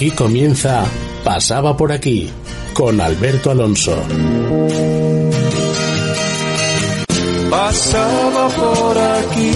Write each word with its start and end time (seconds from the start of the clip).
Aquí 0.00 0.12
comienza 0.12 0.82
Pasaba 1.22 1.76
por 1.76 1.92
aquí 1.92 2.30
con 2.72 3.02
Alberto 3.02 3.50
Alonso. 3.50 4.02
Pasaba 7.50 8.48
por 8.48 8.96
aquí. 8.96 9.52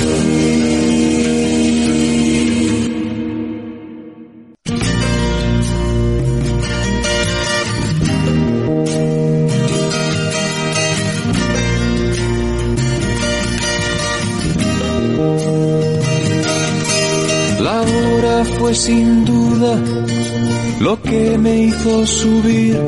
La 17.60 17.80
hora 17.80 18.44
fue 18.58 18.74
sin 18.74 19.24
duda 19.24 20.13
lo 20.80 21.00
que 21.00 21.38
me 21.38 21.56
hizo 21.64 22.06
subir. 22.06 22.78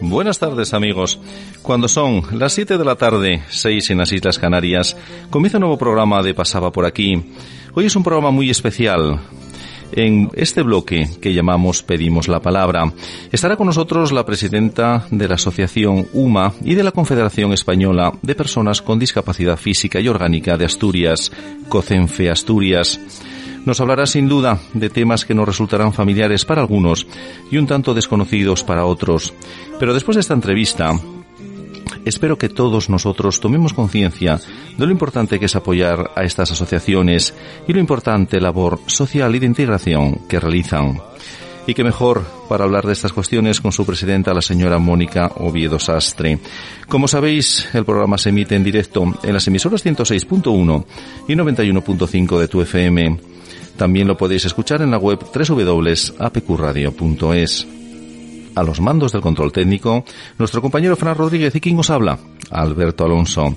Buenas 0.00 0.38
tardes 0.38 0.74
amigos. 0.74 1.18
Cuando 1.62 1.88
son 1.88 2.22
las 2.38 2.52
7 2.52 2.76
de 2.76 2.84
la 2.84 2.96
tarde, 2.96 3.42
6 3.48 3.90
en 3.90 3.98
las 3.98 4.12
Islas 4.12 4.38
Canarias, 4.38 4.96
comienza 5.30 5.58
un 5.58 5.62
nuevo 5.62 5.78
programa 5.78 6.22
de 6.22 6.34
Pasaba 6.34 6.72
por 6.72 6.84
aquí. 6.84 7.32
Hoy 7.74 7.86
es 7.86 7.96
un 7.96 8.02
programa 8.02 8.30
muy 8.30 8.50
especial. 8.50 9.20
En 9.92 10.30
este 10.34 10.62
bloque 10.62 11.08
que 11.20 11.32
llamamos 11.32 11.82
Pedimos 11.82 12.26
la 12.26 12.40
Palabra, 12.40 12.92
estará 13.30 13.56
con 13.56 13.66
nosotros 13.66 14.10
la 14.10 14.26
presidenta 14.26 15.06
de 15.10 15.28
la 15.28 15.36
Asociación 15.36 16.08
UMA 16.12 16.52
y 16.64 16.74
de 16.74 16.82
la 16.82 16.90
Confederación 16.90 17.52
Española 17.52 18.12
de 18.20 18.34
Personas 18.34 18.82
con 18.82 18.98
Discapacidad 18.98 19.56
Física 19.56 20.00
y 20.00 20.08
Orgánica 20.08 20.56
de 20.56 20.64
Asturias, 20.64 21.30
COCENFE 21.68 22.30
Asturias. 22.30 22.98
Nos 23.64 23.80
hablará 23.80 24.06
sin 24.06 24.28
duda 24.28 24.58
de 24.74 24.90
temas 24.90 25.24
que 25.24 25.34
nos 25.34 25.46
resultarán 25.46 25.92
familiares 25.92 26.44
para 26.44 26.60
algunos 26.60 27.06
y 27.50 27.56
un 27.56 27.66
tanto 27.66 27.94
desconocidos 27.94 28.62
para 28.62 28.84
otros. 28.84 29.32
Pero 29.78 29.94
después 29.94 30.16
de 30.16 30.20
esta 30.20 30.34
entrevista, 30.34 30.92
espero 32.04 32.36
que 32.36 32.50
todos 32.50 32.90
nosotros 32.90 33.40
tomemos 33.40 33.72
conciencia 33.72 34.38
de 34.76 34.86
lo 34.86 34.92
importante 34.92 35.38
que 35.38 35.46
es 35.46 35.56
apoyar 35.56 36.10
a 36.14 36.24
estas 36.24 36.52
asociaciones 36.52 37.34
y 37.66 37.72
lo 37.72 37.80
importante 37.80 38.40
labor 38.40 38.80
social 38.86 39.34
y 39.34 39.38
de 39.38 39.46
integración 39.46 40.20
que 40.28 40.40
realizan. 40.40 41.00
Y 41.66 41.72
que 41.72 41.84
mejor 41.84 42.22
para 42.50 42.64
hablar 42.64 42.84
de 42.84 42.92
estas 42.92 43.14
cuestiones 43.14 43.62
con 43.62 43.72
su 43.72 43.86
presidenta, 43.86 44.34
la 44.34 44.42
señora 44.42 44.78
Mónica 44.78 45.32
Oviedo 45.36 45.78
Sastre. 45.78 46.38
Como 46.86 47.08
sabéis, 47.08 47.66
el 47.72 47.86
programa 47.86 48.18
se 48.18 48.28
emite 48.28 48.54
en 48.54 48.64
directo 48.64 49.02
en 49.22 49.32
las 49.32 49.46
emisoras 49.48 49.82
106.1 49.82 50.84
y 51.26 51.32
91.5 51.34 52.38
de 52.38 52.48
tu 52.48 52.60
FM. 52.60 53.34
También 53.76 54.08
lo 54.08 54.16
podéis 54.16 54.44
escuchar 54.44 54.82
en 54.82 54.90
la 54.90 54.98
web 54.98 55.20
www.apqradio.es. 55.20 57.68
A 58.54 58.62
los 58.62 58.80
mandos 58.80 59.12
del 59.12 59.20
control 59.20 59.52
técnico, 59.52 60.04
nuestro 60.38 60.62
compañero 60.62 60.96
Fran 60.96 61.16
Rodríguez 61.16 61.54
y 61.56 61.60
quien 61.60 61.78
os 61.78 61.90
habla, 61.90 62.18
Alberto 62.50 63.04
Alonso. 63.04 63.54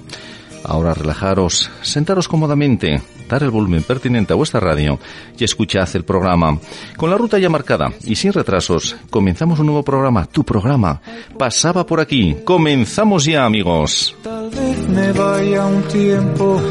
Ahora 0.63 0.93
relajaros, 0.93 1.69
sentaros 1.81 2.27
cómodamente, 2.27 3.01
dar 3.29 3.43
el 3.43 3.51
volumen 3.51 3.83
pertinente 3.83 4.33
a 4.33 4.35
vuestra 4.35 4.59
radio 4.59 4.99
y 5.37 5.43
escuchad 5.43 5.87
el 5.93 6.03
programa. 6.03 6.59
Con 6.97 7.09
la 7.09 7.17
ruta 7.17 7.37
ya 7.37 7.49
marcada 7.49 7.91
y 8.03 8.15
sin 8.15 8.33
retrasos, 8.33 8.95
comenzamos 9.09 9.59
un 9.59 9.67
nuevo 9.67 9.83
programa, 9.83 10.25
tu 10.25 10.43
programa. 10.43 11.01
Pasaba 11.37 11.85
por 11.85 11.99
aquí. 11.99 12.37
Comenzamos 12.43 13.25
ya, 13.25 13.45
amigos. 13.45 14.15
Tal 14.23 14.49
vez 14.49 14.89
me 14.89 15.11
vaya 15.13 15.65
un 15.65 15.83
tiempo, 15.83 16.61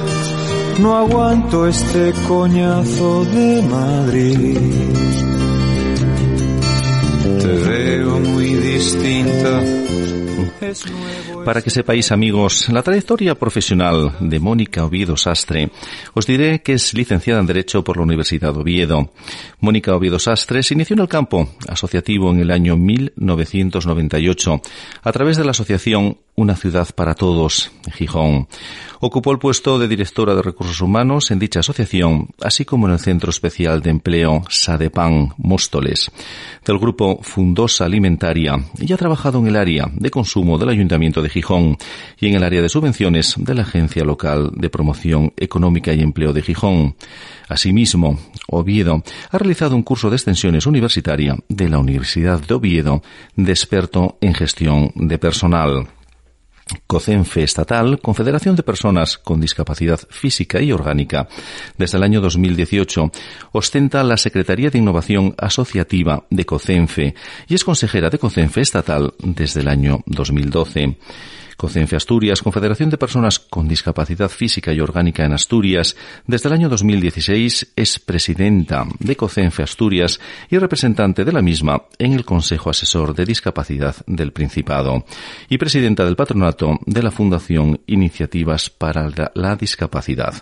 no 0.81 0.95
aguanto 0.97 1.67
este 1.67 2.13
coñazo 2.29 3.25
de 3.25 3.63
Madrid. 3.63 4.59
Te 7.41 7.47
veo 7.47 8.19
muy 8.21 8.55
distinta. 8.55 9.63
Para 11.47 11.63
que 11.63 11.71
sepáis, 11.71 12.11
amigos, 12.11 12.69
la 12.71 12.83
trayectoria 12.83 13.37
profesional 13.37 14.17
de 14.19 14.41
Mónica 14.41 14.85
Oviedo 14.85 15.17
Sastre, 15.17 15.71
os 16.13 16.27
diré 16.27 16.61
que 16.61 16.73
es 16.73 16.93
licenciada 16.93 17.39
en 17.39 17.47
Derecho 17.47 17.85
por 17.85 17.99
la 17.99 18.03
Universidad 18.03 18.53
de 18.53 18.63
Oviedo. 18.63 19.13
Mónica 19.61 19.95
Oviedo 19.95 20.19
Sastre 20.19 20.65
se 20.65 20.75
inició 20.75 20.95
en 20.95 21.03
el 21.03 21.09
campo 21.09 21.51
asociativo 21.69 22.33
en 22.33 22.41
el 22.41 22.51
año 22.51 22.77
1998 22.77 24.61
a 25.05 25.13
través 25.13 25.37
de 25.37 25.45
la 25.45 25.53
asociación 25.53 26.19
Una 26.35 26.57
Ciudad 26.57 26.89
para 26.93 27.15
Todos, 27.15 27.71
en 27.87 27.93
Gijón. 27.93 28.49
Ocupó 28.99 29.31
el 29.31 29.39
puesto 29.39 29.79
de 29.79 29.87
directora 29.87 30.35
de 30.35 30.43
recursos 30.43 30.81
humanos 30.81 31.31
en 31.31 31.39
dicha 31.39 31.61
asociación, 31.61 32.31
así 32.43 32.65
como 32.65 32.89
en 32.89 32.95
el 32.95 32.99
Centro 32.99 33.31
Especial 33.31 33.83
de 33.83 33.91
Empleo 33.91 34.43
Sadepan 34.49 35.35
Móstoles, 35.37 36.11
del 36.65 36.79
grupo 36.79 37.21
Fundosa 37.23 37.85
Alimentaria, 37.85 38.57
y 38.79 38.93
ha 38.93 38.97
trabajado 38.97 39.39
en 39.39 39.47
el 39.47 39.57
área 39.57 39.89
de 39.93 40.11
consumo 40.11 40.59
del 40.59 40.71
Ayuntamiento 40.71 41.23
de 41.23 41.29
Gijón 41.29 41.36
y 42.19 42.29
en 42.29 42.35
el 42.35 42.43
área 42.43 42.63
de 42.63 42.69
subvenciones 42.69 43.35
de 43.37 43.55
la 43.55 43.63
Agencia 43.63 44.05
Local 44.05 44.53
de 44.55 44.71
Promoción 44.71 45.33
Económica 45.37 45.93
y 45.93 46.01
Empleo 46.01 46.33
de 46.33 46.43
Gijón. 46.43 46.97
Asimismo, 47.49 48.19
Oviedo 48.49 49.03
ha 49.31 49.39
realizado 49.39 49.77
un 49.77 49.83
curso 49.83 50.09
de 50.11 50.17
extensiones 50.17 50.67
universitaria 50.67 51.37
de 51.49 51.69
la 51.69 51.79
Universidad 51.79 52.41
de 52.41 52.55
Oviedo 52.55 53.03
de 53.37 53.53
experto 53.53 54.17
en 54.21 54.35
gestión 54.35 54.93
de 54.95 55.19
personal. 55.19 55.87
COCENFE 56.87 57.43
Estatal, 57.43 58.01
Confederación 58.01 58.57
de 58.57 58.63
Personas 58.63 59.19
con 59.19 59.41
Discapacidad 59.41 60.01
Física 60.11 60.61
y 60.61 60.73
Orgánica, 60.73 61.29
desde 61.79 61.99
el 61.99 62.05
año 62.05 62.21
2018, 62.21 63.11
ostenta 63.53 64.03
la 64.03 64.17
Secretaría 64.17 64.71
de 64.71 64.79
Innovación 64.79 65.35
Asociativa 65.39 66.25
de 66.31 66.45
COCENFE 66.45 67.15
y 67.49 67.55
es 67.55 67.65
consejera 67.65 68.11
de 68.11 68.19
COCENFE 68.19 68.61
Estatal 68.61 69.15
desde 69.19 69.61
el 69.61 69.69
año 69.69 70.01
2012. 70.07 70.97
COCENFE 71.57 71.97
Asturias, 71.97 72.43
Confederación 72.43 72.91
de 72.91 72.99
Personas 72.99 73.39
con 73.39 73.67
Discapacidad 73.67 74.29
Física 74.29 74.73
y 74.73 74.81
Orgánica 74.81 75.25
en 75.25 75.33
Asturias, 75.33 75.97
desde 76.27 76.49
el 76.49 76.55
año 76.55 76.69
2016 76.69 77.73
es 77.75 77.99
presidenta 77.99 78.87
de 78.99 79.17
COCENFE 79.17 79.63
Asturias 79.63 80.21
y 80.51 80.59
representante 80.59 81.25
de 81.25 81.33
la 81.33 81.43
misma 81.43 81.85
en 81.99 82.13
el 82.13 82.25
Consejo 82.25 82.71
Asesor 82.71 83.15
de 83.15 83.25
Discapacidad 83.25 83.97
del 84.07 84.33
Principado 84.33 85.05
y 85.49 85.59
presidenta 85.59 86.05
del 86.05 86.17
patronato 86.17 86.79
de 86.85 87.03
la 87.03 87.11
Fundación 87.11 87.81
Iniciativas 87.87 88.69
para 88.69 89.09
la, 89.09 89.33
la 89.35 89.57
Discapacidad. 89.57 90.35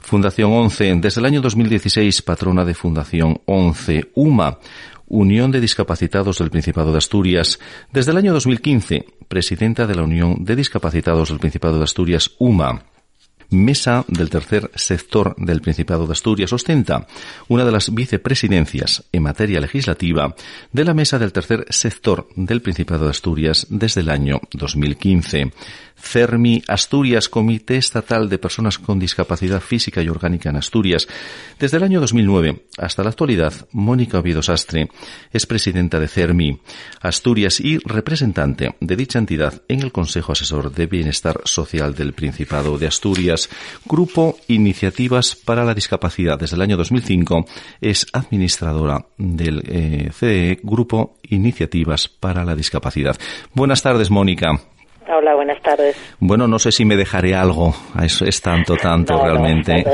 Fundación 0.00 0.52
11, 0.52 0.96
desde 0.96 1.20
el 1.20 1.26
año 1.26 1.40
2016 1.40 2.22
patrona 2.22 2.64
de 2.64 2.74
Fundación 2.74 3.40
11 3.44 4.12
UMA, 4.14 4.58
Unión 5.06 5.50
de 5.50 5.60
Discapacitados 5.60 6.38
del 6.38 6.50
Principado 6.50 6.92
de 6.92 6.98
Asturias, 6.98 7.58
desde 7.92 8.12
el 8.12 8.16
año 8.16 8.32
2015, 8.32 9.04
presidenta 9.28 9.86
de 9.86 9.94
la 9.94 10.02
Unión 10.02 10.44
de 10.44 10.56
Discapacitados 10.56 11.28
del 11.28 11.38
Principado 11.38 11.78
de 11.78 11.84
Asturias, 11.84 12.32
UMA. 12.38 12.84
Mesa 13.50 14.04
del 14.08 14.30
Tercer 14.30 14.70
Sector 14.74 15.34
del 15.36 15.60
Principado 15.60 16.06
de 16.06 16.12
Asturias 16.12 16.52
ostenta 16.52 17.06
una 17.48 17.64
de 17.64 17.72
las 17.72 17.94
vicepresidencias 17.94 19.04
en 19.12 19.22
materia 19.22 19.60
legislativa 19.60 20.34
de 20.72 20.84
la 20.84 20.94
Mesa 20.94 21.18
del 21.18 21.32
Tercer 21.32 21.66
Sector 21.68 22.28
del 22.34 22.62
Principado 22.62 23.04
de 23.04 23.10
Asturias 23.10 23.66
desde 23.70 24.00
el 24.00 24.10
año 24.10 24.40
2015. 24.52 25.52
CERMI 26.04 26.62
Asturias, 26.68 27.28
Comité 27.28 27.76
Estatal 27.76 28.28
de 28.28 28.38
Personas 28.38 28.78
con 28.78 28.98
Discapacidad 28.98 29.60
Física 29.60 30.02
y 30.02 30.08
Orgánica 30.08 30.50
en 30.50 30.56
Asturias. 30.56 31.08
Desde 31.58 31.78
el 31.78 31.82
año 31.82 32.00
2009 32.00 32.66
hasta 32.78 33.02
la 33.02 33.10
actualidad, 33.10 33.52
Mónica 33.72 34.18
Oviedo 34.18 34.42
Sastre 34.42 34.88
es 35.32 35.46
presidenta 35.46 35.98
de 35.98 36.08
CERMI 36.08 36.60
Asturias 37.00 37.60
y 37.60 37.78
representante 37.78 38.74
de 38.80 38.96
dicha 38.96 39.18
entidad 39.18 39.62
en 39.68 39.80
el 39.80 39.92
Consejo 39.92 40.32
Asesor 40.32 40.72
de 40.72 40.86
Bienestar 40.86 41.40
Social 41.44 41.94
del 41.94 42.12
Principado 42.12 42.78
de 42.78 42.86
Asturias. 42.86 43.48
Grupo 43.84 44.36
Iniciativas 44.48 45.34
para 45.34 45.64
la 45.64 45.74
Discapacidad. 45.74 46.38
Desde 46.38 46.56
el 46.56 46.62
año 46.62 46.76
2005 46.76 47.46
es 47.80 48.06
administradora 48.12 49.06
del 49.16 49.62
eh, 49.66 50.10
CDE, 50.18 50.60
Grupo 50.62 51.16
Iniciativas 51.22 52.08
para 52.08 52.44
la 52.44 52.54
Discapacidad. 52.54 53.16
Buenas 53.54 53.82
tardes, 53.82 54.10
Mónica. 54.10 54.60
Hola, 55.08 55.34
buenas 55.34 55.60
tardes. 55.62 55.96
Bueno, 56.18 56.48
no 56.48 56.58
sé 56.58 56.72
si 56.72 56.84
me 56.84 56.96
dejaré 56.96 57.34
algo. 57.34 57.74
Es, 58.02 58.22
es 58.22 58.40
tanto, 58.40 58.76
tanto 58.82 59.22
realmente. 59.22 59.84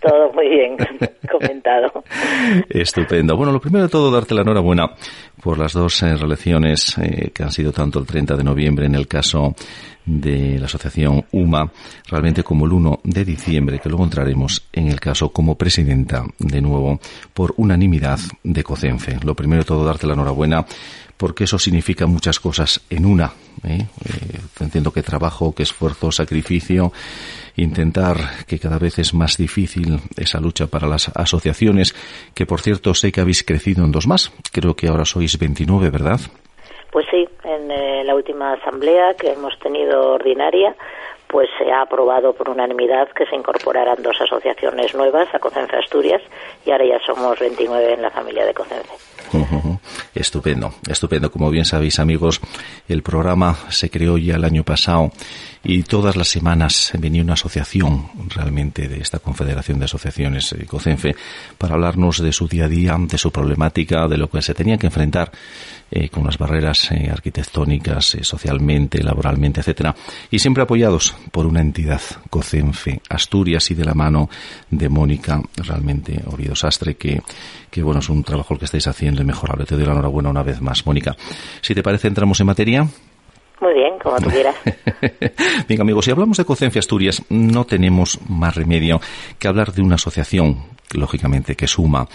todo, 0.00 0.32
muy 0.32 0.48
bien 0.48 0.76
comentado. 1.30 2.04
Estupendo. 2.68 3.36
Bueno, 3.36 3.52
lo 3.52 3.60
primero 3.60 3.84
de 3.84 3.90
todo, 3.90 4.10
darte 4.10 4.34
la 4.34 4.42
enhorabuena 4.42 4.86
por 5.42 5.58
las 5.58 5.72
dos 5.72 6.02
eh, 6.02 6.14
relaciones 6.14 6.96
eh, 6.98 7.30
que 7.34 7.42
han 7.42 7.50
sido 7.50 7.72
tanto 7.72 7.98
el 7.98 8.06
30 8.06 8.36
de 8.36 8.44
noviembre 8.44 8.86
en 8.86 8.94
el 8.94 9.08
caso 9.08 9.54
de 10.04 10.56
la 10.60 10.66
asociación 10.66 11.24
UMA, 11.32 11.68
realmente 12.08 12.44
como 12.44 12.64
el 12.64 12.72
1 12.72 13.00
de 13.02 13.24
diciembre, 13.24 13.80
que 13.80 13.88
luego 13.88 14.04
entraremos 14.04 14.64
en 14.72 14.86
el 14.86 15.00
caso 15.00 15.30
como 15.30 15.56
presidenta 15.56 16.24
de 16.38 16.60
nuevo 16.60 17.00
por 17.34 17.54
unanimidad 17.56 18.20
de 18.44 18.62
COCENFE. 18.62 19.18
Lo 19.24 19.34
primero 19.34 19.62
de 19.62 19.66
todo, 19.66 19.84
darte 19.84 20.06
la 20.06 20.14
enhorabuena 20.14 20.64
porque 21.16 21.44
eso 21.44 21.58
significa 21.58 22.06
muchas 22.06 22.40
cosas 22.40 22.84
en 22.90 23.06
una. 23.06 23.32
¿eh? 23.64 23.86
Eh, 24.04 24.38
entiendo 24.60 24.92
que 24.92 25.02
trabajo, 25.02 25.54
que 25.54 25.62
esfuerzo, 25.62 26.12
sacrificio, 26.12 26.92
intentar 27.56 28.16
que 28.46 28.58
cada 28.58 28.78
vez 28.78 28.98
es 28.98 29.14
más 29.14 29.36
difícil 29.36 30.00
esa 30.16 30.40
lucha 30.40 30.66
para 30.66 30.86
las 30.86 31.08
asociaciones, 31.16 31.94
que 32.34 32.46
por 32.46 32.60
cierto 32.60 32.94
sé 32.94 33.12
que 33.12 33.20
habéis 33.20 33.42
crecido 33.42 33.84
en 33.84 33.92
dos 33.92 34.06
más. 34.06 34.32
Creo 34.52 34.74
que 34.74 34.88
ahora 34.88 35.04
sois 35.04 35.38
29, 35.38 35.90
¿verdad? 35.90 36.20
Pues 36.92 37.06
sí, 37.10 37.28
en 37.44 37.70
eh, 37.70 38.04
la 38.04 38.14
última 38.14 38.54
asamblea 38.54 39.14
que 39.14 39.32
hemos 39.32 39.58
tenido 39.58 40.14
ordinaria, 40.14 40.74
pues 41.28 41.48
se 41.58 41.70
ha 41.70 41.82
aprobado 41.82 42.32
por 42.32 42.48
unanimidad 42.48 43.08
que 43.14 43.26
se 43.26 43.36
incorporaran 43.36 44.02
dos 44.02 44.16
asociaciones 44.20 44.94
nuevas 44.94 45.28
a 45.34 45.38
Cocenfe 45.38 45.76
Asturias 45.76 46.22
y 46.64 46.70
ahora 46.70 46.84
ya 46.86 46.98
somos 47.04 47.38
29 47.38 47.94
en 47.94 48.02
la 48.02 48.10
familia 48.10 48.44
de 48.44 48.54
Cocenfe. 48.54 48.92
Estupendo, 50.14 50.70
estupendo. 50.88 51.30
Como 51.30 51.50
bien 51.50 51.64
sabéis, 51.64 51.98
amigos, 51.98 52.40
el 52.88 53.02
programa 53.02 53.54
se 53.68 53.90
creó 53.90 54.16
ya 54.18 54.36
el 54.36 54.44
año 54.44 54.62
pasado 54.62 55.10
y 55.68 55.82
todas 55.82 56.14
las 56.14 56.28
semanas 56.28 56.92
venía 56.96 57.22
una 57.22 57.32
asociación 57.32 58.06
realmente 58.28 58.86
de 58.86 59.00
esta 59.00 59.18
Confederación 59.18 59.80
de 59.80 59.86
Asociaciones 59.86 60.52
eh, 60.52 60.64
COCENFE 60.64 61.16
para 61.58 61.74
hablarnos 61.74 62.22
de 62.22 62.32
su 62.32 62.46
día 62.46 62.66
a 62.66 62.68
día, 62.68 62.96
de 62.96 63.18
su 63.18 63.32
problemática, 63.32 64.06
de 64.06 64.16
lo 64.16 64.30
que 64.30 64.42
se 64.42 64.54
tenía 64.54 64.78
que 64.78 64.86
enfrentar 64.86 65.32
eh, 65.90 66.08
con 66.08 66.24
las 66.24 66.38
barreras 66.38 66.92
eh, 66.92 67.10
arquitectónicas, 67.10 68.16
socialmente, 68.20 69.02
laboralmente, 69.02 69.58
etcétera, 69.58 69.92
y 70.30 70.38
siempre 70.38 70.62
apoyados 70.62 71.16
por 71.32 71.46
una 71.46 71.62
entidad 71.62 72.00
COCENFE 72.30 73.02
Asturias 73.08 73.68
y 73.72 73.74
de 73.74 73.84
la 73.84 73.94
mano 73.94 74.30
de 74.70 74.88
Mónica, 74.88 75.42
realmente 75.56 76.22
Oviedo 76.26 76.54
Sastre, 76.54 76.94
que, 76.94 77.20
que 77.68 77.82
bueno, 77.82 77.98
es 77.98 78.08
un 78.08 78.22
trabajo 78.22 78.54
el 78.54 78.60
que 78.60 78.66
estáis 78.66 78.86
haciendo 78.86 79.24
mejorable. 79.24 79.64
Te 79.64 79.74
doy 79.74 79.84
la 79.84 79.92
enhorabuena 79.92 80.30
una 80.30 80.44
vez 80.44 80.60
más, 80.60 80.86
Mónica. 80.86 81.16
Si 81.60 81.74
te 81.74 81.82
parece, 81.82 82.06
entramos 82.06 82.38
en 82.38 82.46
materia. 82.46 82.88
Muy 83.60 83.72
bien, 83.72 83.98
como 84.02 84.18
tú 84.18 84.28
quieras. 84.28 84.54
bien, 85.68 85.80
amigos, 85.80 86.04
si 86.04 86.10
hablamos 86.10 86.36
de 86.36 86.44
Cocencia 86.44 86.78
Asturias, 86.78 87.22
no 87.30 87.64
tenemos 87.64 88.18
más 88.28 88.54
remedio 88.54 89.00
que 89.38 89.48
hablar 89.48 89.72
de 89.72 89.80
una 89.80 89.94
asociación, 89.94 90.64
lógicamente, 90.92 91.56
que 91.56 91.66
suma 91.66 92.06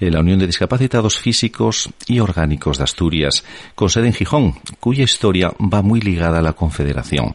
eh, 0.00 0.10
la 0.10 0.20
Unión 0.20 0.38
de 0.38 0.46
Discapacitados 0.46 1.18
Físicos 1.18 1.90
y 2.06 2.20
Orgánicos 2.20 2.78
de 2.78 2.84
Asturias, 2.84 3.44
con 3.74 3.90
sede 3.90 4.06
en 4.06 4.14
Gijón, 4.14 4.54
cuya 4.80 5.04
historia 5.04 5.52
va 5.60 5.82
muy 5.82 6.00
ligada 6.00 6.38
a 6.38 6.42
la 6.42 6.54
Confederación. 6.54 7.34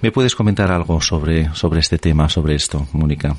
¿Me 0.00 0.12
puedes 0.12 0.36
comentar 0.36 0.70
algo 0.70 1.00
sobre, 1.00 1.52
sobre 1.54 1.80
este 1.80 1.98
tema, 1.98 2.28
sobre 2.28 2.54
esto, 2.54 2.86
Mónica? 2.92 3.34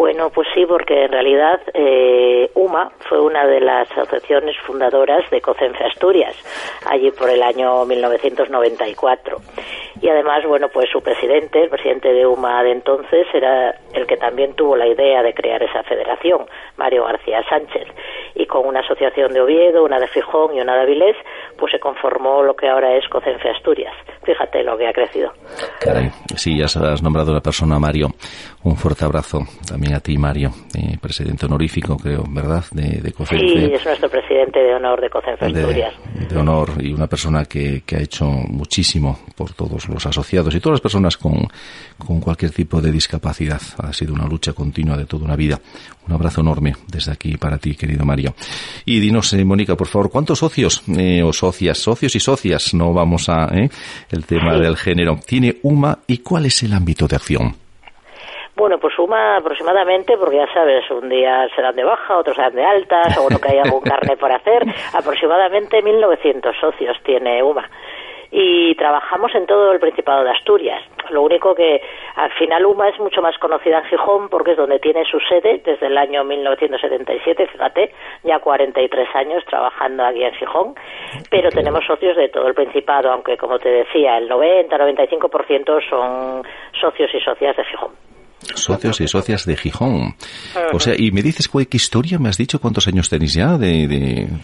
Bueno, 0.00 0.30
pues 0.30 0.48
sí, 0.54 0.64
porque 0.66 1.04
en 1.04 1.12
realidad 1.12 1.60
eh, 1.74 2.50
UMA 2.54 2.90
fue 3.06 3.20
una 3.20 3.46
de 3.46 3.60
las 3.60 3.86
asociaciones 3.92 4.56
fundadoras 4.66 5.28
de 5.30 5.42
COCENFE 5.42 5.84
Asturias, 5.84 6.34
allí 6.86 7.10
por 7.10 7.28
el 7.28 7.42
año 7.42 7.84
1994. 7.84 9.36
Y 10.00 10.08
además, 10.08 10.42
bueno, 10.48 10.68
pues 10.72 10.88
su 10.90 11.02
presidente, 11.02 11.64
el 11.64 11.68
presidente 11.68 12.14
de 12.14 12.26
UMA 12.26 12.62
de 12.62 12.72
entonces, 12.72 13.26
era 13.34 13.74
el 13.92 14.06
que 14.06 14.16
también 14.16 14.54
tuvo 14.54 14.74
la 14.74 14.86
idea 14.86 15.22
de 15.22 15.34
crear 15.34 15.62
esa 15.62 15.82
federación, 15.82 16.46
Mario 16.78 17.04
García 17.04 17.42
Sánchez. 17.50 17.86
Y 18.34 18.46
con 18.46 18.66
una 18.66 18.80
asociación 18.80 19.34
de 19.34 19.42
Oviedo, 19.42 19.84
una 19.84 19.98
de 19.98 20.08
Fijón 20.08 20.56
y 20.56 20.62
una 20.62 20.76
de 20.76 20.80
Avilés, 20.80 21.16
pues 21.58 21.72
se 21.72 21.78
conformó 21.78 22.42
lo 22.42 22.54
que 22.54 22.70
ahora 22.70 22.96
es 22.96 23.06
COCENFE 23.10 23.50
Asturias. 23.50 23.92
Fíjate 24.22 24.62
lo 24.62 24.78
que 24.78 24.88
ha 24.88 24.92
crecido. 24.94 25.30
Sí, 26.36 26.58
ya 26.58 26.64
has 26.64 27.02
nombrado 27.02 27.34
la 27.34 27.40
persona 27.40 27.78
Mario. 27.78 28.08
Un 28.62 28.76
fuerte 28.76 29.06
abrazo 29.06 29.46
también 29.66 29.94
a 29.94 30.00
ti, 30.00 30.18
Mario, 30.18 30.52
eh, 30.74 30.98
presidente 31.00 31.46
honorífico, 31.46 31.96
creo, 31.96 32.24
¿verdad? 32.28 32.62
De, 32.72 33.00
de 33.00 33.14
Sí, 33.26 33.72
es 33.72 33.86
nuestro 33.86 34.10
presidente 34.10 34.60
de 34.60 34.74
honor 34.74 35.00
de 35.00 35.08
COCENFE 35.08 35.46
Asturias. 35.46 35.94
De, 36.28 36.36
honor 36.36 36.72
y 36.78 36.92
una 36.92 37.06
persona 37.06 37.46
que, 37.46 37.82
que 37.86 37.96
ha 37.96 38.00
hecho 38.00 38.26
muchísimo 38.26 39.20
por 39.34 39.54
todos 39.54 39.88
los 39.88 40.04
asociados 40.04 40.54
y 40.54 40.60
todas 40.60 40.74
las 40.74 40.80
personas 40.82 41.16
con, 41.16 41.48
con 41.96 42.20
cualquier 42.20 42.50
tipo 42.50 42.82
de 42.82 42.92
discapacidad. 42.92 43.62
Ha 43.78 43.94
sido 43.94 44.12
una 44.12 44.26
lucha 44.26 44.52
continua 44.52 44.96
de 44.98 45.06
toda 45.06 45.24
una 45.24 45.36
vida. 45.36 45.58
Un 46.06 46.12
abrazo 46.12 46.42
enorme 46.42 46.74
desde 46.86 47.12
aquí 47.12 47.38
para 47.38 47.56
ti, 47.56 47.74
querido 47.74 48.04
Mario. 48.04 48.34
Y 48.84 49.00
dinos, 49.00 49.32
eh, 49.32 49.42
Mónica, 49.42 49.74
por 49.74 49.86
favor, 49.86 50.10
¿cuántos 50.10 50.38
socios 50.38 50.82
eh, 50.98 51.22
o 51.22 51.32
socias, 51.32 51.78
socios 51.78 52.14
y 52.14 52.20
socias, 52.20 52.74
no 52.74 52.92
vamos 52.92 53.30
a 53.30 53.48
el 54.10 54.26
tema 54.26 54.58
del 54.58 54.76
género, 54.76 55.18
tiene 55.26 55.56
UMA 55.62 56.00
y 56.06 56.18
cuál 56.18 56.44
es 56.44 56.62
el 56.62 56.74
ámbito 56.74 57.06
de 57.06 57.16
acción? 57.16 57.59
Bueno, 58.60 58.76
pues 58.76 58.94
suma 58.94 59.38
aproximadamente, 59.38 60.18
porque 60.18 60.36
ya 60.36 60.52
sabes, 60.52 60.84
un 60.90 61.08
día 61.08 61.48
serán 61.56 61.74
de 61.76 61.82
baja, 61.82 62.18
otros 62.18 62.36
serán 62.36 62.54
de 62.54 62.62
alta, 62.62 63.08
seguro 63.08 63.38
que 63.38 63.52
hay 63.52 63.58
algún 63.58 63.80
carne 63.80 64.18
por 64.18 64.30
hacer, 64.30 64.62
aproximadamente 64.92 65.82
1.900 65.82 66.60
socios 66.60 66.94
tiene 67.02 67.42
UMA 67.42 67.66
y 68.30 68.74
trabajamos 68.74 69.34
en 69.34 69.46
todo 69.46 69.72
el 69.72 69.80
Principado 69.80 70.24
de 70.24 70.32
Asturias. 70.32 70.82
Lo 71.08 71.22
único 71.22 71.54
que 71.54 71.80
al 72.16 72.30
final 72.32 72.66
UMA 72.66 72.90
es 72.90 73.00
mucho 73.00 73.22
más 73.22 73.38
conocida 73.38 73.78
en 73.78 73.84
Gijón 73.86 74.28
porque 74.28 74.50
es 74.50 74.58
donde 74.58 74.78
tiene 74.78 75.06
su 75.06 75.18
sede 75.20 75.62
desde 75.64 75.86
el 75.86 75.96
año 75.96 76.22
1977, 76.22 77.46
fíjate, 77.46 77.94
ya 78.24 78.40
43 78.40 79.08
años 79.14 79.42
trabajando 79.46 80.04
aquí 80.04 80.22
en 80.22 80.34
Gijón, 80.34 80.74
pero 81.30 81.48
tenemos 81.48 81.82
socios 81.86 82.14
de 82.14 82.28
todo 82.28 82.46
el 82.46 82.54
Principado, 82.54 83.10
aunque 83.10 83.38
como 83.38 83.58
te 83.58 83.70
decía, 83.70 84.18
el 84.18 84.28
90-95% 84.28 85.88
son 85.88 86.42
socios 86.78 87.10
y 87.14 87.20
socias 87.20 87.56
de 87.56 87.64
Gijón. 87.64 88.09
Socios 88.62 89.00
y 89.00 89.08
socias 89.08 89.46
de 89.46 89.56
Gijón. 89.56 90.14
O 90.72 90.80
sea, 90.80 90.94
y 90.96 91.10
me 91.10 91.22
dices 91.22 91.48
qué 91.48 91.76
historia, 91.76 92.18
me 92.18 92.28
has 92.28 92.36
dicho 92.36 92.60
cuántos 92.60 92.86
años 92.88 93.08
tenéis 93.08 93.34
ya 93.34 93.56
de, 93.58 93.86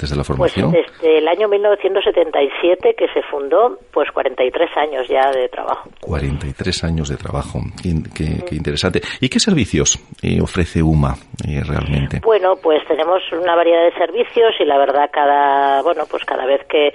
desde 0.01 0.17
la 0.17 0.23
pues 0.23 0.27
formación. 0.27 0.73
Pues 0.73 0.87
desde 1.01 1.19
el 1.19 1.29
año 1.29 1.49
1977 1.49 2.95
que 2.97 3.07
se 3.09 3.23
fundó, 3.31 3.79
pues 3.93 4.11
43 4.11 4.71
años 4.77 5.09
ya 5.09 5.31
de 5.31 5.49
trabajo. 5.49 5.91
43 6.01 6.85
años 6.85 7.09
de 7.09 7.17
trabajo, 7.17 7.61
qué, 7.83 8.55
interesante. 8.55 9.01
¿Y 9.21 9.29
qué 9.29 9.39
servicios 9.41 9.99
eh, 10.23 10.41
ofrece 10.41 10.83
UMA 10.83 11.15
eh, 11.47 11.63
realmente? 11.65 12.21
Bueno, 12.23 12.57
pues 12.63 12.87
tenemos 12.87 13.23
una 13.33 13.55
variedad 13.55 13.85
de 13.85 13.93
servicios 13.93 14.55
y 14.61 14.65
la 14.65 14.79
verdad 14.79 15.11
cada, 15.13 15.83
bueno, 15.83 16.05
pues 16.11 16.25
cada 16.25 16.47
vez 16.47 16.61
que 16.69 16.93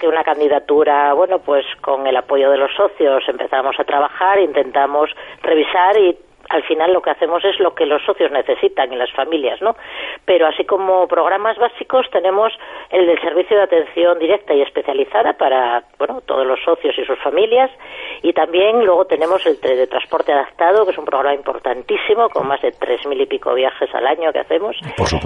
que 0.00 0.08
una 0.08 0.24
candidatura, 0.24 1.12
bueno, 1.14 1.38
pues 1.38 1.64
con 1.80 2.06
el 2.06 2.16
apoyo 2.16 2.50
de 2.50 2.58
los 2.58 2.74
socios 2.74 3.22
empezamos 3.28 3.78
a 3.78 3.84
trabajar, 3.84 4.38
intentamos 4.40 5.10
revisar 5.42 5.96
y 5.98 6.16
al 6.50 6.62
final 6.64 6.92
lo 6.92 7.02
que 7.02 7.10
hacemos 7.10 7.44
es 7.44 7.58
lo 7.58 7.74
que 7.74 7.86
los 7.86 8.02
socios 8.04 8.30
necesitan 8.30 8.92
y 8.92 8.96
las 8.96 9.10
familias, 9.12 9.60
¿no? 9.62 9.76
Pero 10.24 10.46
así 10.46 10.64
como 10.64 11.06
programas 11.08 11.56
básicos 11.58 12.06
tenemos 12.10 12.52
el 12.90 13.06
del 13.06 13.20
servicio 13.20 13.56
de 13.56 13.62
atención 13.64 14.18
directa 14.18 14.54
y 14.54 14.62
especializada 14.62 15.34
para, 15.34 15.84
bueno, 15.98 16.20
todos 16.22 16.46
los 16.46 16.60
socios 16.62 16.94
y 16.98 17.04
sus 17.04 17.18
familias 17.20 17.70
y 18.22 18.32
también 18.32 18.84
luego 18.84 19.04
tenemos 19.06 19.44
el 19.46 19.60
de 19.60 19.86
transporte 19.86 20.32
adaptado, 20.32 20.84
que 20.84 20.92
es 20.92 20.98
un 20.98 21.04
programa 21.04 21.34
importantísimo 21.34 22.28
con 22.28 22.46
más 22.46 22.60
de 22.62 22.72
tres 22.72 23.06
mil 23.06 23.20
y 23.20 23.26
pico 23.26 23.54
viajes 23.54 23.92
al 23.94 24.06
año 24.06 24.32
que 24.32 24.40
hacemos. 24.40 24.76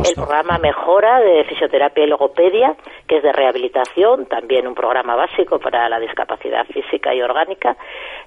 el 0.09 0.14
programa 0.14 0.59
Mejora 0.59 1.21
de 1.21 1.45
fisioterapia 1.45 2.04
y 2.04 2.07
logopedia, 2.07 2.75
que 3.08 3.16
es 3.16 3.22
de 3.22 3.32
rehabilitación, 3.32 4.26
también 4.26 4.66
un 4.68 4.74
programa 4.74 5.16
básico 5.16 5.58
para 5.58 5.88
la 5.88 5.98
discapacidad 5.98 6.66
física 6.66 7.14
y 7.14 7.22
orgánica, 7.22 7.76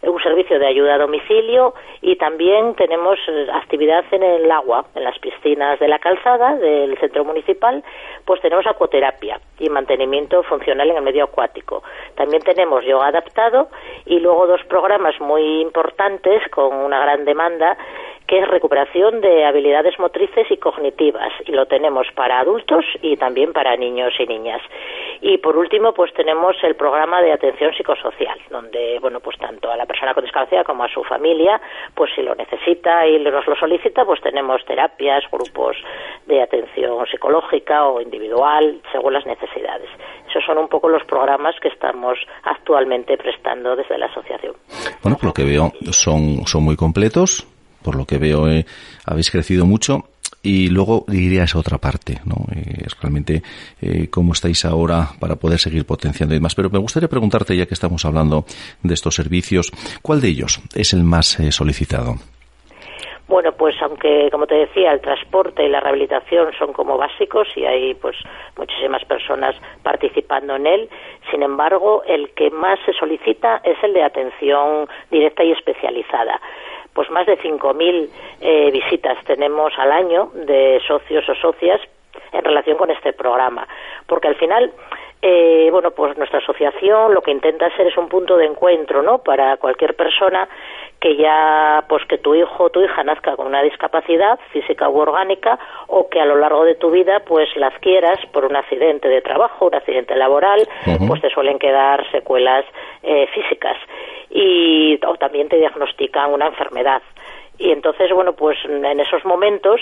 un 0.01 0.21
servicio 0.21 0.59
de 0.59 0.67
ayuda 0.67 0.95
a 0.95 0.97
domicilio 0.97 1.73
y 2.01 2.15
también 2.15 2.75
tenemos 2.75 3.19
eh, 3.27 3.47
actividad 3.53 4.03
en 4.11 4.23
el 4.23 4.51
agua, 4.51 4.85
en 4.95 5.03
las 5.03 5.17
piscinas 5.19 5.79
de 5.79 5.88
la 5.88 6.00
calzada 6.00 6.55
del 6.55 6.97
centro 6.97 7.23
municipal, 7.23 7.83
pues 8.25 8.41
tenemos 8.41 8.65
acuoterapia 8.65 9.39
y 9.59 9.69
mantenimiento 9.69 10.41
funcional 10.43 10.89
en 10.89 10.97
el 10.97 11.03
medio 11.03 11.25
acuático. 11.25 11.83
También 12.15 12.41
tenemos 12.41 12.83
yoga 12.83 13.07
adaptado 13.07 13.69
y 14.05 14.19
luego 14.19 14.47
dos 14.47 14.61
programas 14.65 15.19
muy 15.21 15.61
importantes 15.61 16.41
con 16.50 16.73
una 16.75 17.00
gran 17.00 17.23
demanda 17.25 17.77
que 18.31 18.39
es 18.39 18.47
recuperación 18.47 19.19
de 19.19 19.43
habilidades 19.43 20.00
motrices 20.00 20.50
y 20.50 20.55
cognitivas 20.55 21.33
y 21.45 21.51
lo 21.51 21.65
tenemos 21.65 22.07
para 22.15 22.39
adultos 22.39 22.85
y 23.01 23.17
también 23.17 23.51
para 23.51 23.75
niños 23.75 24.13
y 24.17 24.25
niñas. 24.25 24.61
Y 25.19 25.38
por 25.39 25.57
último, 25.57 25.93
pues 25.93 26.13
tenemos 26.13 26.55
el 26.63 26.75
programa 26.75 27.21
de 27.21 27.33
atención 27.33 27.73
psicosocial, 27.73 28.39
donde, 28.50 29.00
bueno, 29.01 29.19
pues 29.19 29.38
tanto 29.38 29.69
a 29.69 29.75
la 29.75 29.85
persona 29.85 30.13
con 30.13 30.23
discapacidad 30.23 30.63
como 30.63 30.85
a 30.85 30.88
su 30.88 31.03
familia, 31.03 31.59
pues 31.93 32.09
si 32.15 32.21
lo 32.21 32.33
necesita 32.33 33.05
y 33.05 33.19
nos 33.19 33.45
lo 33.45 33.55
solicita, 33.57 34.05
pues 34.05 34.21
tenemos 34.21 34.63
terapias, 34.63 35.25
grupos 35.29 35.75
de 36.25 36.41
atención 36.41 37.05
psicológica 37.07 37.85
o 37.89 38.00
individual, 38.00 38.81
según 38.93 39.11
las 39.11 39.25
necesidades. 39.25 39.89
Esos 40.29 40.45
son 40.45 40.57
un 40.57 40.69
poco 40.69 40.88
los 40.88 41.03
programas 41.03 41.55
que 41.61 41.67
estamos 41.67 42.17
actualmente 42.43 43.17
prestando 43.17 43.75
desde 43.75 43.97
la 43.97 44.05
asociación. 44.05 44.55
Bueno, 45.03 45.17
por 45.17 45.25
lo 45.25 45.33
que 45.33 45.43
veo, 45.43 45.73
son, 45.91 46.47
son 46.47 46.63
muy 46.63 46.77
completos. 46.77 47.50
Por 47.83 47.95
lo 47.95 48.05
que 48.05 48.17
veo, 48.17 48.47
eh, 48.47 48.65
habéis 49.05 49.31
crecido 49.31 49.65
mucho 49.65 50.05
y 50.43 50.69
luego 50.69 51.05
iría 51.11 51.41
a 51.41 51.45
esa 51.45 51.59
otra 51.59 51.77
parte, 51.77 52.17
¿no? 52.25 52.35
Eh, 52.53 52.85
es 52.85 53.00
realmente 53.00 53.41
eh, 53.81 54.07
cómo 54.09 54.33
estáis 54.33 54.65
ahora 54.65 55.09
para 55.19 55.35
poder 55.35 55.59
seguir 55.59 55.85
potenciando 55.85 56.33
y 56.33 56.38
demás. 56.38 56.55
Pero 56.55 56.69
me 56.69 56.79
gustaría 56.79 57.07
preguntarte, 57.07 57.55
ya 57.55 57.65
que 57.65 57.73
estamos 57.73 58.05
hablando 58.05 58.45
de 58.81 58.93
estos 58.93 59.15
servicios, 59.15 59.71
¿cuál 60.01 60.21
de 60.21 60.29
ellos 60.29 60.59
es 60.75 60.93
el 60.93 61.03
más 61.03 61.39
eh, 61.39 61.51
solicitado? 61.51 62.15
Bueno, 63.27 63.53
pues 63.53 63.75
aunque, 63.81 64.27
como 64.29 64.45
te 64.45 64.55
decía, 64.55 64.91
el 64.91 65.00
transporte 65.00 65.63
y 65.63 65.69
la 65.69 65.79
rehabilitación 65.79 66.51
son 66.59 66.73
como 66.73 66.97
básicos 66.97 67.47
y 67.55 67.63
hay 67.63 67.93
pues 67.93 68.17
muchísimas 68.57 69.05
personas 69.05 69.55
participando 69.83 70.57
en 70.57 70.67
él, 70.67 70.89
sin 71.29 71.41
embargo, 71.41 72.03
el 72.05 72.31
que 72.31 72.50
más 72.50 72.77
se 72.85 72.91
solicita 72.91 73.61
es 73.63 73.81
el 73.83 73.93
de 73.93 74.03
atención 74.03 74.89
directa 75.09 75.45
y 75.45 75.51
especializada 75.51 76.41
pues 76.93 77.10
más 77.10 77.25
de 77.25 77.38
5.000 77.38 78.10
eh, 78.41 78.71
visitas 78.71 79.17
tenemos 79.25 79.74
al 79.77 79.91
año 79.91 80.31
de 80.33 80.81
socios 80.88 81.27
o 81.29 81.36
socias 81.36 81.79
en 82.33 82.43
relación 82.43 82.77
con 82.77 82.91
este 82.91 83.13
programa, 83.13 83.67
porque 84.07 84.27
al 84.27 84.36
final 84.36 84.71
eh, 85.24 85.69
bueno, 85.71 85.91
pues 85.91 86.17
nuestra 86.17 86.39
asociación 86.39 87.13
lo 87.13 87.21
que 87.21 87.29
intenta 87.29 87.69
ser 87.75 87.86
es 87.86 87.98
un 87.98 88.10
punto 88.10 88.38
de 88.38 88.45
encuentro, 88.45 89.03
¿no? 89.03 89.19
Para 89.19 89.57
cualquier 89.57 89.95
persona 89.95 90.50
que 91.00 91.15
ya, 91.15 91.83
pues 91.88 92.03
que 92.05 92.17
tu 92.17 92.33
hijo 92.33 92.63
o 92.63 92.69
tu 92.71 92.81
hija 92.81 93.03
nazca 93.03 93.36
con 93.36 93.45
una 93.45 93.62
discapacidad 93.62 94.39
física 94.51 94.89
u 94.89 94.98
orgánica 94.98 95.60
o 95.88 96.10
que 96.10 96.19
a 96.19 96.25
lo 96.25 96.38
largo 96.38 96.63
de 96.63 96.74
tu 96.74 96.89
vida, 96.89 97.19
pues 97.19 97.50
la 97.55 97.67
adquieras 97.67 98.19
por 98.31 98.45
un 98.45 98.55
accidente 98.55 99.10
de 99.10 99.21
trabajo, 99.21 99.67
un 99.67 99.75
accidente 99.75 100.15
laboral, 100.15 100.67
pues 101.07 101.21
te 101.21 101.29
suelen 101.29 101.60
quedar 101.60 102.10
secuelas 102.12 102.65
eh, 103.03 103.27
físicas 103.27 103.77
y 104.31 105.00
o 105.05 105.15
también 105.17 105.50
te 105.50 105.57
diagnostican 105.57 106.33
una 106.33 106.47
enfermedad. 106.47 107.01
Y 107.57 107.69
entonces, 107.69 108.11
bueno, 108.11 108.33
pues 108.33 108.57
en 108.65 109.00
esos 109.00 109.23
momentos, 109.23 109.81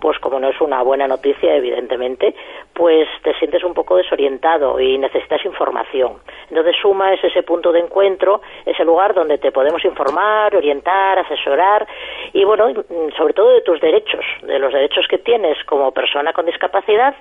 pues 0.00 0.18
como 0.18 0.40
no 0.40 0.48
es 0.48 0.60
una 0.60 0.82
buena 0.82 1.06
noticia, 1.06 1.54
evidentemente, 1.54 2.34
pues 2.74 3.06
te 3.22 3.34
sientes 3.34 3.62
un 3.62 3.72
poco 3.72 3.96
desorientado 3.96 4.80
y 4.80 4.98
necesitas 4.98 5.44
información. 5.44 6.14
Entonces 6.48 6.74
Suma 6.82 7.14
es 7.14 7.22
ese 7.22 7.44
punto 7.44 7.70
de 7.70 7.80
encuentro, 7.80 8.40
ese 8.66 8.84
lugar 8.84 9.14
donde 9.14 9.38
te 9.38 9.52
podemos 9.52 9.84
informar, 9.84 10.56
orientar, 10.56 11.20
asesorar 11.20 11.86
y, 12.32 12.42
bueno, 12.42 12.72
sobre 13.16 13.34
todo 13.34 13.50
de 13.50 13.60
tus 13.60 13.80
derechos, 13.80 14.24
de 14.42 14.58
los 14.58 14.72
derechos 14.72 15.06
que 15.06 15.18
tienes 15.18 15.62
como 15.66 15.92
persona 15.92 16.32
con 16.32 16.46
discapacidad 16.46 17.14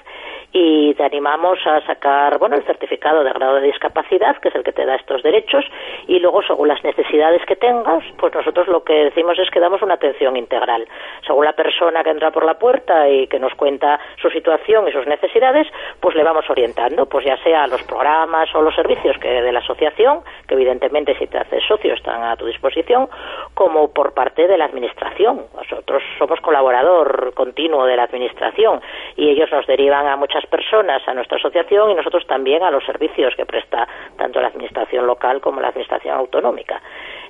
y 0.51 0.93
te 0.95 1.03
animamos 1.03 1.59
a 1.65 1.81
sacar, 1.85 2.39
bueno, 2.39 2.55
el 2.55 2.63
certificado 2.63 3.23
de 3.23 3.31
grado 3.31 3.55
de 3.55 3.67
discapacidad, 3.67 4.37
que 4.37 4.49
es 4.49 4.55
el 4.55 4.63
que 4.63 4.71
te 4.71 4.85
da 4.85 4.95
estos 4.95 5.21
derechos, 5.21 5.65
y 6.07 6.19
luego, 6.19 6.41
según 6.43 6.67
las 6.67 6.83
necesidades 6.83 7.45
que 7.45 7.55
tengas, 7.55 8.03
pues 8.17 8.33
nosotros 8.33 8.67
lo 8.67 8.83
que 8.83 9.05
decimos 9.05 9.37
es 9.37 9.49
que 9.51 9.59
damos 9.59 9.81
una 9.81 9.95
atención 9.95 10.35
integral. 10.37 10.87
Según 11.25 11.45
la 11.45 11.53
persona 11.53 12.03
que 12.03 12.09
entra 12.09 12.31
por 12.31 12.45
la 12.45 12.57
puerta 12.57 13.07
y 13.07 13.27
que 13.27 13.39
nos 13.39 13.53
cuenta 13.53 13.99
su 14.21 14.29
situación 14.29 14.87
y 14.87 14.91
sus 14.91 15.05
necesidades, 15.05 15.67
pues 15.99 16.15
le 16.15 16.23
vamos 16.23 16.49
orientando, 16.49 17.05
pues 17.07 17.25
ya 17.25 17.37
sea 17.43 17.63
a 17.63 17.67
los 17.67 17.83
programas 17.83 18.53
o 18.55 18.61
los 18.61 18.75
servicios 18.75 19.17
que 19.19 19.29
de 19.29 19.51
la 19.51 19.59
asociación, 19.59 20.21
que 20.47 20.55
evidentemente 20.55 21.15
si 21.17 21.27
te 21.27 21.37
haces 21.37 21.63
socio 21.67 21.93
están 21.93 22.23
a 22.23 22.35
tu 22.35 22.45
disposición, 22.45 23.07
como 23.53 23.93
por 23.93 24.13
parte 24.13 24.47
de 24.47 24.57
la 24.57 24.65
administración. 24.65 25.45
Nosotros 25.55 26.01
somos 26.17 26.39
colaborador 26.41 27.33
continuo 27.35 27.85
de 27.85 27.95
la 27.95 28.03
administración 28.03 28.81
y 29.15 29.29
ellos 29.29 29.51
nos 29.51 29.67
derivan 29.67 30.07
a 30.07 30.15
muchas 30.15 30.38
personas 30.47 31.01
a 31.07 31.13
nuestra 31.13 31.37
asociación 31.37 31.91
y 31.91 31.95
nosotros 31.95 32.25
también 32.27 32.63
a 32.63 32.71
los 32.71 32.83
servicios 32.85 33.35
que 33.35 33.45
presta 33.45 33.87
tanto 34.17 34.41
la 34.41 34.47
administración 34.47 35.05
local 35.07 35.41
como 35.41 35.61
la 35.61 35.69
administración 35.69 36.15
autonómica. 36.15 36.81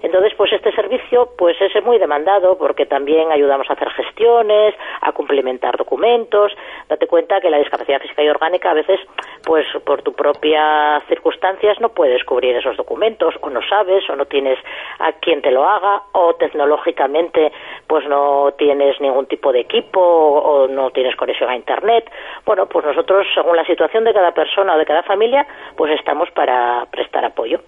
Entonces, 0.01 0.34
pues 0.38 0.54
este 0.54 0.72
servicio 0.72 1.30
pues 1.38 1.58
es 1.62 1.84
muy 1.84 1.98
demandado 1.98 2.58
porque 2.58 2.86
también 2.86 3.32
ayudamos 3.32 3.70
a 3.70 3.74
hacer 3.74 3.89
gestiones, 3.89 4.74
a 5.01 5.12
cumplimentar 5.12 5.78
documentos. 5.78 6.54
Date 6.88 7.08
cuenta 7.08 7.42
que 7.42 7.50
la 7.50 7.58
discapacidad 7.58 8.00
física 8.00 8.24
y 8.24 8.30
orgánica 8.30 8.72
a 8.72 8.75
veces, 8.75 9.00
pues 9.44 9.66
por 9.86 10.01
tu 10.01 10.13
propia 10.13 11.01
circunstancias 11.08 11.80
no 11.82 11.89
puedes 11.89 12.24
cubrir 12.24 12.56
esos 12.56 12.78
documentos 12.78 13.36
o 13.42 13.50
no 13.50 13.62
sabes 13.68 14.10
o 14.10 14.16
no 14.16 14.25
tienes 14.25 14.58
a 15.00 15.12
quien 15.13 15.42
te 15.42 15.51
lo 15.51 15.68
haga 15.68 16.04
o 16.13 16.36
tecnológicamente 16.36 17.51
pues 17.88 18.08
no 18.08 18.54
tienes 18.58 19.00
ningún 19.01 19.25
tipo 19.25 19.51
de 19.51 19.62
equipo 19.62 20.00
o 20.00 20.68
no 20.68 20.92
tienes 20.92 21.16
conexión 21.16 21.50
a 21.50 21.56
internet. 21.56 22.10
Bueno, 22.46 22.68
pues 22.68 22.86
nosotros 22.86 22.99
según 23.34 23.56
la 23.56 23.65
situación 23.65 24.03
de 24.03 24.13
cada 24.13 24.32
persona 24.32 24.75
o 24.75 24.77
de 24.77 24.86
cada 24.86 25.03
familia, 25.03 25.46
pues 25.75 25.94
estamos 25.98 26.29
para 26.32 26.86
prestar 26.91 27.25
apoyo. 27.25 27.62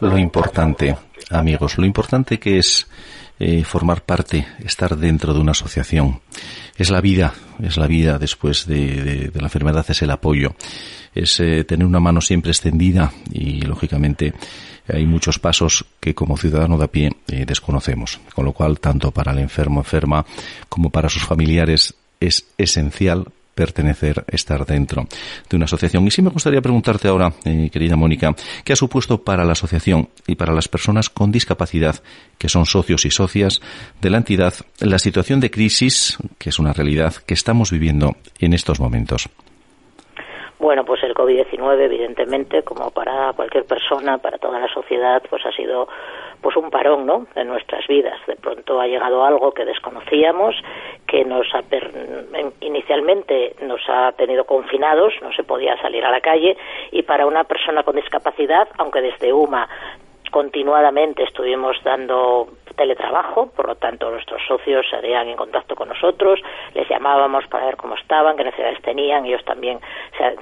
Lo 0.00 0.18
importante, 0.18 0.94
amigos, 1.30 1.78
lo 1.78 1.86
importante 1.86 2.38
que 2.38 2.58
es 2.58 2.90
eh, 3.38 3.64
formar 3.64 4.02
parte, 4.02 4.46
estar 4.64 4.96
dentro 4.96 5.34
de 5.34 5.40
una 5.40 5.52
asociación. 5.52 6.20
Es 6.76 6.90
la 6.90 7.00
vida, 7.00 7.34
es 7.62 7.76
la 7.76 7.86
vida 7.86 8.18
después 8.18 8.66
de, 8.66 9.30
la 9.34 9.42
enfermedad, 9.42 9.84
es 9.88 10.02
el 10.02 10.10
apoyo, 10.10 10.54
es 11.14 11.40
eh, 11.40 11.64
tener 11.64 11.86
una 11.86 12.00
mano 12.00 12.20
siempre 12.20 12.50
extendida 12.50 13.12
y, 13.30 13.62
lógicamente, 13.62 14.32
hay 14.88 15.04
muchos 15.04 15.38
pasos 15.38 15.84
que 16.00 16.14
como 16.14 16.36
ciudadano 16.36 16.78
de 16.78 16.84
a 16.84 16.88
pie 16.88 17.10
eh, 17.28 17.44
desconocemos. 17.46 18.20
Con 18.34 18.44
lo 18.44 18.52
cual, 18.52 18.78
tanto 18.80 19.10
para 19.10 19.32
el 19.32 19.38
enfermo, 19.38 19.80
enferma, 19.80 20.24
como 20.68 20.90
para 20.90 21.08
sus 21.08 21.24
familiares, 21.24 21.94
es 22.20 22.54
esencial 22.56 23.26
pertenecer, 23.56 24.24
estar 24.28 24.64
dentro 24.66 25.04
de 25.48 25.56
una 25.56 25.64
asociación. 25.64 26.06
Y 26.06 26.10
sí 26.10 26.22
me 26.22 26.30
gustaría 26.30 26.60
preguntarte 26.60 27.08
ahora, 27.08 27.30
eh, 27.44 27.70
querida 27.72 27.96
Mónica, 27.96 28.34
¿qué 28.64 28.74
ha 28.74 28.76
supuesto 28.76 29.24
para 29.24 29.44
la 29.44 29.52
asociación 29.52 30.08
y 30.26 30.36
para 30.36 30.52
las 30.52 30.68
personas 30.68 31.08
con 31.08 31.32
discapacidad, 31.32 31.96
que 32.38 32.48
son 32.48 32.66
socios 32.66 33.06
y 33.06 33.10
socias 33.10 33.60
de 34.00 34.10
la 34.10 34.18
entidad, 34.18 34.52
la 34.80 34.98
situación 34.98 35.40
de 35.40 35.50
crisis, 35.50 36.18
que 36.38 36.50
es 36.50 36.58
una 36.58 36.74
realidad 36.74 37.14
que 37.26 37.34
estamos 37.34 37.72
viviendo 37.72 38.12
en 38.38 38.52
estos 38.52 38.78
momentos? 38.78 39.28
Bueno, 40.58 40.84
pues 40.84 41.02
el 41.02 41.14
COVID-19, 41.14 41.84
evidentemente, 41.84 42.62
como 42.62 42.90
para 42.90 43.32
cualquier 43.34 43.64
persona, 43.64 44.18
para 44.18 44.38
toda 44.38 44.58
la 44.58 44.68
sociedad, 44.68 45.22
pues 45.28 45.44
ha 45.46 45.52
sido 45.52 45.88
pues 46.40 46.56
un 46.56 46.70
parón, 46.70 47.06
¿no? 47.06 47.26
En 47.34 47.48
nuestras 47.48 47.86
vidas. 47.86 48.18
De 48.26 48.36
pronto 48.36 48.80
ha 48.80 48.86
llegado 48.86 49.24
algo 49.24 49.52
que 49.52 49.64
desconocíamos, 49.64 50.54
que 51.06 51.24
nos 51.24 51.46
ha 51.54 51.62
inicialmente 52.60 53.56
nos 53.62 53.80
ha 53.88 54.12
tenido 54.12 54.44
confinados, 54.44 55.14
no 55.22 55.32
se 55.32 55.42
podía 55.42 55.80
salir 55.80 56.04
a 56.04 56.10
la 56.10 56.20
calle 56.20 56.56
y 56.92 57.02
para 57.02 57.26
una 57.26 57.44
persona 57.44 57.82
con 57.82 57.96
discapacidad, 57.96 58.68
aunque 58.78 59.00
desde 59.00 59.32
UMA 59.32 59.68
continuadamente 60.30 61.22
estuvimos 61.22 61.76
dando 61.82 62.48
teletrabajo, 62.76 63.50
por 63.56 63.66
lo 63.66 63.76
tanto 63.76 64.10
nuestros 64.10 64.42
socios 64.46 64.86
se 64.90 64.96
harían 64.96 65.28
en 65.28 65.36
contacto 65.36 65.74
con 65.74 65.88
nosotros, 65.88 66.40
les 66.74 66.88
llamábamos 66.88 67.46
para 67.46 67.66
ver 67.66 67.76
cómo 67.76 67.94
estaban, 67.94 68.36
qué 68.36 68.44
necesidades 68.44 68.82
tenían, 68.82 69.24
ellos 69.24 69.44
también 69.44 69.80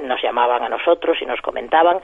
nos 0.02 0.20
llamaban 0.22 0.62
a 0.64 0.68
nosotros 0.68 1.16
y 1.20 1.26
nos 1.26 1.40
comentaban 1.40 2.00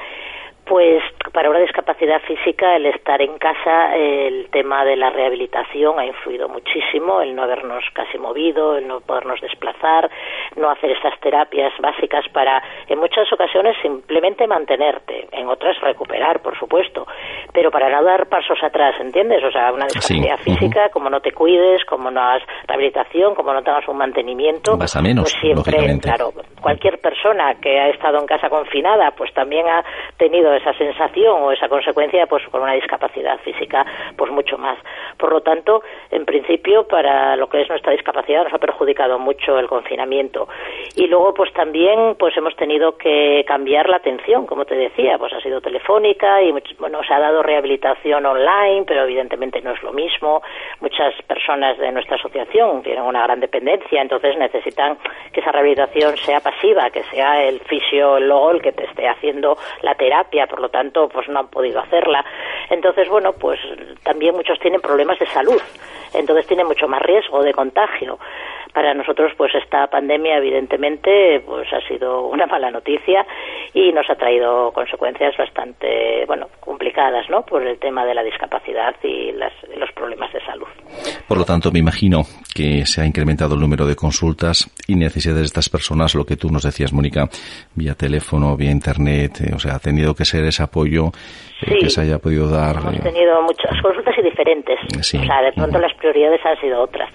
pues 0.70 1.02
para 1.34 1.50
una 1.50 1.58
discapacidad 1.58 2.20
física 2.22 2.76
el 2.76 2.86
estar 2.86 3.20
en 3.20 3.38
casa, 3.38 3.96
el 3.96 4.48
tema 4.52 4.84
de 4.84 4.94
la 4.94 5.10
rehabilitación 5.10 5.98
ha 5.98 6.06
influido 6.06 6.48
muchísimo, 6.48 7.20
el 7.22 7.34
no 7.34 7.42
habernos 7.42 7.82
casi 7.92 8.18
movido, 8.18 8.76
el 8.76 8.86
no 8.86 9.00
podernos 9.00 9.40
desplazar, 9.40 10.08
no 10.54 10.70
hacer 10.70 10.92
estas 10.92 11.18
terapias 11.18 11.72
básicas 11.80 12.24
para 12.32 12.62
en 12.86 13.00
muchas 13.00 13.26
ocasiones 13.32 13.74
simplemente 13.82 14.46
mantenerte, 14.46 15.26
en 15.32 15.48
otras 15.48 15.76
recuperar, 15.80 16.40
por 16.40 16.56
supuesto, 16.56 17.04
pero 17.52 17.72
para 17.72 17.90
no 17.90 18.04
dar 18.04 18.28
pasos 18.28 18.62
atrás, 18.62 18.94
¿entiendes? 19.00 19.42
O 19.42 19.50
sea, 19.50 19.72
una 19.72 19.86
discapacidad 19.86 20.38
física, 20.38 20.88
como 20.90 21.10
no 21.10 21.18
te 21.18 21.32
cuides, 21.32 21.84
como 21.84 22.12
no 22.12 22.20
hagas 22.20 22.44
rehabilitación, 22.68 23.34
como 23.34 23.52
no 23.52 23.64
tengas 23.64 23.88
un 23.88 23.96
mantenimiento, 23.96 24.76
Vas 24.76 24.94
a 24.94 25.02
menos, 25.02 25.34
pues 25.34 25.64
siempre, 25.64 25.98
claro, 25.98 26.30
cualquier 26.62 27.00
persona 27.00 27.56
que 27.60 27.76
ha 27.76 27.88
estado 27.88 28.20
en 28.20 28.26
casa 28.26 28.48
confinada, 28.48 29.10
pues 29.16 29.34
también 29.34 29.66
ha 29.66 29.82
tenido 30.16 30.59
esa 30.60 30.72
sensación 30.74 31.42
o 31.42 31.52
esa 31.52 31.68
consecuencia 31.68 32.26
pues 32.26 32.46
con 32.50 32.62
una 32.62 32.72
discapacidad 32.72 33.38
física 33.40 33.84
pues 34.16 34.30
mucho 34.30 34.58
más. 34.58 34.78
Por 35.16 35.32
lo 35.32 35.40
tanto, 35.40 35.82
en 36.10 36.24
principio 36.24 36.86
para 36.86 37.36
lo 37.36 37.48
que 37.48 37.62
es 37.62 37.68
nuestra 37.68 37.92
discapacidad 37.92 38.44
nos 38.44 38.54
ha 38.54 38.58
perjudicado 38.58 39.18
mucho 39.18 39.58
el 39.58 39.68
confinamiento 39.68 40.48
y 40.96 41.06
luego 41.06 41.34
pues 41.34 41.52
también 41.52 42.16
pues 42.18 42.36
hemos 42.36 42.54
tenido 42.56 42.96
que 42.96 43.44
cambiar 43.46 43.88
la 43.88 43.96
atención, 43.96 44.46
como 44.46 44.64
te 44.64 44.74
decía, 44.74 45.18
pues 45.18 45.32
ha 45.32 45.40
sido 45.40 45.60
telefónica 45.60 46.42
y 46.42 46.52
bueno, 46.78 47.02
se 47.06 47.14
ha 47.14 47.20
dado 47.20 47.42
rehabilitación 47.42 48.26
online, 48.26 48.84
pero 48.86 49.04
evidentemente 49.04 49.60
no 49.62 49.72
es 49.72 49.82
lo 49.82 49.92
mismo. 49.92 50.42
Muchas 50.80 51.14
personas 51.22 51.78
de 51.78 51.92
nuestra 51.92 52.16
asociación 52.16 52.82
tienen 52.82 53.04
una 53.04 53.22
gran 53.22 53.40
dependencia, 53.40 54.00
entonces 54.00 54.36
necesitan 54.36 54.98
que 55.32 55.40
esa 55.40 55.52
rehabilitación 55.52 56.16
sea 56.16 56.40
pasiva, 56.40 56.90
que 56.90 57.02
sea 57.04 57.42
el 57.44 57.60
fisio 57.60 58.20
luego 58.20 58.50
el 58.52 58.62
que 58.62 58.72
te 58.72 58.84
esté 58.84 59.08
haciendo 59.08 59.56
la 59.82 59.94
terapia, 59.94 60.46
por 60.50 60.60
lo 60.60 60.68
tanto, 60.68 61.08
pues 61.08 61.28
no 61.28 61.38
han 61.38 61.48
podido 61.48 61.80
hacerla. 61.80 62.24
Entonces, 62.68 63.08
bueno, 63.08 63.32
pues 63.32 63.58
también 64.02 64.34
muchos 64.34 64.58
tienen 64.58 64.80
problemas 64.80 65.18
de 65.18 65.26
salud, 65.26 65.60
entonces 66.12 66.46
tienen 66.46 66.66
mucho 66.66 66.88
más 66.88 67.00
riesgo 67.02 67.42
de 67.42 67.54
contagio 67.54 68.18
para 68.72 68.94
nosotros 68.94 69.32
pues 69.36 69.54
esta 69.54 69.86
pandemia 69.88 70.38
evidentemente 70.38 71.42
pues 71.46 71.68
ha 71.72 71.86
sido 71.88 72.26
una 72.26 72.46
mala 72.46 72.70
noticia 72.70 73.26
y 73.74 73.92
nos 73.92 74.08
ha 74.10 74.14
traído 74.14 74.72
consecuencias 74.72 75.36
bastante 75.36 76.24
bueno 76.26 76.48
complicadas 76.60 77.28
no 77.30 77.42
por 77.42 77.66
el 77.66 77.78
tema 77.78 78.04
de 78.04 78.14
la 78.14 78.22
discapacidad 78.22 78.94
y 79.02 79.32
los 79.32 79.92
problemas 79.94 80.32
de 80.32 80.40
salud. 80.44 80.66
Por 81.26 81.38
lo 81.38 81.44
tanto 81.44 81.70
me 81.72 81.78
imagino 81.78 82.22
que 82.54 82.84
se 82.86 83.02
ha 83.02 83.06
incrementado 83.06 83.54
el 83.54 83.60
número 83.60 83.86
de 83.86 83.96
consultas 83.96 84.70
y 84.86 84.94
necesidades 84.94 85.42
de 85.42 85.46
estas 85.46 85.68
personas 85.68 86.14
lo 86.14 86.24
que 86.24 86.36
tú 86.36 86.50
nos 86.50 86.62
decías 86.62 86.92
Mónica 86.92 87.28
vía 87.74 87.94
teléfono 87.94 88.56
vía 88.56 88.70
internet 88.70 89.40
eh, 89.40 89.54
o 89.54 89.58
sea 89.58 89.76
ha 89.76 89.78
tenido 89.78 90.14
que 90.14 90.24
ser 90.24 90.44
ese 90.44 90.62
apoyo 90.62 91.08
eh, 91.66 91.78
que 91.80 91.90
se 91.90 92.00
haya 92.02 92.18
podido 92.18 92.48
dar 92.48 92.76
hemos 92.76 92.96
eh. 92.96 93.02
tenido 93.02 93.42
muchas 93.42 93.80
consultas 93.82 94.14
y 94.18 94.22
diferentes. 94.22 94.78
O 94.98 95.02
sea 95.02 95.42
de 95.42 95.52
pronto 95.52 95.78
las 95.78 95.94
prioridades 95.94 96.40
han 96.44 96.60
sido 96.60 96.82
otras 96.82 97.10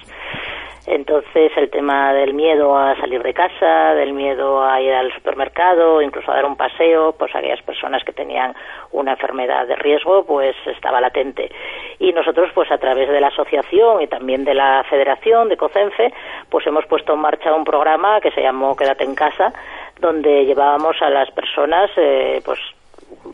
entonces 0.87 1.51
el 1.57 1.69
tema 1.69 2.13
del 2.13 2.33
miedo 2.33 2.77
a 2.77 2.95
salir 2.97 3.23
de 3.23 3.33
casa, 3.33 3.95
del 3.95 4.13
miedo 4.13 4.63
a 4.63 4.79
ir 4.81 4.93
al 4.93 5.11
supermercado, 5.13 6.01
incluso 6.01 6.31
a 6.31 6.35
dar 6.35 6.45
un 6.45 6.55
paseo, 6.55 7.13
pues 7.13 7.35
aquellas 7.35 7.61
personas 7.63 8.03
que 8.03 8.13
tenían 8.13 8.53
una 8.91 9.13
enfermedad 9.13 9.67
de 9.67 9.75
riesgo, 9.75 10.25
pues 10.25 10.55
estaba 10.65 11.01
latente. 11.01 11.51
Y 11.99 12.13
nosotros, 12.13 12.51
pues 12.53 12.71
a 12.71 12.77
través 12.77 13.09
de 13.09 13.19
la 13.19 13.27
asociación 13.27 14.01
y 14.01 14.07
también 14.07 14.45
de 14.45 14.53
la 14.53 14.83
federación 14.89 15.49
de 15.49 15.57
COCENFE, 15.57 16.13
pues 16.49 16.67
hemos 16.67 16.85
puesto 16.85 17.13
en 17.13 17.19
marcha 17.19 17.53
un 17.53 17.63
programa 17.63 18.21
que 18.21 18.31
se 18.31 18.41
llamó 18.41 18.75
Quédate 18.75 19.03
en 19.03 19.15
casa, 19.15 19.53
donde 19.99 20.45
llevábamos 20.45 21.01
a 21.01 21.09
las 21.09 21.31
personas, 21.31 21.89
eh, 21.97 22.41
pues 22.45 22.59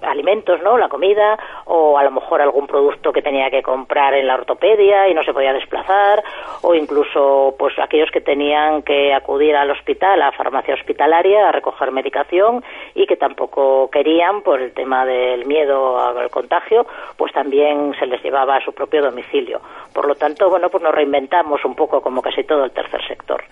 alimentos, 0.02 0.62
¿no? 0.62 0.78
La 0.78 0.90
comida 0.90 1.38
o 1.66 1.98
a 1.98 2.04
lo 2.04 2.12
mejor 2.12 2.42
algún 2.42 2.68
producto 2.68 3.12
que 3.12 3.22
tenía 3.22 3.50
que 3.50 3.62
comprar 3.62 4.14
en 4.14 4.28
la 4.28 4.36
ortopedia 4.36 5.10
y 5.10 5.14
no 5.14 5.24
se 5.24 5.34
podía 5.34 5.54
desplazar 5.54 6.24
o 6.62 6.74
incluso 6.76 7.56
pues 7.58 7.78
aquellos 7.80 8.10
que 8.12 8.22
tenían 8.22 8.82
que 8.84 9.14
acudir 9.14 9.56
al 9.56 9.72
hospital, 9.72 10.22
a 10.22 10.32
farmacia 10.32 10.74
hospitalaria 10.74 11.50
a 11.50 11.52
recoger 11.52 11.92
medicación 11.92 12.64
y 12.96 13.06
que 13.06 13.18
tampoco 13.18 13.90
querían 13.90 14.42
por 14.42 14.62
el 14.62 14.74
tema 14.74 15.06
del 15.06 15.46
miedo 15.46 16.00
al 16.00 16.30
contagio, 16.30 16.86
pues 17.18 17.32
también 17.34 17.94
se 18.00 18.06
les 18.06 18.22
llevaba 18.24 18.56
a 18.56 18.66
su 18.66 18.74
propio 18.74 19.02
domicilio. 19.02 19.62
Por 19.94 20.08
lo 20.08 20.16
tanto, 20.16 20.50
bueno, 20.50 20.70
pues 20.70 20.84
nos 20.84 20.94
reinventamos 20.94 21.64
un 21.66 21.76
poco 21.76 22.02
como 22.02 22.22
casi 22.22 22.44
todo 22.44 22.66
el 22.66 22.72
tercer 22.72 23.06
sector. 23.08 23.44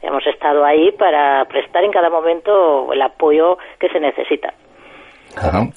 Hemos 0.00 0.26
estado 0.26 0.64
ahí 0.64 0.92
para 0.92 1.44
prestar 1.46 1.84
en 1.84 1.90
cada 1.90 2.08
momento 2.08 2.92
el 2.92 3.02
apoyo 3.02 3.58
que 3.78 3.88
se 3.88 3.98
necesita 3.98 4.54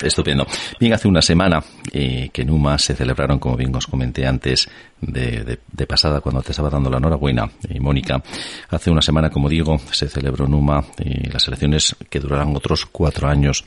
estupendo. 0.01 0.46
Bien, 0.79 0.93
hace 0.93 1.08
una 1.08 1.22
semana 1.22 1.63
eh, 1.91 2.29
que 2.31 2.41
en 2.41 2.50
UMA 2.50 2.77
se 2.77 2.96
celebraron, 2.96 3.39
como 3.39 3.55
bien 3.55 3.75
os 3.75 3.88
comenté 3.88 4.25
antes, 4.25 4.70
de, 5.01 5.58
pasada 5.88 6.22
cuando 6.22 6.41
te 6.41 6.51
estaba 6.51 6.70
dando 6.70 6.89
la 6.89 6.98
enhorabuena, 6.98 7.50
eh, 7.67 7.79
Mónica. 7.79 8.22
Hace 8.70 8.91
una 8.91 9.01
semana, 9.01 9.29
como 9.29 9.50
digo, 9.50 9.79
se 9.91 10.08
celebró 10.08 10.46
en 10.46 10.53
UMA 10.53 10.84
eh, 11.00 11.29
las 11.31 11.48
elecciones 11.48 11.96
que 12.10 12.20
durarán 12.20 12.55
otros 12.55 12.86
cuatro 12.86 13.27
años. 13.27 13.63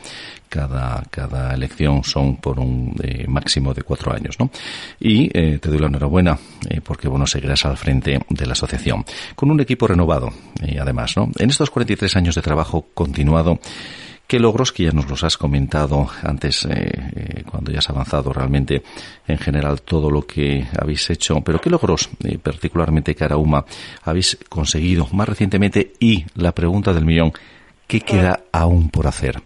Cada, 0.49 1.03
cada 1.11 1.53
elección 1.53 2.05
son 2.05 2.37
por 2.37 2.61
un 2.61 2.95
máximo 3.27 3.75
de 3.75 3.83
cuatro 3.83 4.15
años, 4.15 4.39
¿no? 4.39 4.51
Y 5.01 5.29
te 5.29 5.69
doy 5.69 5.79
la 5.79 5.89
enhorabuena 5.89 6.39
porque, 6.85 7.09
bueno, 7.09 7.27
seguirás 7.27 7.65
al 7.65 7.77
frente 7.77 8.21
de 8.29 8.47
la 8.47 8.53
asociación 8.53 9.05
con 9.35 9.51
un 9.51 9.59
equipo 9.61 9.89
renovado, 9.89 10.31
además, 10.81 11.17
¿no? 11.17 11.29
En 11.41 11.51
estos 11.51 11.71
43 11.71 12.15
años 12.15 12.37
de 12.37 12.43
trabajo 12.43 12.87
continuado, 12.95 13.59
¿Qué 14.27 14.39
logros, 14.39 14.73
que 14.73 14.85
ya 14.85 14.91
nos 14.91 15.09
los 15.09 15.23
has 15.23 15.37
comentado 15.37 16.09
antes, 16.23 16.65
eh, 16.65 16.71
eh, 16.71 17.43
cuando 17.45 17.71
ya 17.71 17.81
has 17.81 17.91
avanzado 17.91 18.33
realmente 18.33 18.83
en 19.29 19.39
general 19.39 19.83
todo 19.83 20.11
lo 20.11 20.27
que 20.27 20.67
habéis 20.81 21.11
hecho, 21.11 21.43
pero 21.43 21.61
qué 21.61 21.69
logros, 21.69 22.09
eh, 22.25 22.39
particularmente 22.39 23.15
Carauma, 23.15 23.67
habéis 24.03 24.39
conseguido 24.49 25.07
más 25.13 25.29
recientemente? 25.29 25.93
Y 26.01 26.25
la 26.37 26.53
pregunta 26.53 26.95
del 26.95 27.05
millón, 27.05 27.33
¿qué 27.87 28.01
queda 28.01 28.45
aún 28.51 28.89
por 28.89 29.07
hacer? 29.07 29.43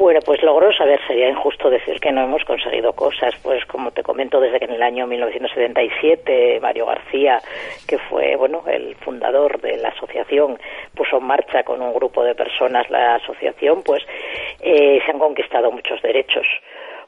Bueno, 0.00 0.20
pues 0.24 0.42
logros, 0.42 0.80
a 0.80 0.86
ver, 0.86 0.98
sería 1.06 1.28
injusto 1.28 1.68
decir 1.68 2.00
que 2.00 2.10
no 2.10 2.22
hemos 2.22 2.42
conseguido 2.46 2.94
cosas, 2.94 3.34
pues 3.42 3.62
como 3.66 3.90
te 3.90 4.02
comento, 4.02 4.40
desde 4.40 4.58
que 4.58 4.64
en 4.64 4.72
el 4.72 4.82
año 4.82 5.06
1977 5.06 6.58
Mario 6.62 6.86
García, 6.86 7.38
que 7.86 7.98
fue, 7.98 8.34
bueno, 8.36 8.62
el 8.66 8.94
fundador 8.94 9.60
de 9.60 9.76
la 9.76 9.88
asociación, 9.88 10.58
puso 10.94 11.18
en 11.18 11.24
marcha 11.24 11.64
con 11.64 11.82
un 11.82 11.92
grupo 11.92 12.24
de 12.24 12.34
personas 12.34 12.88
la 12.88 13.16
asociación, 13.16 13.82
pues 13.82 14.02
eh, 14.60 15.02
se 15.04 15.12
han 15.12 15.18
conquistado 15.18 15.70
muchos 15.70 16.00
derechos. 16.00 16.46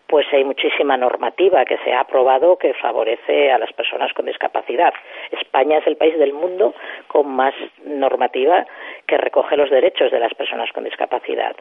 Pues 0.07 0.27
hay 0.31 0.45
muchísima 0.45 0.99
normativa 0.99 1.65
que 1.65 1.79
se 1.79 1.95
ha 1.95 2.01
aprobado 2.01 2.59
que 2.59 2.75
favorece 2.75 3.51
a 3.51 3.59
las 3.59 3.73
personas 3.73 4.13
con 4.13 4.27
discapacidad. 4.27 4.93
España 5.31 5.79
es 5.79 5.87
el 5.87 5.97
país 5.97 6.19
del 6.19 6.35
mundo 6.35 6.75
con 7.09 7.27
más 7.35 7.55
normativa 7.87 8.67
que 9.07 9.17
recoge 9.17 9.57
los 9.57 9.71
derechos 9.71 10.11
de 10.11 10.21
las 10.21 10.35
personas 10.35 10.71
con 10.73 10.85
discapacidad 10.85 11.57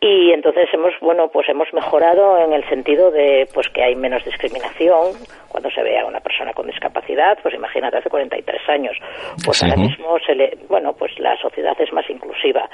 y 0.00 0.32
entonces 0.32 0.68
hemos 0.72 0.92
bueno 1.00 1.28
pues 1.28 1.48
hemos 1.48 1.72
mejorado 1.72 2.38
en 2.38 2.52
el 2.52 2.68
sentido 2.68 3.10
de 3.10 3.48
pues 3.54 3.68
que 3.68 3.82
hay 3.82 3.96
menos 3.96 4.24
discriminación. 4.24 5.12
Cuando 5.48 5.70
se 5.70 5.84
ve 5.84 5.96
a 6.00 6.04
una 6.04 6.18
persona 6.18 6.52
con 6.52 6.66
discapacidad 6.66 7.38
pues 7.42 7.54
imagínate 7.54 7.98
hace 7.98 8.10
43 8.10 8.68
años 8.68 8.96
pues 9.44 9.62
ahora 9.62 9.76
mismo 9.76 10.18
se 10.26 10.34
le 10.34 10.58
bueno 10.68 10.94
pues 10.94 11.16
la 11.20 11.36
sociedad 11.38 11.76
es 11.80 11.92
más 11.92 12.08
inclusiva 12.10 12.68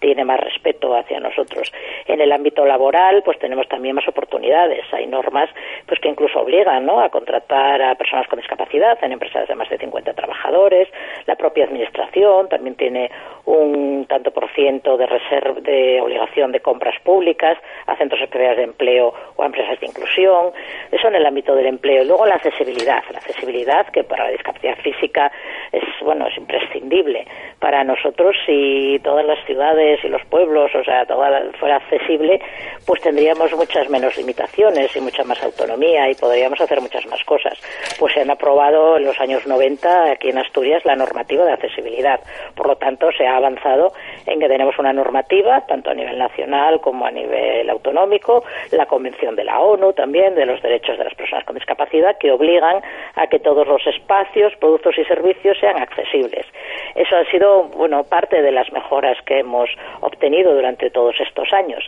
tiene 0.00 0.24
más 0.24 0.40
respeto 0.40 0.94
hacia 0.94 1.20
nosotros. 1.20 1.72
En 2.06 2.20
el 2.20 2.32
ámbito 2.32 2.64
laboral 2.66 3.22
pues 3.24 3.38
tenemos 3.38 3.68
también 3.68 3.94
más 3.94 4.06
oportunidades. 4.08 4.84
Hay 4.92 5.06
normas 5.06 5.48
pues 5.86 6.00
que 6.00 6.08
incluso 6.08 6.40
obligan 6.40 6.84
¿no? 6.84 7.00
a 7.00 7.08
contratar 7.08 7.80
a 7.80 7.94
personas 7.94 8.26
con 8.28 8.38
discapacidad 8.38 8.98
en 9.02 9.12
empresas 9.12 9.48
de 9.48 9.54
más 9.54 9.68
de 9.70 9.78
50 9.78 10.12
trabajadores. 10.14 10.88
La 11.26 11.36
propia 11.36 11.64
administración 11.64 12.48
también 12.48 12.74
tiene 12.74 13.10
un 13.44 14.06
tanto 14.08 14.30
por 14.30 14.50
ciento 14.52 14.96
de 14.96 15.06
reserva 15.06 15.60
de 15.60 16.00
obligación 16.00 16.52
de 16.52 16.60
compras 16.66 16.96
públicas, 17.04 17.56
a 17.86 17.96
centros 17.96 18.20
especiales 18.20 18.56
de 18.56 18.64
empleo 18.64 19.14
o 19.36 19.42
a 19.42 19.46
empresas 19.46 19.78
de 19.78 19.86
inclusión. 19.86 20.50
Eso 20.90 21.06
en 21.06 21.14
el 21.14 21.24
ámbito 21.24 21.54
del 21.54 21.66
empleo. 21.66 22.02
Y 22.02 22.06
luego 22.06 22.26
la 22.26 22.34
accesibilidad. 22.34 23.04
La 23.12 23.18
accesibilidad 23.18 23.86
que 23.92 24.02
para 24.02 24.24
la 24.24 24.30
discapacidad 24.30 24.76
física 24.78 25.30
es, 25.70 25.84
bueno, 26.02 26.26
es 26.26 26.36
imprescindible. 26.36 27.24
Para 27.60 27.84
nosotros, 27.84 28.34
si 28.44 29.00
todas 29.04 29.24
las 29.24 29.38
ciudades 29.46 30.00
y 30.02 30.08
los 30.08 30.24
pueblos, 30.24 30.74
o 30.74 30.82
sea, 30.82 31.06
toda 31.06 31.40
fuera 31.60 31.76
accesible, 31.76 32.40
pues 32.84 33.00
tendríamos 33.00 33.54
muchas 33.54 33.88
menos 33.88 34.16
limitaciones 34.16 34.94
y 34.96 35.00
mucha 35.00 35.22
más 35.22 35.40
autonomía 35.44 36.10
y 36.10 36.16
podríamos 36.16 36.60
hacer 36.60 36.80
muchas 36.80 37.06
más 37.06 37.22
cosas. 37.22 37.54
Pues 38.00 38.12
se 38.12 38.22
han 38.22 38.30
aprobado 38.30 38.96
en 38.96 39.04
los 39.04 39.20
años 39.20 39.46
90 39.46 40.10
aquí 40.10 40.30
en 40.30 40.38
Asturias 40.38 40.84
la 40.84 40.96
normativa 40.96 41.44
de 41.44 41.52
accesibilidad. 41.52 42.18
Por 42.56 42.66
lo 42.66 42.76
tanto, 42.76 43.12
se 43.12 43.24
ha 43.24 43.36
avanzado 43.36 43.92
en 44.26 44.40
que 44.40 44.48
tenemos 44.48 44.76
una 44.80 44.92
normativa, 44.92 45.64
tanto 45.68 45.90
a 45.90 45.94
nivel 45.94 46.18
nacional 46.18 46.45
como 46.80 47.06
a 47.06 47.10
nivel 47.10 47.68
autonómico, 47.68 48.44
la 48.70 48.86
Convención 48.86 49.34
de 49.34 49.44
la 49.44 49.60
ONU 49.60 49.92
también 49.92 50.34
de 50.34 50.46
los 50.46 50.62
derechos 50.62 50.96
de 50.98 51.04
las 51.04 51.14
personas 51.14 51.44
con 51.44 51.54
discapacidad 51.54 52.16
que 52.18 52.30
obligan 52.30 52.82
a 53.14 53.26
que 53.26 53.38
todos 53.38 53.66
los 53.66 53.84
espacios, 53.86 54.52
productos 54.60 54.96
y 54.98 55.04
servicios 55.04 55.56
sean 55.60 55.78
accesibles. 55.80 56.46
Eso 56.94 57.16
ha 57.16 57.24
sido, 57.30 57.64
bueno, 57.76 58.04
parte 58.04 58.42
de 58.42 58.52
las 58.52 58.70
mejoras 58.72 59.16
que 59.26 59.40
hemos 59.40 59.68
obtenido 60.00 60.54
durante 60.54 60.90
todos 60.90 61.14
estos 61.20 61.52
años 61.52 61.82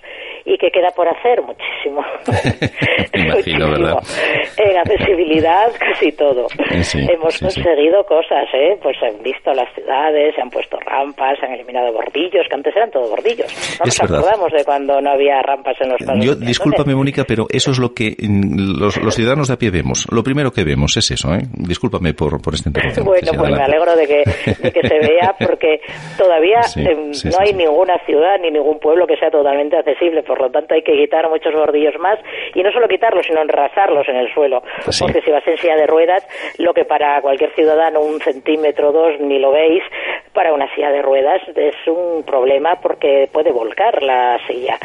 y 0.45 0.59
que 0.59 0.71
queda 0.71 0.91
por 0.91 1.09
hacer 1.09 1.43
muchísimo. 1.43 2.05
Imagino, 3.15 3.71
¿verdad? 3.71 3.99
En 4.59 4.77
accesibilidad 4.77 5.69
casi 5.79 6.13
todo. 6.13 6.47
hemos 7.09 7.39
conseguido 7.39 8.05
cosas, 8.05 8.49
¿eh? 8.53 8.79
Pues 8.83 8.99
se 8.99 9.07
han 9.07 9.23
visto 9.23 9.53
las 9.53 9.73
ciudades, 9.75 10.35
se 10.35 10.43
han 10.43 10.51
puesto 10.51 10.79
rampas, 10.81 11.39
se 11.39 11.47
han 11.47 11.53
eliminado 11.53 11.93
bordillos, 11.93 12.47
que 12.49 12.55
antes 12.55 12.77
eran 12.77 12.91
todos 12.91 13.11
bordillos. 13.11 13.79
No 13.79 13.87
nos 13.87 14.03
acordamos 14.03 14.48
de 14.53 14.65
cuando 14.65 15.01
no 15.01 15.11
había 15.11 15.41
rampas 15.43 15.77
en 15.81 15.91
los 15.91 15.99
pasos. 16.05 16.25
Yo, 16.25 16.35
discúlpame, 16.35 16.95
Mónica, 16.95 17.25
pero 17.27 17.47
eso 17.51 17.71
es 17.71 17.79
lo 17.79 17.95
que 17.95 18.17
mm, 18.19 18.79
los, 18.81 18.95
ciudadanos 19.15 19.49
de 19.49 19.55
a 19.55 19.57
pie 19.57 19.71
vemos. 19.71 20.07
Lo 20.11 20.23
primero 20.23 20.51
que 20.51 20.65
vemos 20.65 20.97
es 20.97 21.11
eso, 21.11 21.35
¿eh? 21.35 21.43
Discúlpame 21.55 22.15
por, 22.15 22.41
por 22.41 22.55
esta 22.55 22.69
interrupción. 22.69 23.07
Bueno, 23.07 23.33
pues 23.37 23.51
me 23.51 23.63
alegro 23.63 23.97
de 23.97 24.07
que, 24.07 24.25
se 24.89 24.99
vea 25.09 25.35
porque 25.39 25.81
todavía 26.17 26.61
em, 26.77 27.11
no 27.25 27.39
hay 27.39 27.53
ninguna 27.53 27.99
ciudad 28.07 28.39
ni 28.41 28.51
ningún 28.51 28.79
pueblo 28.79 29.07
que 29.07 29.17
sea 29.17 29.31
totalmente 29.31 29.77
accesible. 29.77 30.23
Por 30.23 30.41
lo 30.41 30.51
tanto, 30.51 30.75
hay 30.75 30.83
que 30.83 30.93
quitar 30.93 31.29
muchos 31.29 31.53
bordillos 31.53 31.95
más 32.01 32.19
y 32.55 32.63
no 32.63 32.71
solo 32.73 32.89
quitarlos, 32.89 33.27
sino 33.27 33.43
enrasarlos 33.43 34.09
en 34.09 34.17
el 34.17 34.33
suelo. 34.33 34.63
Porque 34.85 35.21
si 35.23 35.31
vas 35.31 35.47
en 35.47 35.59
silla 35.59 35.77
de 35.77 35.87
ruedas, 35.87 36.27
lo 36.59 36.73
que 36.75 36.85
para 36.85 37.21
cualquier 37.21 37.55
ciudadano 37.55 38.01
un 38.01 38.21
centímetro 38.21 38.91
o 38.91 38.93
dos 38.93 39.21
ni 39.21 39.39
lo 39.39 39.53
veis, 39.53 39.83
para 40.33 40.53
una 40.53 40.73
silla 40.75 40.91
de 40.91 41.03
ruedas 41.03 41.43
es 41.57 41.75
un 41.87 42.23
problema 42.25 42.77
porque 42.81 43.29
puede 43.33 43.51
volcar 43.51 44.03
la 44.03 44.38
silla. 44.47 44.79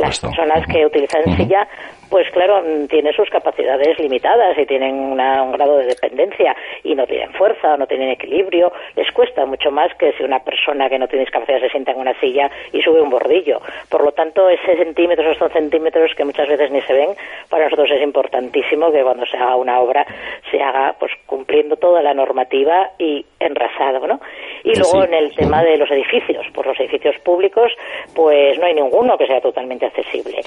Las 0.00 0.20
personas 0.20 0.66
que 0.66 0.86
utilizan 0.86 1.36
silla 1.36 1.66
pues 2.10 2.30
claro, 2.30 2.62
tienen 2.88 3.12
sus 3.12 3.28
capacidades 3.30 3.98
limitadas 3.98 4.58
y 4.58 4.66
tienen 4.66 4.94
un 4.94 5.52
grado 5.52 5.78
de 5.78 5.86
dependencia 5.86 6.56
y 6.82 6.94
no 6.94 7.06
tienen 7.06 7.32
fuerza, 7.32 7.76
no 7.76 7.86
tienen 7.86 8.10
equilibrio, 8.10 8.72
les 8.96 9.10
cuesta 9.12 9.44
mucho 9.46 9.70
más 9.70 9.94
que 9.94 10.12
si 10.12 10.22
una 10.22 10.40
persona 10.40 10.88
que 10.88 10.98
no 10.98 11.08
tiene 11.08 11.24
discapacidad 11.24 11.60
se 11.60 11.70
sienta 11.70 11.92
en 11.92 12.00
una 12.00 12.18
silla 12.20 12.50
y 12.72 12.80
sube 12.82 13.00
un 13.00 13.10
bordillo. 13.10 13.60
Por 13.88 14.04
lo 14.04 14.12
tanto, 14.12 14.48
ese 14.48 14.76
centímetro, 14.76 15.24
esos 15.24 15.38
dos 15.38 15.52
centímetros 15.52 16.14
que 16.16 16.24
muchas 16.24 16.48
veces 16.48 16.70
ni 16.70 16.80
se 16.82 16.92
ven, 16.92 17.10
para 17.48 17.64
nosotros 17.64 17.90
es 17.90 18.02
importantísimo 18.02 18.90
que 18.90 19.02
cuando 19.02 19.26
se 19.26 19.36
haga 19.36 19.56
una 19.56 19.80
obra 19.80 20.06
se 20.50 20.60
haga 20.60 20.94
pues 20.98 21.12
cumpliendo 21.26 21.76
toda 21.76 22.02
la 22.02 22.14
normativa 22.14 22.90
y 22.98 23.24
enrasado, 23.38 24.06
¿no? 24.06 24.20
Y 24.64 24.74
luego 24.76 25.04
en 25.04 25.14
el 25.14 25.34
tema 25.34 25.62
de 25.62 25.76
los 25.76 25.90
edificios, 25.90 26.46
pues 26.54 26.66
los 26.66 26.80
edificios 26.80 27.18
públicos, 27.20 27.72
pues 28.14 28.58
no 28.58 28.66
hay 28.66 28.74
ninguno 28.74 29.16
que 29.16 29.26
sea 29.26 29.40
totalmente 29.40 29.86
accesible 29.86 30.40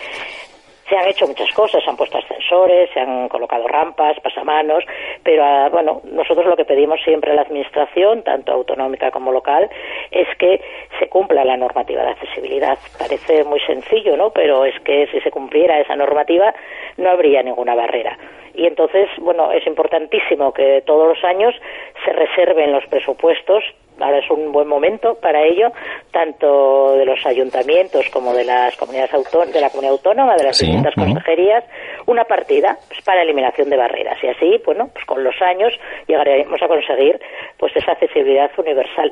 se 0.92 0.98
han 0.98 1.08
hecho 1.08 1.26
muchas 1.26 1.50
cosas, 1.54 1.82
se 1.82 1.90
han 1.90 1.96
puesto 1.96 2.18
ascensores, 2.18 2.90
se 2.94 3.00
han 3.00 3.30
colocado 3.30 3.66
rampas, 3.66 4.20
pasamanos, 4.20 4.84
pero 5.24 5.42
ah, 5.42 5.70
bueno, 5.72 6.02
nosotros 6.12 6.46
lo 6.46 6.58
que 6.58 6.66
pedimos 6.66 7.00
siempre 7.02 7.32
a 7.32 7.36
la 7.36 7.44
Administración, 7.44 8.24
tanto 8.24 8.52
autonómica 8.52 9.10
como 9.10 9.32
local, 9.32 9.70
es 10.12 10.28
que 10.38 10.60
se 11.00 11.08
cumpla 11.08 11.46
la 11.46 11.56
normativa 11.56 12.04
de 12.04 12.10
accesibilidad. 12.10 12.78
Parece 13.00 13.46
muy 13.46 13.62
sencillo, 13.62 14.18
¿no? 14.18 14.32
Pero 14.32 14.66
es 14.66 14.78
que 14.82 15.08
si 15.08 15.22
se 15.22 15.32
cumpliera 15.32 15.80
esa 15.80 15.96
normativa 15.96 16.54
no 16.98 17.10
habría 17.10 17.42
ninguna 17.42 17.74
barrera. 17.74 18.18
Y 18.54 18.68
entonces, 18.68 19.08
bueno, 19.20 19.50
es 19.54 19.66
importantísimo 19.66 20.54
que 20.54 20.84
todos 20.86 21.08
los 21.08 21.24
años 21.24 21.56
se 22.04 22.12
reserven 22.12 22.74
los 22.74 22.86
presupuestos 22.88 23.64
ahora 24.02 24.20
es 24.20 24.30
un 24.30 24.52
buen 24.52 24.68
momento 24.68 25.16
para 25.16 25.44
ello, 25.44 25.72
tanto 26.12 26.96
de 26.98 27.06
los 27.06 27.26
ayuntamientos 27.26 28.10
como 28.10 28.34
de 28.34 28.44
las 28.44 28.76
comunidades 28.78 29.14
autónomas, 29.14 29.54
de 29.54 29.62
la 29.62 29.70
comunidad 29.70 29.94
autónoma, 29.94 30.36
de 30.36 30.44
las 30.44 30.60
distintas 30.60 30.94
consejerías, 30.96 31.64
una 32.08 32.26
partida 32.26 32.78
pues, 32.88 33.02
para 33.02 33.22
eliminación 33.22 33.70
de 33.70 33.78
barreras. 33.78 34.18
Y 34.24 34.28
así, 34.28 34.62
bueno, 34.66 34.90
pues 34.94 35.06
con 35.06 35.24
los 35.24 35.36
años 35.42 35.74
llegaremos 36.08 36.62
a 36.62 36.68
conseguir 36.68 37.20
pues 37.58 37.76
esa 37.76 37.92
accesibilidad 37.92 38.52
universal. 38.58 39.12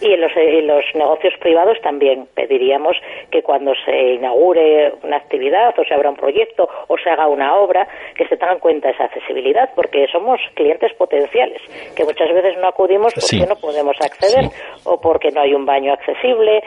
Y 0.00 0.12
en 0.12 0.20
los, 0.20 0.32
en 0.36 0.66
los 0.66 0.84
negocios 0.94 1.34
privados 1.40 1.78
también 1.82 2.26
pediríamos 2.34 2.96
que 3.30 3.42
cuando 3.42 3.72
se 3.84 4.14
inaugure 4.14 4.94
una 5.02 5.16
actividad 5.16 5.78
o 5.78 5.84
se 5.84 5.94
abra 5.94 6.10
un 6.10 6.16
proyecto 6.16 6.68
o 6.88 6.96
se 6.98 7.10
haga 7.10 7.28
una 7.28 7.54
obra, 7.56 7.86
que 8.14 8.26
se 8.28 8.36
tenga 8.36 8.54
en 8.54 8.58
cuenta 8.58 8.90
esa 8.90 9.04
accesibilidad, 9.04 9.70
porque 9.74 10.06
somos 10.10 10.40
clientes 10.54 10.92
potenciales, 10.94 11.60
que 11.94 12.04
muchas 12.04 12.32
veces 12.32 12.56
no 12.58 12.68
acudimos 12.68 13.12
porque 13.14 13.46
no 13.46 13.56
podemos 13.56 13.96
acceder 14.00 14.21
o 14.84 15.00
porque 15.00 15.30
no 15.30 15.40
hay 15.40 15.54
un 15.54 15.64
baño 15.64 15.92
accesible. 15.92 16.62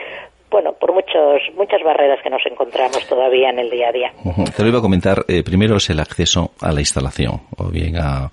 Bueno, 0.48 0.72
por 0.74 0.92
muchos, 0.92 1.42
muchas 1.56 1.82
barreras 1.82 2.20
que 2.22 2.30
nos 2.30 2.40
encontramos 2.46 3.04
todavía 3.08 3.50
en 3.50 3.58
el 3.58 3.68
día 3.68 3.88
a 3.88 3.92
día. 3.92 4.12
Te 4.56 4.62
lo 4.62 4.68
iba 4.68 4.78
a 4.78 4.82
comentar, 4.82 5.24
eh, 5.26 5.42
primero 5.42 5.76
es 5.76 5.90
el 5.90 5.98
acceso 5.98 6.52
a 6.60 6.72
la 6.72 6.80
instalación, 6.80 7.42
o 7.58 7.64
bien 7.64 7.96
a, 7.96 8.30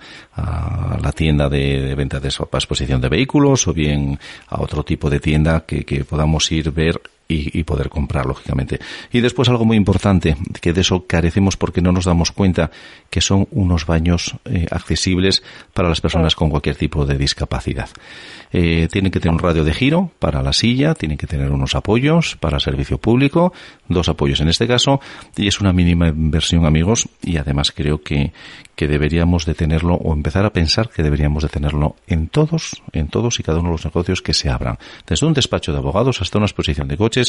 la 1.02 1.12
tienda 1.12 1.50
de, 1.50 1.96
venta 1.96 2.20
de 2.20 2.28
exposición 2.28 3.02
de 3.02 3.10
vehículos, 3.10 3.68
o 3.68 3.74
bien 3.74 4.20
a 4.48 4.62
otro 4.62 4.84
tipo 4.84 5.10
de 5.10 5.20
tienda 5.20 5.66
que, 5.66 5.84
que 5.86 6.06
podamos 6.06 6.52
ir, 6.52 6.72
ver 6.72 7.02
y, 7.34 7.64
poder 7.64 7.90
comprar, 7.90 8.26
lógicamente. 8.26 8.80
Y 9.12 9.22
después 9.22 9.50
algo 9.50 9.66
muy 9.66 9.78
importante, 9.78 10.36
que 10.62 10.74
de 10.74 10.82
eso 10.82 11.06
carecemos 11.08 11.58
porque 11.58 11.82
no 11.82 11.92
nos 11.92 12.06
damos 12.06 12.32
cuenta, 12.32 12.72
que 13.10 13.22
son 13.22 13.48
unos 13.52 13.86
baños 13.86 14.36
eh, 14.46 14.68
accesibles 14.70 15.44
para 15.74 15.90
las 15.90 16.02
personas 16.02 16.36
con 16.36 16.50
cualquier 16.50 16.76
tipo 16.76 17.06
de 17.06 17.18
discapacidad. 17.18 17.90
Eh, 18.52 18.88
tienen 18.92 19.12
que 19.12 19.20
tener 19.20 19.34
un 19.34 19.40
radio 19.40 19.64
de 19.64 19.74
giro 19.74 20.12
para 20.20 20.44
la 20.44 20.54
silla, 20.54 20.94
tienen 20.94 21.18
que 21.18 21.28
tener 21.28 21.52
unos 21.52 21.76
apoyos 21.76 22.38
para 22.40 22.60
servicio 22.60 22.98
público, 23.00 23.54
dos 23.88 24.10
apoyos 24.10 24.42
en 24.42 24.50
este 24.50 24.68
caso, 24.68 25.00
y 25.36 25.48
es 25.48 25.60
una 25.60 25.74
mínima 25.74 26.10
inversión, 26.10 26.66
amigos, 26.66 27.10
y 27.24 27.38
además 27.38 27.72
creo 27.72 28.02
que, 28.04 28.32
que 28.76 28.88
deberíamos 28.88 29.46
de 29.46 29.54
tenerlo 29.54 29.96
o 29.96 30.14
empezar 30.14 30.46
a 30.46 30.54
pensar 30.54 30.90
que 30.90 31.04
deberíamos 31.04 31.44
de 31.44 31.50
tenerlo 31.50 31.96
en 32.08 32.28
todos, 32.28 32.82
en 32.92 33.08
todos 33.08 33.40
y 33.40 33.44
cada 33.44 33.60
uno 33.60 33.70
de 33.70 33.74
los 33.74 33.86
negocios 33.86 34.22
que 34.22 34.34
se 34.34 34.50
abran. 34.50 34.78
Desde 35.08 35.26
un 35.26 35.34
despacho 35.34 35.72
de 35.72 35.78
abogados 35.78 36.22
hasta 36.22 36.38
una 36.38 36.46
exposición 36.46 36.88
de 36.88 36.98
coches, 36.98 37.23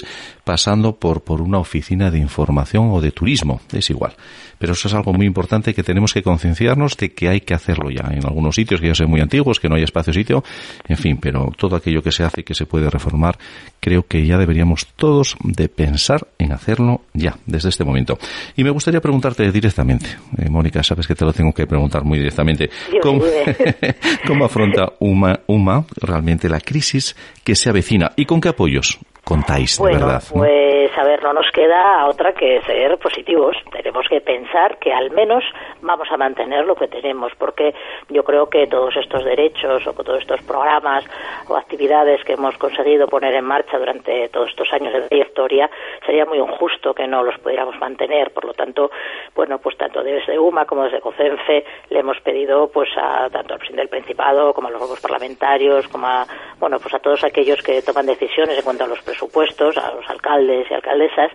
pasando 0.45 0.97
por, 0.97 1.23
por 1.23 1.41
una 1.41 1.59
oficina 1.59 2.11
de 2.11 2.19
información 2.19 2.91
o 2.91 3.01
de 3.01 3.13
turismo. 3.13 3.61
Es 3.73 3.91
igual. 3.91 4.15
Pero 4.59 4.73
eso 4.73 4.89
es 4.89 4.95
algo 4.95 5.13
muy 5.13 5.27
importante 5.27 5.75
que 5.75 5.83
tenemos 5.83 6.13
que 6.13 6.23
concienciarnos 6.23 6.97
de 6.97 7.13
que 7.13 7.29
hay 7.29 7.41
que 7.41 7.55
hacerlo 7.55 7.91
ya. 7.91 8.09
En 8.11 8.25
algunos 8.25 8.55
sitios 8.55 8.81
que 8.81 8.89
ya 8.89 8.95
son 8.95 9.11
muy 9.11 9.21
antiguos, 9.21 9.61
que 9.61 9.69
no 9.69 9.77
hay 9.77 9.83
espacio 9.83 10.13
sitio, 10.13 10.45
en 10.89 10.97
fin, 10.97 11.19
pero 11.21 11.53
todo 11.57 11.77
aquello 11.77 12.03
que 12.03 12.13
se 12.13 12.25
hace 12.25 12.41
y 12.41 12.45
que 12.45 12.55
se 12.55 12.67
puede 12.67 12.89
reformar, 12.91 13.39
creo 13.81 14.07
que 14.07 14.27
ya 14.27 14.39
deberíamos 14.39 14.87
todos 14.97 15.37
de 15.43 15.69
pensar 15.69 16.29
en 16.39 16.53
hacerlo 16.53 17.03
ya, 17.13 17.37
desde 17.47 17.69
este 17.69 17.85
momento. 17.85 18.19
Y 18.57 18.65
me 18.65 18.71
gustaría 18.71 19.01
preguntarte 19.01 19.51
directamente, 19.51 20.07
eh, 20.39 20.49
Mónica, 20.49 20.83
sabes 20.83 21.07
que 21.07 21.15
te 21.15 21.25
lo 21.25 21.33
tengo 21.33 21.53
que 21.53 21.67
preguntar 21.67 22.05
muy 22.05 22.19
directamente. 22.19 22.71
¿Cómo, 23.03 24.45
afronta 24.45 24.93
UMA, 25.01 25.41
UMA 25.47 25.85
realmente 25.97 26.49
la 26.49 26.61
crisis 26.61 27.17
que 27.43 27.55
se 27.55 27.69
avecina 27.69 28.13
y 28.17 28.25
con 28.25 28.41
qué 28.41 28.49
apoyos 28.49 28.99
contáis, 29.25 29.79
de 29.79 29.85
verdad? 29.85 30.23
Pues 30.33 30.91
a 30.97 31.05
ver, 31.05 31.23
no 31.23 31.33
nos 31.33 31.51
queda 31.51 32.07
otra 32.07 32.33
que 32.33 32.61
ser 32.67 32.99
positivos. 32.99 33.57
Tenemos 33.73 34.07
que 34.09 34.21
pensar 34.21 34.79
que 34.79 34.93
al 34.93 35.11
menos 35.11 35.43
vamos 35.85 36.11
a 36.11 36.16
mantener 36.16 36.64
lo 36.64 36.75
que 36.75 36.88
tenemos, 36.88 37.33
porque 37.38 37.75
yo 38.09 38.25
creo 38.25 38.49
que 38.49 38.66
todos 38.66 38.97
estos 38.97 39.25
derechos 39.25 39.87
o 39.87 39.92
todos 39.92 40.20
estos 40.20 40.42
programas 40.42 41.05
o 41.49 41.57
actividades 41.57 42.25
que 42.25 42.33
hemos 42.33 42.57
conseguido 42.59 43.07
poner 43.07 43.35
en 43.35 43.44
marcha 43.44 43.79
durante 43.79 44.29
todos 44.31 44.49
estos 44.49 44.73
años 44.73 44.92
de 44.92 45.03
trayectoria 45.03 45.70
sería 46.05 46.25
muy 46.25 46.38
injusto 46.38 46.94
que 46.94 47.07
no 47.07 47.23
los 47.23 47.38
pudiéramos 47.38 47.79
mantener. 47.79 48.33
Por 48.33 48.44
lo 48.44 48.55
tanto, 48.55 48.90
bueno, 49.35 49.59
pues 49.59 49.77
tanto 49.77 50.03
desde 50.03 50.38
UMA 50.38 50.64
como 50.64 50.85
desde 50.85 51.01
COCENFE 51.01 51.64
le 51.90 51.99
hemos 51.99 52.20
pedido 52.20 52.68
pues 52.68 52.88
a 52.97 53.29
tanto 53.31 53.55
al 53.55 53.59
presidente 53.59 53.83
del 53.83 53.88
Principado 53.88 54.53
como 54.55 54.68
a 54.68 54.70
los 54.70 54.81
grupos 54.81 55.01
parlamentarios, 55.01 55.87
como 55.88 56.07
a, 56.07 56.27
bueno, 56.59 56.79
pues 56.79 56.94
a 56.94 56.99
todos 56.99 57.23
aquellos 57.25 57.62
que 57.62 57.83
toman 57.83 58.07
decisiones 58.07 58.57
en 58.59 58.64
cuanto 58.64 58.85
a 58.85 58.87
los 58.87 59.03
presupuestos, 59.03 59.77
a 59.77 59.92
los 59.92 60.09
alcaldes 60.09 60.70
y 60.70 60.75
alcaldesas, 60.75 61.31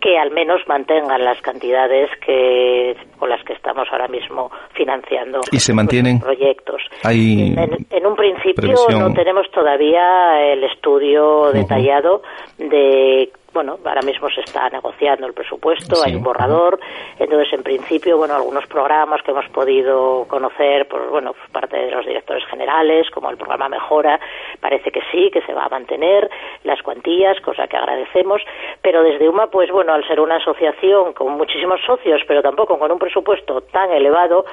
que 0.00 0.18
al 0.18 0.30
menos 0.32 0.60
mantengan 0.66 1.24
las 1.24 1.40
cantidades 1.40 2.10
que 2.18 2.96
con 3.18 3.30
las 3.30 3.42
que 3.44 3.54
estamos 3.54 3.83
ahora 3.90 4.08
mismo 4.08 4.50
financiando 4.74 5.40
y 5.50 5.58
se 5.58 5.72
mantienen 5.72 6.20
proyectos. 6.20 6.82
Hay 7.02 7.54
en, 7.56 8.06
un 8.06 8.16
principio 8.16 8.74
no 8.90 9.12
tenemos 9.12 9.50
todavía 9.50 10.52
el 10.52 10.64
estudio 10.64 11.52
detallado 11.52 12.22
de 12.58 13.30
bueno, 13.54 13.78
ahora 13.84 14.02
mismo 14.02 14.28
se 14.30 14.40
está 14.40 14.68
negociando 14.68 15.26
el 15.26 15.32
presupuesto, 15.32 16.02
hay 16.04 16.16
un 16.16 16.24
borrador, 16.24 16.80
entonces 17.18 17.52
en 17.52 17.62
principio, 17.62 18.18
bueno, 18.18 18.34
algunos 18.34 18.66
programas 18.66 19.22
que 19.22 19.30
hemos 19.30 19.48
podido 19.50 20.26
conocer 20.26 20.88
por, 20.88 21.08
bueno, 21.08 21.32
por 21.32 21.50
parte 21.50 21.76
de 21.76 21.90
los 21.92 22.04
directores 22.04 22.44
generales, 22.46 23.08
como 23.10 23.30
el 23.30 23.36
programa 23.36 23.68
Mejora, 23.68 24.18
parece 24.60 24.90
que 24.90 25.00
sí, 25.12 25.30
que 25.30 25.40
se 25.42 25.54
va 25.54 25.66
a 25.66 25.68
mantener 25.68 26.28
las 26.64 26.82
cuantías, 26.82 27.40
cosa 27.40 27.68
que 27.68 27.76
agradecemos, 27.76 28.42
pero 28.82 29.04
desde 29.04 29.28
UMA, 29.28 29.46
pues 29.46 29.70
bueno, 29.70 29.94
al 29.94 30.06
ser 30.08 30.18
una 30.18 30.36
asociación 30.36 31.12
con 31.12 31.32
muchísimos 31.34 31.80
socios, 31.86 32.22
pero 32.26 32.42
tampoco 32.42 32.76
con 32.76 32.90
un 32.90 32.98
presupuesto 32.98 33.60
tan 33.60 33.92
elevado, 33.92 34.44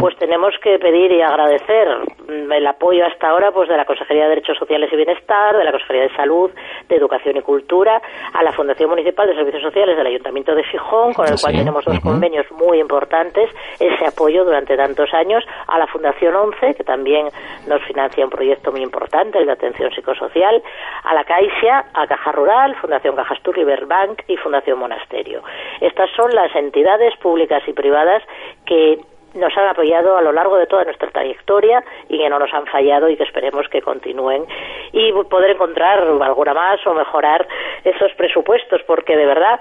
pues 0.00 0.16
tenemos 0.16 0.54
que 0.62 0.78
pedir 0.78 1.12
y 1.12 1.20
agradecer 1.20 1.88
el 2.28 2.66
apoyo 2.66 3.04
hasta 3.04 3.28
ahora, 3.28 3.52
pues 3.52 3.68
de 3.68 3.76
la 3.76 3.84
Consejería 3.84 4.24
de 4.24 4.30
Derechos 4.30 4.56
Sociales 4.58 4.90
y 4.92 4.96
Bienestar, 4.96 5.56
de 5.56 5.64
la 5.64 5.72
Consejería 5.72 6.04
de 6.04 6.16
Salud, 6.16 6.50
de 6.88 6.96
Educación 6.96 7.36
y 7.36 7.42
Cultura, 7.42 8.00
a 8.32 8.45
la 8.46 8.52
Fundación 8.52 8.90
Municipal 8.90 9.26
de 9.26 9.34
Servicios 9.34 9.64
Sociales 9.64 9.96
del 9.96 10.06
Ayuntamiento 10.06 10.54
de 10.54 10.62
Fijón, 10.62 11.12
con 11.14 11.26
el 11.26 11.34
cual 11.40 11.52
tenemos 11.52 11.84
dos 11.84 11.98
convenios 11.98 12.46
muy 12.52 12.78
importantes, 12.78 13.50
ese 13.80 14.06
apoyo 14.06 14.44
durante 14.44 14.76
tantos 14.76 15.12
años, 15.12 15.44
a 15.66 15.76
la 15.80 15.88
Fundación 15.88 16.36
11, 16.36 16.76
que 16.76 16.84
también 16.84 17.26
nos 17.66 17.82
financia 17.82 18.24
un 18.24 18.30
proyecto 18.30 18.70
muy 18.70 18.82
importante, 18.82 19.38
el 19.38 19.46
de 19.46 19.52
atención 19.52 19.90
psicosocial, 19.90 20.62
a 21.02 21.12
la 21.12 21.24
Caixa, 21.24 21.86
a 21.92 22.06
Caja 22.06 22.30
Rural, 22.30 22.76
Fundación 22.76 23.16
Cajastur, 23.16 23.56
Riverbank 23.56 24.22
y 24.28 24.36
Fundación 24.36 24.78
Monasterio. 24.78 25.42
Estas 25.80 26.08
son 26.14 26.32
las 26.32 26.54
entidades 26.54 27.16
públicas 27.16 27.64
y 27.66 27.72
privadas 27.72 28.22
que 28.64 29.00
nos 29.36 29.56
han 29.56 29.68
apoyado 29.68 30.16
a 30.16 30.22
lo 30.22 30.32
largo 30.32 30.56
de 30.56 30.66
toda 30.66 30.84
nuestra 30.84 31.10
trayectoria 31.10 31.84
y 32.08 32.18
que 32.18 32.28
no 32.28 32.38
nos 32.38 32.52
han 32.52 32.66
fallado 32.66 33.08
y 33.08 33.16
que 33.16 33.24
esperemos 33.24 33.68
que 33.68 33.82
continúen 33.82 34.44
y 34.92 35.12
poder 35.24 35.50
encontrar 35.50 36.00
alguna 36.00 36.54
más 36.54 36.84
o 36.86 36.94
mejorar 36.94 37.46
esos 37.84 38.12
presupuestos 38.14 38.82
porque 38.86 39.16
de 39.16 39.26
verdad 39.26 39.60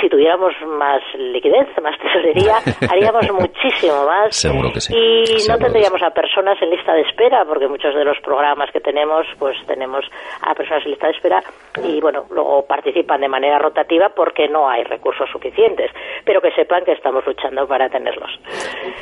si 0.00 0.08
tuviéramos 0.08 0.52
más 0.78 1.00
liquidez, 1.18 1.68
más 1.82 1.98
tesorería, 1.98 2.56
haríamos 2.90 3.24
muchísimo 3.32 4.06
más. 4.06 4.34
Seguro 4.34 4.72
que 4.72 4.80
sí. 4.80 4.94
Y 4.94 5.48
no 5.48 5.58
tendríamos 5.58 6.02
a 6.02 6.10
personas 6.10 6.60
en 6.60 6.70
lista 6.70 6.92
de 6.92 7.02
espera, 7.02 7.44
porque 7.46 7.68
muchos 7.68 7.94
de 7.94 8.04
los 8.04 8.18
programas 8.22 8.70
que 8.72 8.80
tenemos, 8.80 9.26
pues 9.38 9.56
tenemos 9.66 10.04
a 10.42 10.54
personas 10.54 10.84
en 10.84 10.90
lista 10.90 11.06
de 11.06 11.12
espera 11.12 11.42
y, 11.82 12.00
bueno, 12.00 12.24
luego 12.30 12.66
participan 12.66 13.20
de 13.20 13.28
manera 13.28 13.58
rotativa 13.58 14.10
porque 14.14 14.48
no 14.48 14.68
hay 14.68 14.84
recursos 14.84 15.28
suficientes. 15.30 15.90
Pero 16.24 16.40
que 16.40 16.50
sepan 16.52 16.84
que 16.84 16.92
estamos 16.92 17.24
luchando 17.26 17.66
para 17.66 17.88
tenerlos. 17.88 18.30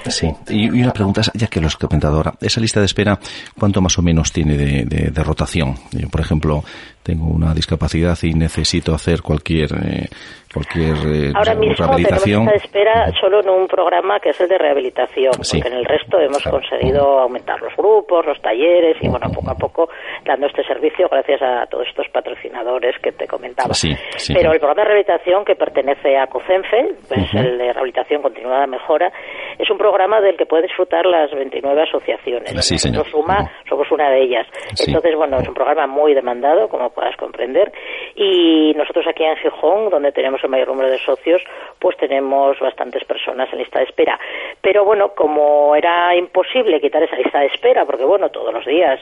Sí. 0.06 0.30
Y 0.48 0.82
una 0.82 0.92
pregunta, 0.92 1.22
ya 1.34 1.46
que 1.46 1.60
lo 1.60 1.66
has 1.66 1.76
comentado 1.76 2.16
ahora, 2.16 2.32
esa 2.40 2.60
lista 2.60 2.80
de 2.80 2.86
espera, 2.86 3.18
¿cuánto 3.58 3.80
más 3.80 3.98
o 3.98 4.02
menos 4.02 4.32
tiene 4.32 4.56
de, 4.56 5.24
rotación? 5.24 5.74
por 6.10 6.20
ejemplo, 6.20 6.62
tengo 7.02 7.26
una 7.26 7.54
discapacidad 7.54 8.18
y 8.22 8.34
necesito 8.34 8.94
hacer 8.94 9.22
cualquier 9.22 9.70
eh, 9.72 10.08
cualquier 10.54 10.94
eh, 10.94 11.32
Ahora 11.34 11.54
mismo 11.54 11.74
rehabilitación. 11.86 12.46
tenemos 12.46 12.64
espera 12.64 13.10
solo 13.20 13.40
en 13.40 13.50
un 13.50 13.66
programa 13.66 14.20
que 14.20 14.30
es 14.30 14.40
el 14.40 14.48
de 14.48 14.58
rehabilitación, 14.58 15.32
porque 15.36 15.68
en 15.68 15.74
el 15.74 15.84
resto 15.84 16.20
hemos 16.20 16.42
conseguido 16.44 17.18
aumentar 17.18 17.60
los 17.60 17.74
grupos, 17.76 18.24
los 18.24 18.40
talleres 18.40 18.96
y 19.00 19.08
bueno, 19.08 19.26
poco 19.34 19.50
a 19.50 19.54
poco 19.56 19.88
dando 20.24 20.46
este 20.46 20.62
servicio 20.64 21.08
gracias 21.10 21.42
a 21.42 21.66
todos 21.66 21.86
estos 21.88 22.06
patrocinadores 22.08 22.94
que 23.02 23.12
te 23.12 23.26
comentaba. 23.26 23.74
Pero 24.32 24.52
el 24.52 24.58
programa 24.60 24.82
de 24.82 24.88
rehabilitación 24.88 25.44
que 25.44 25.56
pertenece 25.56 26.16
a 26.16 26.26
COCENFE, 26.28 26.94
pues 27.08 27.34
el 27.34 27.58
de 27.58 27.72
rehabilitación 27.72 28.22
continuada 28.22 28.66
mejora, 28.66 29.12
es 29.58 29.68
un 29.70 29.78
programa 29.78 30.20
del 30.20 30.36
que 30.36 30.46
pueden 30.46 30.66
disfrutar 30.66 31.04
las 31.06 31.30
29 31.32 31.82
asociaciones. 31.82 32.50
Sí, 32.64 32.74
Nosotros 32.74 33.10
Suma 33.10 33.50
somos 33.68 33.90
una 33.90 34.10
de 34.10 34.22
ellas. 34.22 34.46
Entonces, 34.86 35.14
bueno, 35.16 35.38
es 35.38 35.48
un 35.48 35.54
programa 35.54 35.86
muy 35.86 36.14
demandado, 36.14 36.68
como 36.68 36.90
puedas 36.90 37.16
comprender, 37.16 37.72
y 38.14 38.72
nosotros 38.76 39.04
aquí 39.08 39.24
en 39.24 39.36
Gijón, 39.36 39.90
donde 39.90 40.12
tenemos 40.12 40.43
mayor 40.48 40.68
número 40.68 40.90
de 40.90 40.98
socios, 40.98 41.42
pues 41.78 41.96
tenemos 41.96 42.58
bastantes 42.60 43.04
personas 43.04 43.52
en 43.52 43.58
lista 43.58 43.78
de 43.78 43.84
espera. 43.84 44.18
Pero 44.60 44.84
bueno, 44.84 45.14
como 45.14 45.74
era 45.76 46.14
imposible 46.14 46.80
quitar 46.80 47.02
esa 47.02 47.16
lista 47.16 47.40
de 47.40 47.46
espera, 47.46 47.84
porque 47.84 48.04
bueno, 48.04 48.30
todos 48.30 48.52
los 48.52 48.64
días, 48.64 49.00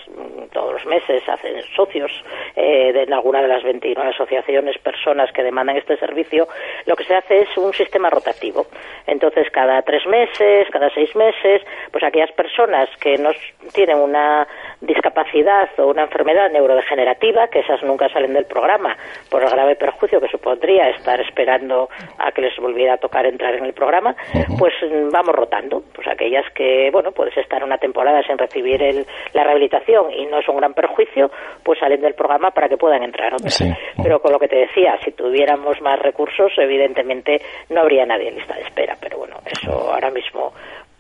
todos 0.52 0.72
los 0.72 0.86
meses 0.86 1.22
hacen 1.28 1.62
socios 1.74 2.12
eh, 2.56 2.92
de, 2.92 3.14
alguna 3.14 3.42
de 3.42 3.48
las 3.48 3.62
29 3.62 4.10
asociaciones 4.10 4.78
personas 4.78 5.32
que 5.32 5.42
demandan 5.42 5.76
este 5.76 5.96
servicio, 5.96 6.48
lo 6.86 6.96
que 6.96 7.04
se 7.04 7.14
hace 7.14 7.40
es 7.42 7.56
un 7.56 7.72
sistema 7.72 8.10
rotativo. 8.10 8.66
Entonces, 9.06 9.50
cada 9.50 9.82
tres 9.82 10.06
meses, 10.06 10.68
cada 10.70 10.90
seis 10.90 11.14
meses, 11.14 11.62
pues 11.90 12.04
aquellas 12.04 12.32
personas 12.32 12.88
que 13.00 13.16
no 13.18 13.30
tienen 13.72 13.98
una 13.98 14.46
discapacidad 14.80 15.68
o 15.78 15.86
una 15.86 16.02
enfermedad 16.02 16.50
neurodegenerativa, 16.50 17.48
que 17.48 17.60
esas 17.60 17.82
nunca 17.82 18.08
salen 18.08 18.34
del 18.34 18.46
programa 18.46 18.96
por 19.30 19.42
el 19.42 19.50
grave 19.50 19.76
perjuicio 19.76 20.20
que 20.20 20.28
supondría 20.28 20.88
estar 20.90 21.20
esperando 21.32 21.88
a 22.18 22.30
que 22.32 22.42
les 22.42 22.56
volviera 22.58 22.94
a 22.94 22.98
tocar 22.98 23.24
entrar 23.24 23.54
en 23.54 23.64
el 23.64 23.72
programa, 23.72 24.14
pues 24.58 24.74
mm, 24.82 25.08
vamos 25.10 25.34
rotando. 25.34 25.82
Pues 25.94 26.06
aquellas 26.06 26.44
que, 26.54 26.90
bueno, 26.92 27.12
puedes 27.12 27.36
estar 27.38 27.64
una 27.64 27.78
temporada 27.78 28.22
sin 28.22 28.36
recibir 28.36 28.82
el, 28.82 29.06
la 29.32 29.44
rehabilitación 29.44 30.12
y 30.12 30.26
no 30.26 30.38
es 30.40 30.48
un 30.48 30.58
gran 30.58 30.74
perjuicio, 30.74 31.30
pues 31.64 31.78
salen 31.78 32.02
del 32.02 32.14
programa 32.14 32.50
para 32.50 32.68
que 32.68 32.76
puedan 32.76 33.02
entrar 33.02 33.32
Pero 34.02 34.20
con 34.20 34.32
lo 34.32 34.38
que 34.38 34.48
te 34.48 34.56
decía, 34.56 34.98
si 35.02 35.12
tuviéramos 35.12 35.80
más 35.80 35.98
recursos, 35.98 36.52
evidentemente 36.58 37.40
no 37.70 37.80
habría 37.80 38.04
nadie 38.04 38.28
en 38.28 38.36
lista 38.36 38.54
de 38.54 38.62
espera. 38.62 38.94
Pero 39.00 39.18
bueno, 39.18 39.36
eso 39.46 39.92
ahora 39.92 40.10
mismo 40.10 40.52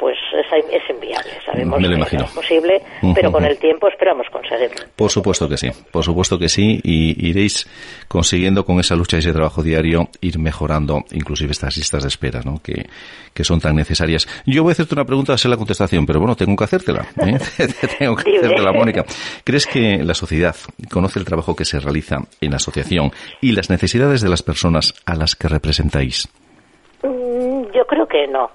pues 0.02 0.18
es, 0.32 0.90
inviable. 0.90 1.30
Sabemos 1.46 1.78
que 2.10 2.16
es 2.16 2.30
posible, 2.32 2.82
pero 3.14 3.30
con 3.30 3.44
el 3.44 3.56
tiempo 3.56 3.86
esperamos 3.86 4.26
conseguirlo. 4.32 4.84
Por 4.96 5.08
supuesto 5.12 5.48
que 5.48 5.56
sí, 5.56 5.70
por 5.92 6.02
supuesto 6.02 6.40
que 6.40 6.48
sí, 6.48 6.80
y 6.82 7.28
iréis 7.28 7.68
consiguiendo 8.08 8.64
con 8.64 8.80
esa 8.80 8.96
lucha 8.96 9.18
y 9.18 9.20
ese 9.20 9.32
trabajo 9.32 9.62
diario 9.62 10.08
ir 10.20 10.40
mejorando 10.40 11.04
inclusive 11.12 11.52
estas 11.52 11.76
listas 11.76 12.02
de 12.02 12.08
espera, 12.08 12.40
¿no? 12.44 12.60
que, 12.60 12.86
que 13.32 13.44
son 13.44 13.60
tan 13.60 13.76
necesarias. 13.76 14.26
Yo 14.44 14.64
voy 14.64 14.70
a 14.70 14.72
hacerte 14.72 14.96
una 14.96 15.04
pregunta, 15.04 15.38
sé 15.38 15.48
la 15.48 15.56
contestación, 15.56 16.04
pero 16.04 16.18
bueno, 16.18 16.34
tengo 16.34 16.56
que 16.56 16.64
hacértela. 16.64 17.06
¿eh? 17.24 17.38
tengo 17.98 18.16
que 18.16 18.38
hacértela, 18.38 18.72
Mónica. 18.72 19.04
¿Crees 19.44 19.68
que 19.68 20.02
la 20.02 20.14
sociedad 20.14 20.56
conoce 20.90 21.20
el 21.20 21.24
trabajo 21.24 21.54
que 21.54 21.64
se 21.64 21.78
realiza 21.78 22.16
en 22.40 22.50
la 22.50 22.56
asociación 22.56 23.12
y 23.40 23.52
las 23.52 23.70
necesidades 23.70 24.20
de 24.20 24.28
las 24.28 24.42
personas 24.42 24.94
a 25.06 25.14
las 25.14 25.36
que 25.36 25.46
representáis? 25.46 26.28
Mm, 27.04 27.70
yo 27.72 27.86
creo 27.86 28.08
que 28.08 28.26
no 28.26 28.50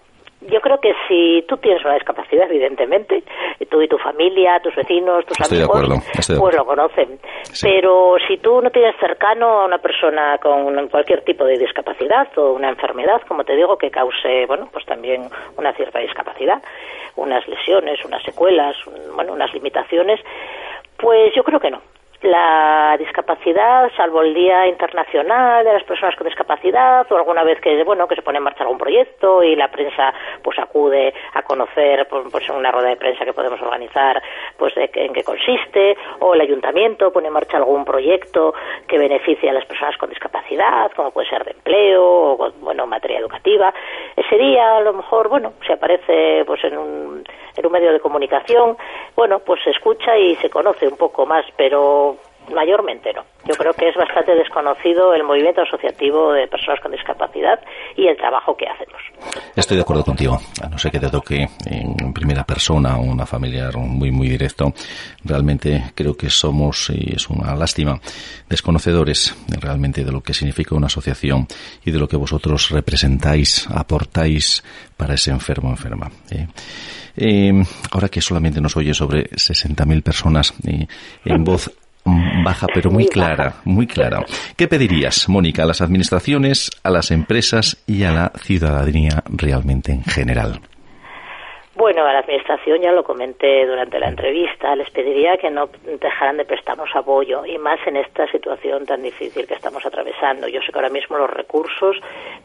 yo 0.47 0.61
creo 0.61 0.79
que 0.79 0.93
si 1.07 1.43
tú 1.47 1.57
tienes 1.57 1.83
una 1.83 1.95
discapacidad, 1.95 2.49
evidentemente, 2.49 3.23
tú 3.69 3.81
y 3.81 3.87
tu 3.87 3.97
familia, 3.97 4.59
tus 4.61 4.75
vecinos, 4.75 5.25
tus 5.25 5.39
amigos, 5.41 6.01
pues 6.39 6.55
lo 6.55 6.65
conocen. 6.65 7.19
Pero 7.61 8.15
si 8.27 8.37
tú 8.37 8.61
no 8.61 8.69
tienes 8.69 8.95
cercano 8.99 9.61
a 9.61 9.65
una 9.65 9.77
persona 9.77 10.37
con 10.37 10.87
cualquier 10.89 11.23
tipo 11.23 11.43
de 11.45 11.57
discapacidad 11.57 12.27
o 12.37 12.53
una 12.53 12.69
enfermedad, 12.69 13.21
como 13.27 13.43
te 13.43 13.55
digo, 13.55 13.77
que 13.77 13.91
cause, 13.91 14.45
bueno, 14.47 14.69
pues 14.71 14.85
también 14.85 15.29
una 15.57 15.73
cierta 15.73 15.99
discapacidad, 15.99 16.61
unas 17.15 17.47
lesiones, 17.47 18.03
unas 18.05 18.23
secuelas, 18.23 18.75
bueno, 19.15 19.33
unas 19.33 19.53
limitaciones, 19.53 20.19
pues 20.97 21.33
yo 21.35 21.43
creo 21.43 21.59
que 21.59 21.71
no 21.71 21.81
la 22.21 22.95
discapacidad, 22.97 23.91
salvo 23.95 24.21
el 24.21 24.33
Día 24.33 24.67
Internacional 24.67 25.63
de 25.63 25.73
las 25.73 25.83
Personas 25.83 26.15
con 26.15 26.25
Discapacidad, 26.25 27.05
o 27.11 27.15
alguna 27.15 27.43
vez 27.43 27.59
que 27.61 27.83
bueno 27.83 28.07
que 28.07 28.15
se 28.15 28.21
pone 28.21 28.39
en 28.39 28.43
marcha 28.43 28.63
algún 28.63 28.77
proyecto 28.77 29.43
y 29.43 29.55
la 29.55 29.69
prensa 29.69 30.13
pues 30.41 30.57
acude 30.57 31.13
a 31.33 31.43
conocer 31.43 32.07
pues, 32.09 32.25
pues 32.31 32.49
una 32.49 32.71
rueda 32.71 32.89
de 32.89 32.95
prensa 32.95 33.23
que 33.23 33.33
podemos 33.33 33.61
organizar 33.61 34.21
pues 34.57 34.73
de 34.75 34.89
en 34.93 35.13
qué 35.13 35.23
consiste, 35.23 35.95
o 36.19 36.33
el 36.33 36.41
ayuntamiento 36.41 37.11
pone 37.11 37.27
en 37.27 37.33
marcha 37.33 37.57
algún 37.57 37.85
proyecto 37.85 38.53
que 38.87 38.97
beneficie 38.97 39.49
a 39.49 39.53
las 39.53 39.65
personas 39.65 39.95
con 39.97 40.09
discapacidad, 40.09 40.91
como 40.95 41.11
puede 41.11 41.29
ser 41.29 41.43
de 41.43 41.51
empleo 41.51 42.03
o 42.03 42.51
bueno 42.61 42.87
materia 42.87 43.19
educativa. 43.19 43.73
Ese 44.15 44.37
día 44.37 44.77
a 44.77 44.81
lo 44.81 44.93
mejor 44.93 45.29
bueno 45.29 45.53
se 45.65 45.73
aparece 45.73 46.43
pues 46.45 46.63
en 46.63 46.77
un 46.77 47.23
en 47.57 47.65
un 47.65 47.71
medio 47.71 47.91
de 47.91 47.99
comunicación, 47.99 48.77
bueno, 49.15 49.39
pues 49.39 49.61
se 49.63 49.71
escucha 49.71 50.15
y 50.17 50.35
se 50.35 50.49
conoce 50.49 50.87
un 50.87 50.95
poco 50.95 51.25
más, 51.25 51.43
pero 51.57 52.16
mayormente 52.53 53.13
no. 53.13 53.23
Yo 53.45 53.55
creo 53.55 53.73
que 53.73 53.89
es 53.89 53.95
bastante 53.95 54.35
desconocido 54.35 55.13
el 55.13 55.23
movimiento 55.23 55.61
asociativo 55.61 56.33
de 56.33 56.47
personas 56.47 56.79
con 56.81 56.91
discapacidad 56.91 57.59
y 57.95 58.07
el 58.07 58.17
trabajo 58.17 58.55
que 58.55 58.67
hacemos. 58.67 59.01
Estoy 59.55 59.77
de 59.77 59.83
acuerdo 59.83 60.03
contigo. 60.03 60.37
A 60.61 60.67
no 60.67 60.77
ser 60.77 60.91
que 60.91 60.99
te 60.99 61.09
toque 61.09 61.47
en 61.65 62.13
primera 62.13 62.43
persona 62.43 62.97
o 62.97 63.01
una 63.01 63.25
familiar 63.25 63.77
muy, 63.77 64.11
muy 64.11 64.29
directo, 64.29 64.73
realmente 65.23 65.91
creo 65.95 66.15
que 66.15 66.29
somos, 66.29 66.89
y 66.89 67.15
es 67.15 67.29
una 67.29 67.55
lástima, 67.55 67.99
desconocedores 68.49 69.35
realmente 69.61 70.03
de 70.03 70.11
lo 70.11 70.21
que 70.21 70.33
significa 70.33 70.75
una 70.75 70.87
asociación 70.87 71.47
y 71.85 71.91
de 71.91 71.99
lo 71.99 72.07
que 72.07 72.17
vosotros 72.17 72.69
representáis, 72.69 73.67
aportáis 73.69 74.63
para 74.95 75.13
ese 75.13 75.31
enfermo 75.31 75.69
o 75.69 75.71
enferma. 75.71 76.09
¿eh? 76.31 76.47
Eh, 77.15 77.63
ahora 77.91 78.09
que 78.09 78.21
solamente 78.21 78.61
nos 78.61 78.77
oye 78.77 78.93
sobre 78.93 79.29
60.000 79.29 80.03
personas 80.03 80.53
eh, 80.67 80.87
en 81.25 81.43
voz 81.43 81.71
baja 82.43 82.67
pero 82.73 82.91
muy 82.91 83.07
clara, 83.07 83.55
muy 83.65 83.87
clara. 83.87 84.25
¿Qué 84.55 84.67
pedirías, 84.67 85.27
Mónica, 85.29 85.63
a 85.63 85.65
las 85.65 85.81
administraciones, 85.81 86.71
a 86.83 86.89
las 86.89 87.11
empresas 87.11 87.77
y 87.85 88.03
a 88.03 88.11
la 88.11 88.31
ciudadanía 88.43 89.23
realmente 89.27 89.91
en 89.91 90.03
general? 90.03 90.61
Bueno, 91.77 92.07
a 92.07 92.11
la 92.11 92.19
Administración 92.19 92.81
ya 92.81 92.91
lo 92.91 93.03
comenté 93.03 93.67
durante 93.67 93.99
la 93.99 94.07
entrevista, 94.07 94.75
les 94.75 94.89
pediría 94.89 95.37
que 95.37 95.51
no 95.51 95.69
dejaran 95.85 96.37
de 96.37 96.43
prestarnos 96.43 96.89
apoyo 96.95 97.45
y 97.45 97.59
más 97.59 97.79
en 97.85 97.97
esta 97.97 98.25
situación 98.31 98.87
tan 98.87 99.03
difícil 99.03 99.45
que 99.45 99.53
estamos 99.53 99.85
atravesando. 99.85 100.47
Yo 100.47 100.59
sé 100.61 100.71
que 100.71 100.79
ahora 100.79 100.89
mismo 100.89 101.19
los 101.19 101.29
recursos 101.29 101.97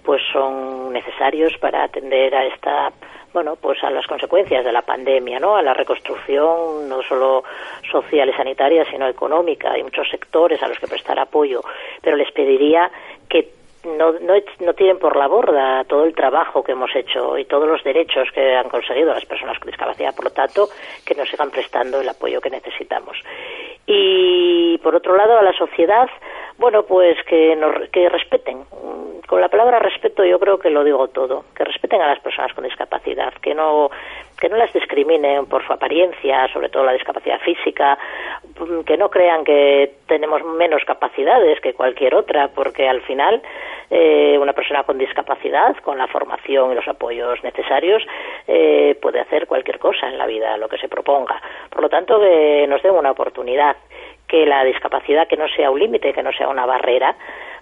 pues 0.04 0.20
son 0.34 0.92
necesarios 0.92 1.56
para 1.56 1.84
atender 1.84 2.34
a 2.34 2.44
esta 2.44 2.92
bueno, 3.32 3.56
pues 3.56 3.82
a 3.82 3.88
las 3.88 4.06
consecuencias 4.06 4.66
de 4.66 4.72
la 4.72 4.82
pandemia, 4.82 5.40
¿no? 5.40 5.56
A 5.56 5.62
la 5.62 5.72
reconstrucción 5.72 6.86
no 6.86 7.02
solo 7.02 7.42
social 7.90 8.28
y 8.28 8.34
sanitaria, 8.34 8.84
sino 8.90 9.08
económica. 9.08 9.72
Hay 9.72 9.82
muchos 9.82 10.10
sectores 10.10 10.62
a 10.62 10.68
los 10.68 10.78
que 10.78 10.86
prestar 10.86 11.18
apoyo, 11.18 11.62
pero 12.02 12.18
les 12.18 12.30
pediría 12.32 12.90
que 13.30 13.61
no, 13.84 14.12
no, 14.12 14.34
no 14.60 14.74
tiren 14.74 14.98
por 14.98 15.16
la 15.16 15.26
borda 15.26 15.84
todo 15.84 16.04
el 16.04 16.14
trabajo 16.14 16.62
que 16.62 16.72
hemos 16.72 16.94
hecho 16.94 17.36
y 17.38 17.44
todos 17.44 17.68
los 17.68 17.82
derechos 17.82 18.28
que 18.32 18.54
han 18.54 18.68
conseguido 18.68 19.12
las 19.12 19.24
personas 19.24 19.58
con 19.58 19.68
discapacidad, 19.68 20.14
por 20.14 20.26
lo 20.26 20.30
tanto, 20.30 20.68
que 21.04 21.14
nos 21.14 21.28
sigan 21.28 21.50
prestando 21.50 22.00
el 22.00 22.08
apoyo 22.08 22.40
que 22.40 22.50
necesitamos. 22.50 23.16
Y, 23.86 24.78
por 24.78 24.94
otro 24.94 25.16
lado, 25.16 25.38
a 25.38 25.42
la 25.42 25.52
sociedad, 25.52 26.08
bueno, 26.62 26.84
pues 26.84 27.16
que, 27.24 27.56
nos, 27.56 27.74
que 27.90 28.08
respeten. 28.08 28.64
Con 29.26 29.40
la 29.40 29.48
palabra 29.48 29.80
respeto 29.80 30.24
yo 30.24 30.38
creo 30.38 30.60
que 30.60 30.70
lo 30.70 30.84
digo 30.84 31.08
todo. 31.08 31.44
Que 31.56 31.64
respeten 31.64 32.00
a 32.00 32.06
las 32.06 32.20
personas 32.20 32.52
con 32.54 32.62
discapacidad, 32.62 33.34
que 33.42 33.52
no, 33.52 33.90
que 34.40 34.48
no 34.48 34.56
las 34.56 34.72
discriminen 34.72 35.46
por 35.46 35.66
su 35.66 35.72
apariencia, 35.72 36.46
sobre 36.52 36.68
todo 36.68 36.84
la 36.84 36.92
discapacidad 36.92 37.40
física, 37.40 37.98
que 38.86 38.96
no 38.96 39.10
crean 39.10 39.42
que 39.42 39.94
tenemos 40.06 40.44
menos 40.44 40.84
capacidades 40.84 41.60
que 41.60 41.74
cualquier 41.74 42.14
otra, 42.14 42.46
porque 42.54 42.88
al 42.88 43.00
final 43.02 43.42
eh, 43.90 44.38
una 44.40 44.52
persona 44.52 44.84
con 44.84 44.98
discapacidad, 44.98 45.76
con 45.78 45.98
la 45.98 46.06
formación 46.06 46.70
y 46.70 46.74
los 46.76 46.86
apoyos 46.86 47.42
necesarios, 47.42 48.04
eh, 48.46 48.96
puede 49.02 49.18
hacer 49.18 49.48
cualquier 49.48 49.80
cosa 49.80 50.06
en 50.06 50.16
la 50.16 50.26
vida, 50.26 50.56
lo 50.58 50.68
que 50.68 50.78
se 50.78 50.88
proponga. 50.88 51.42
Por 51.70 51.82
lo 51.82 51.88
tanto, 51.88 52.20
que 52.20 52.66
nos 52.68 52.80
den 52.82 52.94
una 52.94 53.10
oportunidad, 53.10 53.76
que 54.32 54.46
la 54.46 54.64
discapacidad 54.64 55.28
que 55.28 55.36
no 55.36 55.46
sea 55.54 55.70
un 55.70 55.78
límite, 55.78 56.14
que 56.14 56.22
no 56.22 56.32
sea 56.32 56.48
una 56.48 56.64
barrera, 56.64 57.14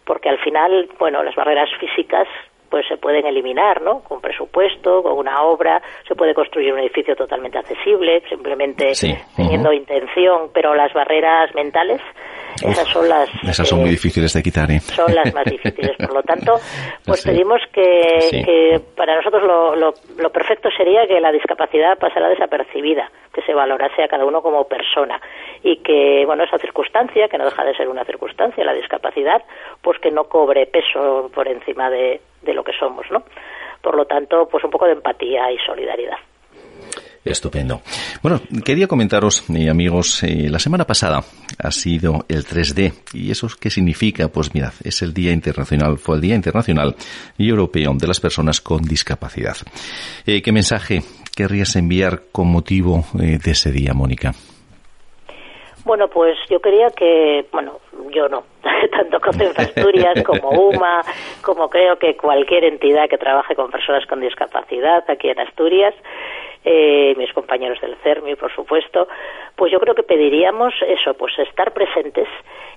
porque 0.04 0.28
al 0.28 0.38
final, 0.38 0.88
bueno, 1.00 1.20
las 1.24 1.34
barreras 1.34 1.68
físicas 1.80 2.28
pues 2.68 2.86
se 2.86 2.96
pueden 2.96 3.26
eliminar, 3.26 3.82
¿no? 3.82 4.04
Con 4.04 4.20
presupuesto, 4.20 5.02
con 5.02 5.18
una 5.18 5.42
obra, 5.42 5.82
se 6.06 6.14
puede 6.14 6.32
construir 6.32 6.72
un 6.72 6.78
edificio 6.78 7.16
totalmente 7.16 7.58
accesible, 7.58 8.22
simplemente 8.28 8.92
teniendo 9.34 9.72
intención, 9.72 10.50
pero 10.54 10.76
las 10.76 10.92
barreras 10.92 11.52
mentales 11.56 12.00
esas 12.62 12.88
son 12.88 13.08
las 13.08 13.28
esas 13.42 13.68
son 13.68 13.80
muy 13.80 13.88
eh, 13.88 13.92
difíciles 13.92 14.32
de 14.32 14.42
quitar, 14.42 14.70
¿eh? 14.70 14.80
Son 14.80 15.14
las 15.14 15.32
más 15.34 15.44
difíciles, 15.50 15.96
por 15.96 16.12
lo 16.12 16.22
tanto, 16.22 16.58
pues 17.04 17.24
pedimos 17.24 17.60
que, 17.72 18.42
que 18.44 18.80
para 18.96 19.16
nosotros 19.16 19.42
lo, 19.42 19.76
lo, 19.76 19.94
lo, 20.18 20.30
perfecto 20.30 20.68
sería 20.76 21.06
que 21.06 21.20
la 21.20 21.32
discapacidad 21.32 21.98
pasara 21.98 22.28
desapercibida, 22.28 23.10
que 23.32 23.42
se 23.42 23.54
valorase 23.54 24.02
a 24.02 24.08
cada 24.08 24.24
uno 24.24 24.42
como 24.42 24.64
persona 24.64 25.20
y 25.62 25.76
que, 25.78 26.24
bueno, 26.26 26.44
esa 26.44 26.58
circunstancia, 26.58 27.28
que 27.28 27.38
no 27.38 27.44
deja 27.44 27.64
de 27.64 27.74
ser 27.74 27.88
una 27.88 28.04
circunstancia, 28.04 28.64
la 28.64 28.74
discapacidad, 28.74 29.42
pues 29.82 29.98
que 29.98 30.10
no 30.10 30.24
cobre 30.24 30.66
peso 30.66 31.30
por 31.34 31.48
encima 31.48 31.90
de, 31.90 32.20
de 32.42 32.54
lo 32.54 32.64
que 32.64 32.72
somos, 32.72 33.10
¿no? 33.10 33.22
Por 33.82 33.96
lo 33.96 34.04
tanto, 34.06 34.46
pues 34.50 34.62
un 34.64 34.70
poco 34.70 34.86
de 34.86 34.92
empatía 34.92 35.50
y 35.50 35.58
solidaridad. 35.58 36.18
Estupendo. 37.24 37.82
Bueno, 38.22 38.40
quería 38.64 38.86
comentaros, 38.86 39.44
eh, 39.50 39.68
amigos, 39.68 40.22
eh, 40.22 40.48
la 40.48 40.58
semana 40.58 40.86
pasada 40.86 41.20
ha 41.62 41.70
sido 41.70 42.24
el 42.28 42.44
3D. 42.44 42.92
¿Y 43.12 43.30
eso 43.30 43.46
qué 43.60 43.68
significa? 43.68 44.28
Pues 44.28 44.54
mirad, 44.54 44.72
es 44.82 45.02
el 45.02 45.12
Día 45.12 45.30
Internacional, 45.32 45.98
fue 45.98 46.16
el 46.16 46.22
Día 46.22 46.34
Internacional 46.34 46.94
y 47.36 47.50
Europeo 47.50 47.92
de 47.94 48.06
las 48.06 48.20
Personas 48.20 48.62
con 48.62 48.82
Discapacidad. 48.82 49.56
Eh, 50.26 50.40
¿Qué 50.40 50.50
mensaje 50.50 51.00
querrías 51.36 51.76
enviar 51.76 52.22
con 52.32 52.48
motivo 52.48 53.04
de 53.12 53.50
ese 53.50 53.70
día, 53.70 53.92
Mónica? 53.92 54.32
Bueno, 55.84 56.08
pues 56.08 56.36
yo 56.48 56.60
quería 56.60 56.88
que, 56.90 57.46
bueno, 57.52 57.80
yo 58.10 58.28
no, 58.28 58.44
tanto 58.90 59.20
con 59.20 59.34
Asturias 59.56 60.22
como 60.24 60.50
UMA, 60.50 61.02
como 61.42 61.68
creo 61.68 61.98
que 61.98 62.16
cualquier 62.16 62.64
entidad 62.64 63.08
que 63.08 63.18
trabaje 63.18 63.54
con 63.54 63.70
personas 63.70 64.06
con 64.06 64.20
discapacidad 64.20 65.04
aquí 65.08 65.28
en 65.28 65.40
Asturias, 65.40 65.94
eh, 66.64 67.14
mis 67.16 67.32
compañeros 67.32 67.80
del 67.80 67.96
CERMI, 68.02 68.36
por 68.36 68.52
supuesto, 68.54 69.08
pues 69.56 69.72
yo 69.72 69.80
creo 69.80 69.94
que 69.94 70.02
pediríamos 70.02 70.74
eso, 70.86 71.14
pues 71.14 71.38
estar 71.38 71.72
presentes 71.72 72.28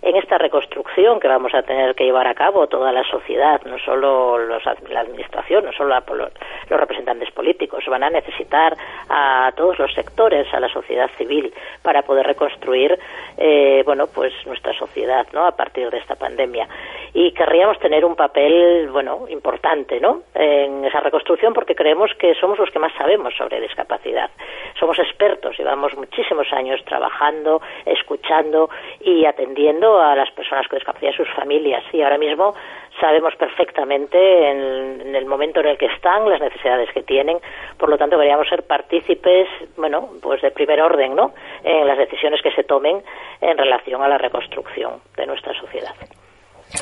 en 0.04 0.18
esta 0.18 0.38
reconstrucción 0.38 1.20
que 1.20 1.30
vamos 1.30 1.54
a 1.54 1.63
tener 1.63 1.96
que 1.96 2.04
llevar 2.04 2.28
a 2.28 2.34
cabo 2.34 2.68
toda 2.68 2.92
la 2.92 3.04
sociedad, 3.06 3.62
no 3.66 3.80
solo 3.80 4.38
los, 4.38 4.62
la 4.89 5.00
administración, 5.00 5.63
no 5.63 5.72
solo 5.72 5.96
los 6.13 6.30
representantes 6.70 7.32
políticos, 7.32 7.86
van 7.88 8.04
a 8.04 8.10
necesitar 8.10 8.76
a 9.10 9.54
todos 9.56 9.80
los 9.80 9.94
sectores, 9.94 10.54
a 10.54 10.60
la 10.60 10.68
sociedad 10.68 11.10
civil, 11.18 11.54
para 11.82 12.02
poder 12.02 12.28
reconstruir, 12.28 13.00
eh, 13.38 13.82
bueno, 13.86 14.08
pues 14.08 14.34
nuestra 14.46 14.74
sociedad, 14.74 15.26
¿no? 15.32 15.46
A 15.46 15.56
partir 15.56 15.89
de 15.89 16.00
esta 16.00 16.16
pandemia. 16.16 16.68
Y 17.13 17.32
querríamos 17.32 17.80
tener 17.80 18.04
un 18.04 18.16
papel, 18.16 18.89
bueno, 18.89 19.26
importante, 19.30 20.02
¿no? 20.02 20.24
En 20.34 20.84
esa 20.84 21.00
reconstrucción 21.00 21.54
porque 21.54 21.76
creemos 21.76 22.12
que 22.20 22.36
somos 22.36 22.60
los 22.60 22.70
que 22.72 22.80
más 22.80 22.92
sabemos 22.98 23.34
sobre 23.38 23.62
discapacidad. 23.62 24.30
Somos 24.78 25.00
expertos, 25.00 25.58
llevamos 25.58 25.96
muchísimos 25.96 26.52
años 26.52 26.84
trabajando, 26.84 27.62
escuchando 27.86 28.70
y 29.00 29.26
atendiendo 29.26 29.92
a 29.99 30.15
las 30.15 30.32
personas 30.32 30.67
con 30.67 30.77
discapacidad 30.77 31.12
y 31.12 31.15
sus 31.15 31.29
familias. 31.36 31.84
Y 31.93 32.01
ahora 32.01 32.17
mismo 32.17 32.53
sabemos 32.99 33.34
perfectamente 33.36 34.17
en, 34.17 35.15
el 35.15 35.25
momento 35.25 35.60
en 35.60 35.67
el 35.67 35.77
que 35.77 35.88
están, 35.88 36.29
las 36.29 36.39
necesidades 36.39 36.89
que 36.93 37.03
tienen. 37.03 37.38
Por 37.77 37.89
lo 37.89 37.97
tanto, 37.97 38.15
deberíamos 38.15 38.47
ser 38.47 38.63
partícipes, 38.63 39.47
bueno, 39.77 40.10
pues 40.21 40.41
de 40.41 40.51
primer 40.51 40.82
orden, 40.82 41.15
¿no? 41.15 41.34
En 41.63 41.88
las 41.88 41.97
decisiones 41.97 42.41
que 42.41 42.51
se 42.51 42.63
tomen 42.63 43.01
en 43.41 43.58
relación 43.58 44.01
a 44.01 44.08
la 44.08 44.17
reconstrucción 44.17 45.01
de 45.15 45.25
nuestra 45.25 45.53
sociedad. 45.60 45.93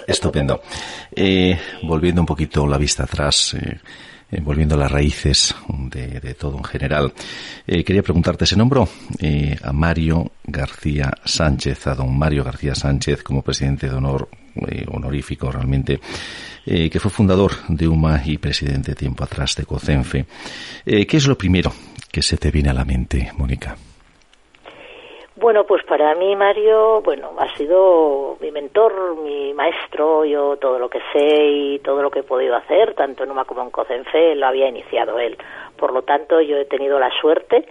Estupendo. 0.08 0.62
Eh, 1.16 1.56
volviendo 1.84 2.22
un 2.22 2.28
poquito 2.28 2.66
la 2.66 2.78
vista 2.78 3.04
atrás, 3.04 3.54
eh, 3.54 3.80
volviendo 4.42 4.76
a 4.76 4.78
las 4.78 4.92
raíces 4.92 5.54
de, 5.68 6.34
todo 6.36 6.58
en 6.58 6.64
general, 6.64 7.14
eh, 7.68 7.84
quería 7.84 8.02
preguntarte, 8.02 8.46
¿se 8.46 8.56
nombró 8.56 8.88
eh, 9.20 9.58
a 9.62 9.74
Mario 9.74 10.32
García 10.44 11.12
Sánchez, 11.26 11.88
a 11.88 11.96
don 11.96 12.18
Mario 12.18 12.44
García 12.44 12.76
Sánchez 12.76 13.24
como 13.24 13.42
presidente 13.42 13.90
de 13.90 13.96
honor, 13.96 14.30
honorífico 14.88 15.50
realmente, 15.50 16.00
que 16.66 17.00
fue 17.00 17.10
fundador 17.10 17.54
de 17.70 17.88
UMA 17.88 18.22
y 18.26 18.38
presidente 18.38 18.96
tiempo 18.96 19.24
atrás 19.24 19.56
de 19.56 19.66
COCENFE? 19.66 20.26
¿Qué 20.84 21.08
es 21.10 21.26
lo 21.26 21.38
primero 21.38 21.74
que 22.12 22.22
se 22.22 22.36
te 22.36 22.52
viene 22.52 22.70
a 22.70 22.74
la 22.74 22.84
mente, 22.84 23.32
Mónica? 23.38 23.78
Bueno, 25.42 25.64
pues 25.64 25.84
para 25.86 26.14
mí 26.14 26.36
Mario, 26.36 27.02
bueno, 27.02 27.32
ha 27.40 27.52
sido 27.58 28.38
mi 28.40 28.52
mentor, 28.52 29.16
mi 29.24 29.56
maestro, 29.56 30.24
yo 30.24 30.56
todo 30.58 30.78
lo 30.78 30.88
que 30.88 31.00
sé 31.12 31.46
y 31.48 31.80
todo 31.80 32.04
lo 32.04 32.12
que 32.12 32.20
he 32.20 32.24
podido 32.24 32.56
hacer, 32.56 32.94
tanto 32.94 33.24
en 33.24 33.32
UMA 33.32 33.46
como 33.46 33.64
en 33.64 33.72
COCENFE, 33.72 34.36
lo 34.36 34.46
había 34.46 34.70
iniciado 34.70 35.18
él. 35.18 35.36
Por 35.78 35.94
lo 35.94 36.04
tanto, 36.04 36.42
yo 36.42 36.58
he 36.58 36.66
tenido 36.66 37.00
la 37.00 37.10
suerte, 37.20 37.66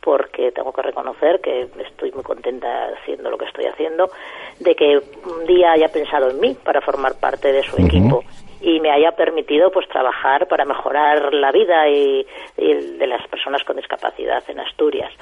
porque 0.00 0.50
tengo 0.50 0.72
que 0.72 0.82
reconocer 0.82 1.40
que 1.40 1.68
estoy 1.86 2.10
muy 2.10 2.24
contenta 2.24 2.88
haciendo 2.88 3.30
lo 3.30 3.38
que 3.38 3.44
estoy 3.44 3.66
haciendo, 3.66 4.10
de 4.58 4.74
que 4.74 4.98
un 4.98 5.46
día 5.46 5.70
haya 5.70 5.90
pensado 5.90 6.28
en 6.28 6.40
mí 6.40 6.56
para 6.64 6.80
formar 6.80 7.20
parte 7.20 7.52
de 7.52 7.62
su 7.62 7.80
equipo 7.80 8.24
y 8.62 8.80
me 8.80 8.90
haya 8.90 9.12
permitido 9.12 9.70
pues 9.70 9.88
trabajar 9.88 10.46
para 10.46 10.64
mejorar 10.64 11.34
la 11.34 11.50
vida 11.50 11.88
y, 11.88 12.26
de 12.56 13.06
las 13.06 13.26
personas 13.28 13.64
con 13.64 13.76
discapacidad 13.76 14.42
en 14.48 14.60
Asturias. 14.60 15.12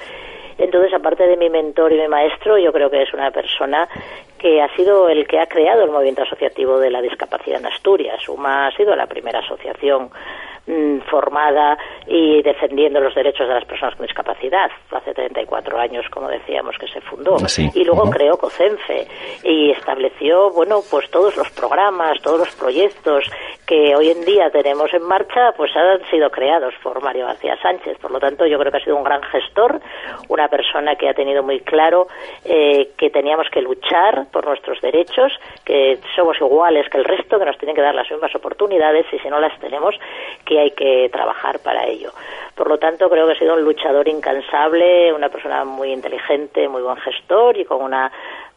Entonces, 0.57 0.93
aparte 0.93 1.25
de 1.25 1.37
mi 1.37 1.49
mentor 1.49 1.91
y 1.91 1.99
mi 1.99 2.07
maestro, 2.07 2.57
yo 2.57 2.71
creo 2.71 2.91
que 2.91 3.01
es 3.01 3.13
una 3.13 3.31
persona 3.31 3.89
que 4.37 4.61
ha 4.61 4.73
sido 4.75 5.09
el 5.09 5.27
que 5.27 5.39
ha 5.39 5.47
creado 5.47 5.83
el 5.83 5.89
movimiento 5.89 6.21
asociativo 6.21 6.79
de 6.79 6.91
la 6.91 7.01
discapacidad 7.01 7.59
en 7.59 7.65
Asturias. 7.65 8.27
UMA 8.29 8.67
ha 8.67 8.75
sido 8.75 8.95
la 8.95 9.07
primera 9.07 9.39
asociación 9.39 10.11
mm, 10.67 10.99
formada 11.09 11.77
y 12.07 12.41
defendiendo 12.41 12.99
los 12.99 13.15
derechos 13.15 13.47
de 13.47 13.53
las 13.53 13.65
personas 13.65 13.95
con 13.95 14.05
discapacidad. 14.05 14.69
Hace 14.91 15.13
34 15.13 15.79
años, 15.79 16.05
como 16.09 16.27
decíamos, 16.27 16.77
que 16.77 16.87
se 16.87 17.01
fundó. 17.01 17.35
Ah, 17.35 17.47
y 17.73 17.83
luego 17.83 18.09
creó 18.09 18.37
COCENFE 18.37 19.07
y 19.43 19.71
estableció, 19.71 20.51
bueno, 20.51 20.81
pues 20.89 21.09
todos 21.09 21.35
los 21.37 21.49
programas, 21.51 22.21
todos 22.21 22.39
los 22.39 22.55
proyectos 22.55 23.25
que 23.65 23.95
hoy 23.95 24.09
en 24.09 24.25
día 24.25 24.49
tenemos 24.49 24.93
en 24.93 25.03
marcha, 25.03 25.53
pues 25.55 25.71
han 25.75 26.01
sido 26.09 26.29
creados 26.29 26.73
por 26.83 27.01
Mario 27.01 27.27
García 27.27 27.57
Sánchez. 27.61 27.97
Por 27.99 28.11
lo 28.11 28.19
tanto, 28.19 28.45
yo 28.45 28.59
creo 28.59 28.71
que 28.71 28.79
ha 28.79 28.83
sido 28.83 28.97
un 28.97 29.03
gran 29.03 29.21
gestor, 29.23 29.79
una 30.27 30.49
persona 30.49 30.95
que 30.95 31.07
ha 31.07 31.13
tenido 31.13 31.41
muy 31.41 31.61
claro 31.61 32.07
eh, 32.43 32.89
que 32.97 33.09
teníamos 33.09 33.47
que 33.49 33.61
luchar 33.61 34.27
por 34.31 34.45
nuestros 34.45 34.81
derechos, 34.81 35.31
que 35.63 35.99
somos 36.15 36.37
iguales 36.41 36.89
que 36.89 36.97
el 36.97 37.05
resto, 37.05 37.39
que 37.39 37.45
nos 37.45 37.57
tienen 37.57 37.75
que 37.75 37.81
dar 37.81 37.95
las 37.95 38.11
mismas 38.11 38.35
oportunidades 38.35 39.05
y 39.11 39.19
si 39.19 39.29
no 39.29 39.39
las 39.39 39.57
tenemos, 39.59 39.95
que 40.45 40.60
hay 40.61 40.71
que 40.71 41.09
trabajar 41.11 41.59
para 41.59 41.85
ello. 41.87 42.11
Por 42.55 42.69
lo 42.69 42.77
tanto, 42.77 43.09
creo 43.09 43.27
que 43.27 43.33
ha 43.33 43.39
sido 43.39 43.55
un 43.55 43.63
luchador 43.63 44.07
incansable, 44.07 45.13
una 45.13 45.29
persona 45.29 45.63
muy 45.65 45.91
inteligente, 45.91 46.67
muy 46.67 46.81
buen 46.81 46.97
gestor 46.97 47.57
y 47.57 47.65
con 47.65 47.81
una 47.81 48.11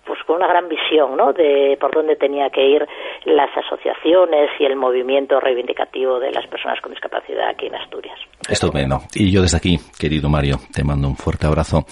pues 0.04 0.18
con 0.26 0.36
una 0.36 0.46
gran 0.46 0.68
visión 0.68 1.16
¿no? 1.16 1.32
de 1.32 1.76
por 1.80 1.92
dónde 1.94 2.16
tenía 2.16 2.50
que 2.50 2.62
ir 2.62 2.86
las 3.24 3.48
asociaciones 3.56 4.50
y 4.58 4.64
el 4.64 4.76
movimiento 4.76 5.40
reivindicativo 5.40 6.20
de 6.20 6.30
las 6.30 6.46
personas 6.46 6.80
con 6.82 6.92
discapacidad 6.92 7.48
aquí 7.48 7.66
en 7.66 7.76
Asturias. 7.76 8.18
Estupendo. 8.48 9.00
Y 9.14 9.32
yo 9.32 9.40
desde 9.40 9.56
aquí, 9.56 9.78
querido 9.98 10.28
Mario, 10.28 10.58
te 10.74 10.84
mando 10.84 11.08
un 11.08 11.16
fuerte 11.16 11.46
abrazo 11.46 11.86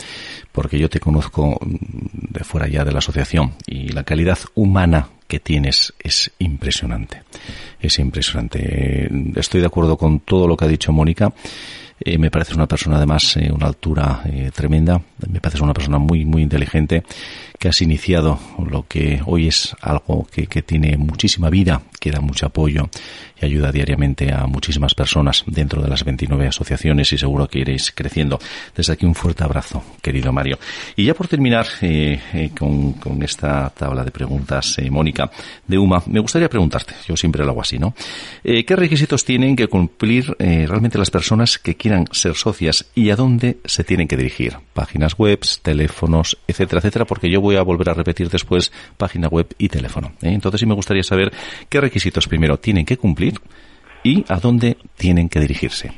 porque 0.53 0.79
yo 0.79 0.88
te 0.88 1.01
conozco 1.01 1.59
de 1.62 2.44
fuera 2.44 2.68
ya 2.68 2.85
de 2.85 2.92
la 2.92 2.98
asociación 2.98 3.53
y 3.66 3.92
la 3.92 4.05
calidad 4.05 4.38
humana 4.55 5.09
que 5.33 5.40
tienes 5.40 5.95
es 5.99 6.31
impresionante. 6.40 7.23
Es 7.81 7.99
impresionante. 7.99 9.09
Estoy 9.35 9.62
de 9.62 9.66
acuerdo 9.66 9.97
con 9.97 10.21
todo 10.21 10.47
lo 10.47 10.59
que 10.59 10.66
ha 10.66 10.68
dicho 10.68 10.92
Mónica. 10.92 11.33
Eh, 12.01 12.18
me 12.18 12.31
parece 12.31 12.53
una 12.53 12.66
persona 12.66 12.99
además, 12.99 13.38
eh, 13.38 13.51
una 13.51 13.66
altura 13.66 14.25
eh, 14.27 14.51
tremenda. 14.55 15.01
Me 15.31 15.40
parece 15.40 15.62
una 15.62 15.73
persona 15.73 15.97
muy, 15.97 16.27
muy 16.27 16.42
inteligente 16.42 17.03
que 17.59 17.68
has 17.68 17.81
iniciado 17.81 18.38
lo 18.68 18.87
que 18.88 19.23
hoy 19.25 19.47
es 19.47 19.75
algo 19.81 20.27
que, 20.31 20.49
que 20.49 20.62
tiene 20.62 20.97
muchísima 20.97 21.49
vida, 21.49 21.81
que 22.01 22.11
da 22.11 22.21
mucho 22.21 22.47
apoyo 22.47 22.90
y 23.40 23.47
ayuda 23.47 23.71
diariamente 23.71 24.33
a 24.33 24.49
muchísimas 24.49 24.95
personas 24.95 25.45
dentro 25.47 25.81
de 25.81 25.88
las 25.88 26.03
29 26.03 26.49
asociaciones 26.49 27.12
y 27.12 27.18
seguro 27.18 27.47
que 27.47 27.61
iréis 27.61 27.92
creciendo. 27.92 28.40
Desde 28.75 28.95
aquí 28.95 29.07
un 29.07 29.14
fuerte 29.14 29.45
abrazo, 29.45 29.85
querido 30.03 30.33
Mario. 30.33 30.59
Y 30.97 31.05
ya 31.05 31.14
por 31.14 31.29
terminar 31.29 31.66
eh, 31.83 32.51
con, 32.59 32.95
con, 32.95 33.23
esta 33.23 33.71
tabla 33.71 34.05
de 34.05 34.11
preguntas, 34.11 34.79
eh, 34.79 34.90
De 35.66 35.78
UMA, 35.78 36.02
me 36.06 36.20
gustaría 36.20 36.48
preguntarte, 36.48 36.94
yo 37.06 37.16
siempre 37.16 37.44
lo 37.44 37.50
hago 37.52 37.61
así, 37.61 37.78
¿no? 37.78 37.94
¿Qué 38.42 38.76
requisitos 38.76 39.24
tienen 39.24 39.56
que 39.56 39.68
cumplir 39.68 40.37
realmente 40.38 40.98
las 40.98 41.11
personas 41.11 41.58
que 41.58 41.76
quieran 41.76 42.06
ser 42.12 42.35
socias 42.35 42.90
y 42.94 43.11
a 43.11 43.16
dónde 43.16 43.58
se 43.64 43.85
tienen 43.85 44.08
que 44.08 44.16
dirigir? 44.16 44.56
Páginas 44.72 45.16
web, 45.16 45.40
teléfonos, 45.62 46.38
etcétera, 46.46 46.78
etcétera, 46.80 47.04
porque 47.04 47.30
yo 47.30 47.40
voy 47.40 47.56
a 47.56 47.62
volver 47.62 47.90
a 47.90 47.94
repetir 47.94 48.28
después 48.28 48.72
página 48.96 49.28
web 49.28 49.46
y 49.58 49.68
teléfono. 49.68 50.12
¿eh? 50.22 50.30
Entonces 50.30 50.61
sí 50.61 50.66
me 50.66 50.74
gustaría 50.74 51.02
saber 51.02 51.32
qué 51.68 51.80
requisitos 51.80 52.28
primero 52.28 52.58
tienen 52.58 52.85
que 52.85 52.96
cumplir 52.96 53.35
y 54.02 54.24
a 54.28 54.38
dónde 54.38 54.76
tienen 54.96 55.28
que 55.28 55.40
dirigirse. 55.40 55.92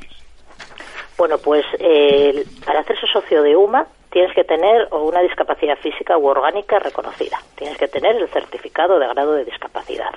Bueno, 1.17 1.37
pues 1.37 1.65
eh, 1.79 2.45
para 2.65 2.81
hacerse 2.81 3.07
socio 3.11 3.41
de 3.41 3.55
UMA 3.55 3.87
tienes 4.15 4.33
que 4.33 4.45
tener 4.45 4.87
una 4.93 5.19
discapacidad 5.19 5.77
física 5.79 6.17
u 6.17 6.25
orgánica 6.25 6.79
reconocida. 6.79 7.37
Tienes 7.57 7.77
que 7.77 7.89
tener 7.89 8.15
el 8.15 8.29
certificado 8.29 8.97
de 8.97 9.09
grado 9.09 9.33
de 9.33 9.43
discapacidad 9.43 10.13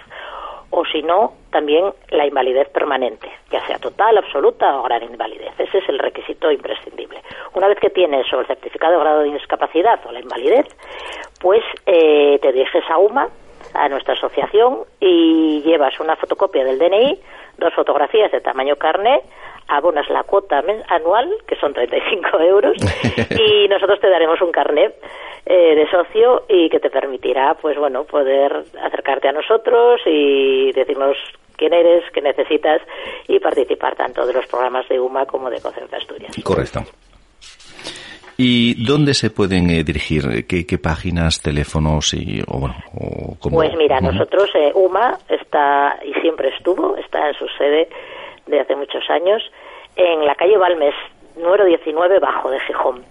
o 0.70 0.84
si 0.84 1.02
no, 1.02 1.32
también 1.50 1.92
la 2.10 2.24
invalidez 2.24 2.68
permanente, 2.68 3.28
ya 3.50 3.66
sea 3.66 3.78
total, 3.78 4.18
absoluta 4.18 4.78
o 4.78 4.84
gran 4.84 5.02
invalidez. 5.02 5.52
Ese 5.58 5.78
es 5.78 5.88
el 5.88 5.98
requisito 5.98 6.48
imprescindible. 6.52 7.22
Una 7.54 7.66
vez 7.66 7.80
que 7.80 7.90
tienes 7.90 8.32
o 8.32 8.38
el 8.38 8.46
certificado 8.46 8.92
de 8.92 9.00
grado 9.00 9.20
de 9.22 9.32
discapacidad 9.32 9.98
o 10.06 10.12
la 10.12 10.20
invalidez, 10.20 10.66
pues 11.40 11.64
eh, 11.84 12.38
te 12.40 12.52
diriges 12.52 12.84
a 12.88 12.98
UMA, 12.98 13.26
a 13.74 13.88
nuestra 13.88 14.14
asociación, 14.14 14.84
y 15.00 15.60
llevas 15.62 15.98
una 15.98 16.14
fotocopia 16.14 16.62
del 16.62 16.78
DNI, 16.78 17.18
dos 17.56 17.74
fotografías 17.74 18.30
de 18.30 18.40
tamaño 18.42 18.76
carné, 18.76 19.22
abonas 19.68 20.08
la 20.08 20.24
cuota 20.24 20.62
anual, 20.88 21.30
que 21.46 21.56
son 21.56 21.72
35 21.72 22.40
euros, 22.40 22.76
y 23.30 23.68
nosotros 23.68 24.00
te 24.00 24.08
daremos 24.08 24.40
un 24.40 24.50
carnet 24.50 24.94
eh, 25.46 25.74
de 25.74 25.90
socio 25.90 26.44
y 26.48 26.68
que 26.68 26.80
te 26.80 26.90
permitirá, 26.90 27.54
pues 27.54 27.78
bueno, 27.78 28.04
poder 28.04 28.64
acercarte 28.82 29.28
a 29.28 29.32
nosotros 29.32 30.00
y 30.06 30.72
decirnos 30.72 31.16
quién 31.56 31.72
eres, 31.72 32.04
qué 32.12 32.20
necesitas 32.20 32.82
y 33.26 33.38
participar 33.38 33.96
tanto 33.96 34.26
de 34.26 34.32
los 34.32 34.46
programas 34.46 34.88
de 34.88 35.00
UMA 35.00 35.26
como 35.26 35.50
de 35.50 35.60
COCENFE 35.60 35.96
Asturias. 35.96 36.36
Correcto. 36.44 36.80
¿Y 38.40 38.84
dónde 38.84 39.14
se 39.14 39.30
pueden 39.30 39.68
eh, 39.68 39.82
dirigir? 39.82 40.46
¿Qué, 40.46 40.78
páginas, 40.78 41.42
teléfonos 41.42 42.14
y 42.14 42.40
o 42.46 42.60
bueno, 42.60 42.76
o 42.94 43.36
Pues 43.50 43.74
mira, 43.76 44.00
nosotros 44.00 44.48
eh, 44.54 44.70
UMA 44.74 45.18
está 45.28 45.98
y 46.04 46.12
siempre 46.20 46.50
estuvo, 46.56 46.96
está 46.96 47.26
en 47.26 47.34
su 47.34 47.48
sede 47.58 47.88
de 48.48 48.60
hace 48.60 48.76
muchos 48.76 49.02
años 49.10 49.42
en 49.96 50.24
la 50.24 50.34
calle 50.34 50.56
Balmes, 50.56 50.94
número 51.36 51.64
19 51.64 52.18
bajo 52.18 52.50
de 52.50 52.60
Gijón. 52.60 53.04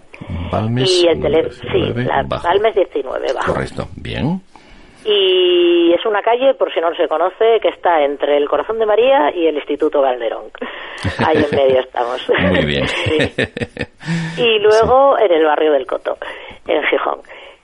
Balmes 0.50 1.02
y 1.02 1.08
el 1.08 1.20
teléfono, 1.20 1.72
sí, 1.72 1.92
la, 2.04 2.22
Balmes 2.22 2.74
19 2.74 3.32
bajo. 3.34 3.52
Correcto, 3.52 3.84
bien. 3.96 4.40
Y 5.04 5.92
es 5.94 6.04
una 6.04 6.22
calle, 6.22 6.54
por 6.54 6.74
si 6.74 6.80
no 6.80 6.92
se 6.94 7.06
conoce, 7.06 7.60
que 7.62 7.68
está 7.68 8.02
entre 8.02 8.36
el 8.36 8.48
Corazón 8.48 8.78
de 8.78 8.86
María 8.86 9.30
y 9.34 9.46
el 9.46 9.54
Instituto 9.54 10.02
Calderón. 10.02 10.46
Ahí 11.24 11.44
en 11.50 11.56
medio 11.56 11.80
estamos. 11.80 12.20
Muy 12.50 12.64
bien. 12.64 12.84
Y 14.38 14.58
luego 14.60 15.18
en 15.18 15.32
el 15.32 15.44
barrio 15.44 15.72
del 15.72 15.86
Coto, 15.86 16.16
en 16.66 16.82
Gijón. 16.84 17.20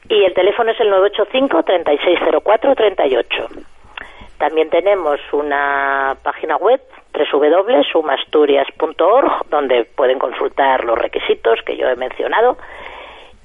Y 0.08 0.24
el 0.24 0.34
teléfono 0.34 0.72
es 0.72 0.80
el 0.80 0.92
985-3604-38. 0.92 3.64
También 4.38 4.68
tenemos 4.68 5.20
una 5.32 6.16
página 6.22 6.56
web 6.56 6.80
www.sumasturias.org, 7.14 9.48
donde 9.48 9.84
pueden 9.84 10.18
consultar 10.18 10.84
los 10.84 10.98
requisitos 10.98 11.62
que 11.62 11.76
yo 11.76 11.88
he 11.88 11.94
mencionado. 11.96 12.56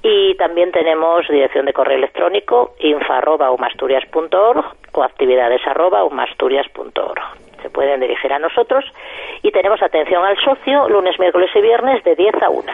Y 0.02 0.34
también 0.36 0.72
tenemos 0.72 1.28
dirección 1.28 1.66
de 1.66 1.72
correo 1.72 1.98
electrónico 1.98 2.74
info.umasturias.org 2.78 4.64
o 4.92 5.02
actividades.umasturias.org. 5.02 7.22
Se 7.62 7.70
pueden 7.70 8.00
dirigir 8.00 8.32
a 8.32 8.38
nosotros 8.38 8.84
y 9.42 9.50
tenemos 9.50 9.82
atención 9.82 10.24
al 10.24 10.38
socio 10.38 10.88
lunes, 10.88 11.18
miércoles 11.18 11.50
y 11.54 11.60
viernes 11.60 12.02
de 12.04 12.16
10 12.16 12.42
a 12.42 12.48
1. 12.48 12.72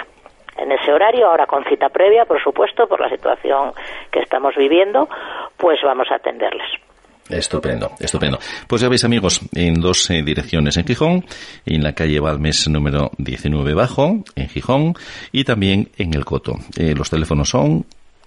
En 0.59 0.71
ese 0.73 0.93
horario, 0.93 1.29
ahora 1.29 1.47
con 1.47 1.65
cita 1.65 1.89
previa, 1.89 2.25
por 2.25 2.41
supuesto, 2.43 2.87
por 2.87 3.01
la 3.01 3.11
situación 3.11 3.73
que 4.11 4.21
estamos 4.21 4.55
viviendo, 4.55 5.09
pues 5.57 5.83
vamos 5.83 6.09
a 6.11 6.15
atenderles. 6.15 6.86
Estupendo, 7.29 7.93
estupendo. 7.99 8.39
Pues 8.67 8.83
ya 8.83 8.89
veis 8.89 9.05
amigos, 9.05 9.41
en 9.53 9.81
dos 9.81 10.11
eh, 10.11 10.23
direcciones 10.23 10.77
en 10.77 10.87
Gijón, 10.87 11.25
en 11.65 11.83
la 11.83 11.93
calle 11.93 12.21
Balmes 12.21 12.69
número 12.69 13.11
19 13.19 13.75
bajo, 13.75 14.23
en 14.37 14.49
Gijón, 14.49 14.95
y 15.33 15.43
también 15.45 15.91
en 15.97 16.15
el 16.15 16.25
Coto. 16.25 16.59
Eh, 16.77 16.95
los 16.95 17.11
teléfonos 17.11 17.49
son 17.49 17.85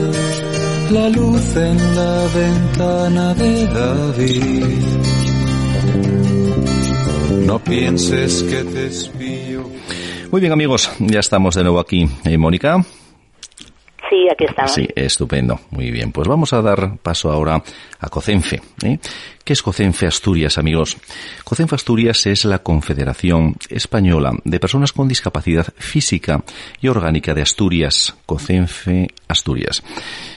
la 0.90 1.08
luz 1.10 1.56
en 1.56 1.96
la 1.96 2.26
ventana 2.34 3.34
de 3.34 3.66
David. 3.66 4.64
No 7.46 7.58
pienses 7.60 8.42
que 8.42 8.64
te 8.64 8.86
espío. 8.86 9.64
Muy 10.30 10.40
bien 10.40 10.52
amigos, 10.52 10.90
ya 10.98 11.20
estamos 11.20 11.54
de 11.54 11.62
nuevo 11.62 11.80
aquí. 11.80 12.08
¿Eh, 12.24 12.38
Mónica? 12.38 12.84
Sí, 14.10 14.28
aquí 14.30 14.44
estamos. 14.44 14.72
Sí, 14.72 14.88
estupendo. 14.94 15.60
Muy 15.70 15.92
bien. 15.92 16.10
Pues 16.10 16.26
vamos 16.26 16.52
a 16.52 16.60
dar 16.60 16.98
paso 16.98 17.30
ahora 17.30 17.62
a 18.00 18.08
COCENFE. 18.08 18.60
¿eh? 18.82 18.98
¿Qué 19.45 19.55
es 19.55 19.62
COCENFE 19.62 20.07
Asturias, 20.07 20.59
amigos? 20.59 20.97
COCENFE 21.45 21.74
Asturias 21.74 22.26
es 22.26 22.45
la 22.45 22.61
Confederación 22.61 23.57
Española 23.68 24.32
de 24.45 24.61
Personas 24.61 24.93
con 24.93 25.09
Discapacidad 25.09 25.66
Física 25.76 26.45
y 26.80 26.88
Orgánica 26.88 27.34
de 27.34 27.43
Asturias. 27.43 28.14
COCENFE 28.26 29.09
Asturias. 29.28 29.82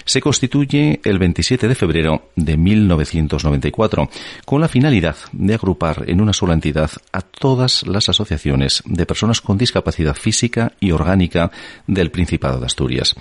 Se 0.06 0.22
constituye 0.22 1.02
el 1.04 1.20
27 1.20 1.68
de 1.68 1.76
febrero 1.76 2.30
de 2.36 2.58
1994 2.58 4.10
con 4.46 4.62
la 4.62 4.70
finalidad 4.70 5.18
de 5.32 5.54
agrupar 5.54 6.06
en 6.08 6.22
una 6.22 6.34
sola 6.34 6.54
entidad 6.54 6.92
a 7.12 7.22
todas 7.22 7.86
las 7.86 8.10
asociaciones 8.10 8.84
de 8.86 9.06
personas 9.06 9.42
con 9.42 9.58
discapacidad 9.58 10.16
física 10.16 10.74
y 10.80 10.92
orgánica 10.92 11.52
del 11.88 12.10
Principado 12.10 12.60
de 12.60 12.66
Asturias. 12.66 13.16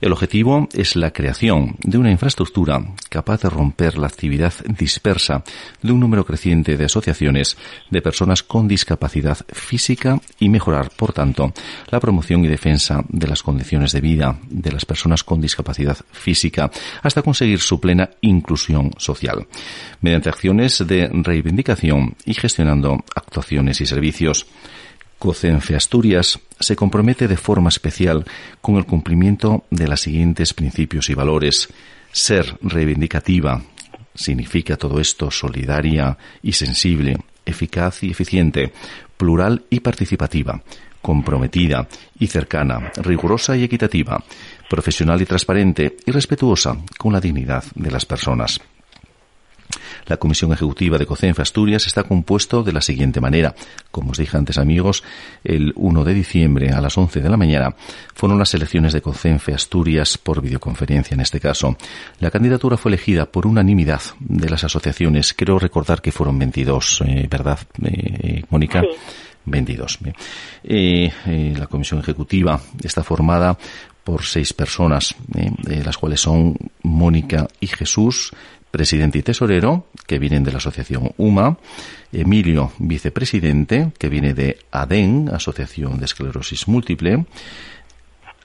El 0.00 0.12
objetivo 0.12 0.68
es 0.74 0.94
la 0.94 1.10
creación 1.10 1.76
de 1.82 1.96
una 1.96 2.10
infraestructura 2.10 2.84
capaz 3.08 3.42
de 3.42 3.48
romper 3.48 3.96
la 3.96 4.06
actividad 4.06 4.52
dispersa 4.78 5.42
de 5.80 5.92
un 5.92 6.00
número 6.00 6.26
creciente 6.26 6.76
de 6.76 6.84
asociaciones 6.84 7.56
de 7.90 8.02
personas 8.02 8.42
con 8.42 8.68
discapacidad 8.68 9.38
física 9.48 10.20
y 10.38 10.50
mejorar, 10.50 10.90
por 10.96 11.14
tanto, 11.14 11.52
la 11.90 11.98
promoción 11.98 12.44
y 12.44 12.48
defensa 12.48 13.04
de 13.08 13.26
las 13.26 13.42
condiciones 13.42 13.92
de 13.92 14.02
vida 14.02 14.38
de 14.50 14.72
las 14.72 14.84
personas 14.84 15.24
con 15.24 15.40
discapacidad 15.40 15.96
física 16.12 16.70
hasta 17.02 17.22
conseguir 17.22 17.60
su 17.60 17.80
plena 17.80 18.10
inclusión 18.20 18.90
social, 18.98 19.46
mediante 20.02 20.28
acciones 20.28 20.84
de 20.86 21.08
reivindicación 21.10 22.16
y 22.26 22.34
gestionando 22.34 23.02
actuaciones 23.14 23.80
y 23.80 23.86
servicios. 23.86 24.46
COCENFE 25.18 25.76
Asturias 25.76 26.38
se 26.60 26.76
compromete 26.76 27.28
de 27.28 27.36
forma 27.36 27.68
especial 27.68 28.24
con 28.60 28.76
el 28.76 28.84
cumplimiento 28.84 29.64
de 29.70 29.88
los 29.88 30.00
siguientes 30.00 30.54
principios 30.54 31.08
y 31.08 31.14
valores. 31.14 31.68
Ser 32.12 32.58
reivindicativa 32.60 33.62
significa 34.14 34.76
todo 34.76 35.00
esto 35.00 35.30
solidaria 35.30 36.16
y 36.42 36.52
sensible, 36.52 37.16
eficaz 37.44 38.02
y 38.02 38.10
eficiente, 38.10 38.72
plural 39.16 39.64
y 39.70 39.80
participativa, 39.80 40.62
comprometida 41.00 41.88
y 42.18 42.26
cercana, 42.26 42.92
rigurosa 42.96 43.56
y 43.56 43.64
equitativa, 43.64 44.22
profesional 44.68 45.20
y 45.22 45.26
transparente 45.26 45.96
y 46.04 46.10
respetuosa 46.10 46.76
con 46.98 47.12
la 47.12 47.20
dignidad 47.20 47.64
de 47.74 47.90
las 47.90 48.04
personas. 48.04 48.60
La 50.06 50.18
Comisión 50.18 50.52
Ejecutiva 50.52 50.98
de 50.98 51.06
COCENFE 51.06 51.42
Asturias 51.42 51.86
está 51.86 52.04
compuesto 52.04 52.62
de 52.62 52.72
la 52.72 52.80
siguiente 52.80 53.20
manera. 53.20 53.54
Como 53.90 54.12
os 54.12 54.18
dije 54.18 54.36
antes, 54.36 54.58
amigos, 54.58 55.02
el 55.42 55.72
1 55.74 56.04
de 56.04 56.14
diciembre 56.14 56.70
a 56.70 56.80
las 56.80 56.96
11 56.96 57.20
de 57.20 57.28
la 57.28 57.36
mañana 57.36 57.74
fueron 58.14 58.38
las 58.38 58.54
elecciones 58.54 58.92
de 58.92 59.02
COCENFE 59.02 59.52
Asturias 59.54 60.16
por 60.18 60.40
videoconferencia 60.40 61.14
en 61.14 61.20
este 61.20 61.40
caso. 61.40 61.76
La 62.20 62.30
candidatura 62.30 62.76
fue 62.76 62.90
elegida 62.90 63.26
por 63.26 63.46
unanimidad 63.46 64.00
de 64.20 64.48
las 64.48 64.62
asociaciones. 64.62 65.34
Creo 65.34 65.58
recordar 65.58 66.00
que 66.00 66.12
fueron 66.12 66.38
22, 66.38 67.02
eh, 67.04 67.26
¿verdad, 67.28 67.58
eh, 67.82 68.42
Mónica? 68.50 68.82
22. 69.44 69.98
Eh, 70.64 71.54
la 71.56 71.66
comisión 71.66 72.00
ejecutiva 72.00 72.60
está 72.82 73.02
formada 73.02 73.56
por 74.02 74.22
seis 74.22 74.52
personas, 74.52 75.16
las 75.64 75.98
cuales 75.98 76.20
son 76.20 76.56
Mónica 76.82 77.48
y 77.58 77.66
Jesús, 77.66 78.32
presidente 78.76 79.18
y 79.18 79.22
tesorero, 79.22 79.86
que 80.06 80.18
vienen 80.18 80.44
de 80.44 80.52
la 80.52 80.58
asociación 80.58 81.12
UMA, 81.16 81.56
Emilio, 82.12 82.72
vicepresidente, 82.78 83.90
que 83.98 84.10
viene 84.10 84.34
de 84.34 84.58
ADEN, 84.70 85.30
Asociación 85.32 85.98
de 85.98 86.04
Esclerosis 86.04 86.68
Múltiple, 86.68 87.24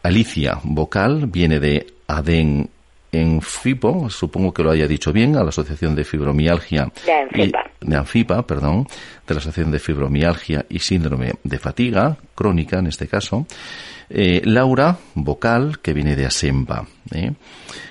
Alicia, 0.04 0.60
vocal, 0.64 1.26
viene 1.28 1.60
de 1.60 1.94
ADEN 2.08 2.70
en 3.12 3.42
FIPO, 3.42 4.10
supongo 4.10 4.54
que 4.54 4.64
lo 4.64 4.72
haya 4.72 4.88
dicho 4.88 5.12
bien, 5.12 5.36
a 5.36 5.44
la 5.44 5.50
Asociación 5.50 5.96
de 5.96 6.06
Fibromialgia. 6.06 6.92
De 7.06 7.14
Anfipa. 7.14 7.64
de 7.82 7.96
Anfipa, 7.96 8.48
perdón, 8.48 8.88
de 9.28 9.34
la 9.34 9.40
Asociación 9.40 9.72
de 9.72 9.80
Fibromialgia 9.80 10.66
y 10.70 10.80
Síndrome 10.80 11.34
de 11.44 11.60
Fatiga, 11.60 12.18
crónica 12.34 12.80
en 12.80 12.88
este 12.88 13.08
caso. 13.08 13.46
Eh, 14.10 14.42
Laura, 14.46 14.98
vocal, 15.16 15.80
que 15.80 15.94
viene 15.94 16.16
de 16.16 16.26
Asemba. 16.26 16.86
¿eh? 17.14 17.32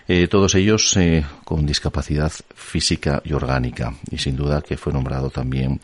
Eh, 0.06 0.28
todos 0.28 0.54
ellos 0.54 0.98
con 1.44 1.64
discapacidad 1.64 2.32
física 2.54 3.22
y 3.24 3.32
orgánica. 3.32 3.94
Y 4.10 4.18
sin 4.18 4.36
duda 4.36 4.60
que 4.60 4.76
fue 4.76 4.92
nombrado 4.92 5.30
también 5.30 5.80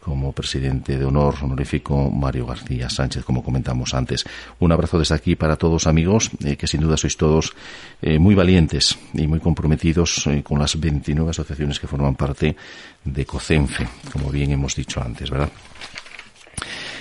como 0.00 0.32
presidente 0.32 0.98
de 0.98 1.04
honor 1.04 1.36
honorífico 1.42 2.10
Mario 2.10 2.46
García 2.46 2.88
Sánchez, 2.88 3.24
como 3.24 3.44
comentamos 3.44 3.94
antes. 3.94 4.24
Un 4.58 4.72
abrazo 4.72 4.98
desde 4.98 5.14
aquí 5.14 5.36
para 5.36 5.56
todos 5.56 5.86
amigos, 5.86 6.30
eh, 6.44 6.56
que 6.56 6.66
sin 6.66 6.80
duda 6.80 6.96
sois 6.96 7.16
todos 7.16 7.52
eh, 8.00 8.18
muy 8.18 8.34
valientes 8.34 8.98
y 9.14 9.26
muy 9.26 9.40
comprometidos 9.40 10.26
eh, 10.26 10.42
con 10.42 10.58
las 10.58 10.80
29 10.80 11.30
asociaciones 11.30 11.78
que 11.78 11.86
forman 11.86 12.16
parte 12.16 12.56
de 13.04 13.26
COCENFE, 13.26 13.86
como 14.12 14.30
bien 14.30 14.50
hemos 14.52 14.74
dicho 14.74 15.02
antes, 15.02 15.28
¿verdad? 15.30 15.50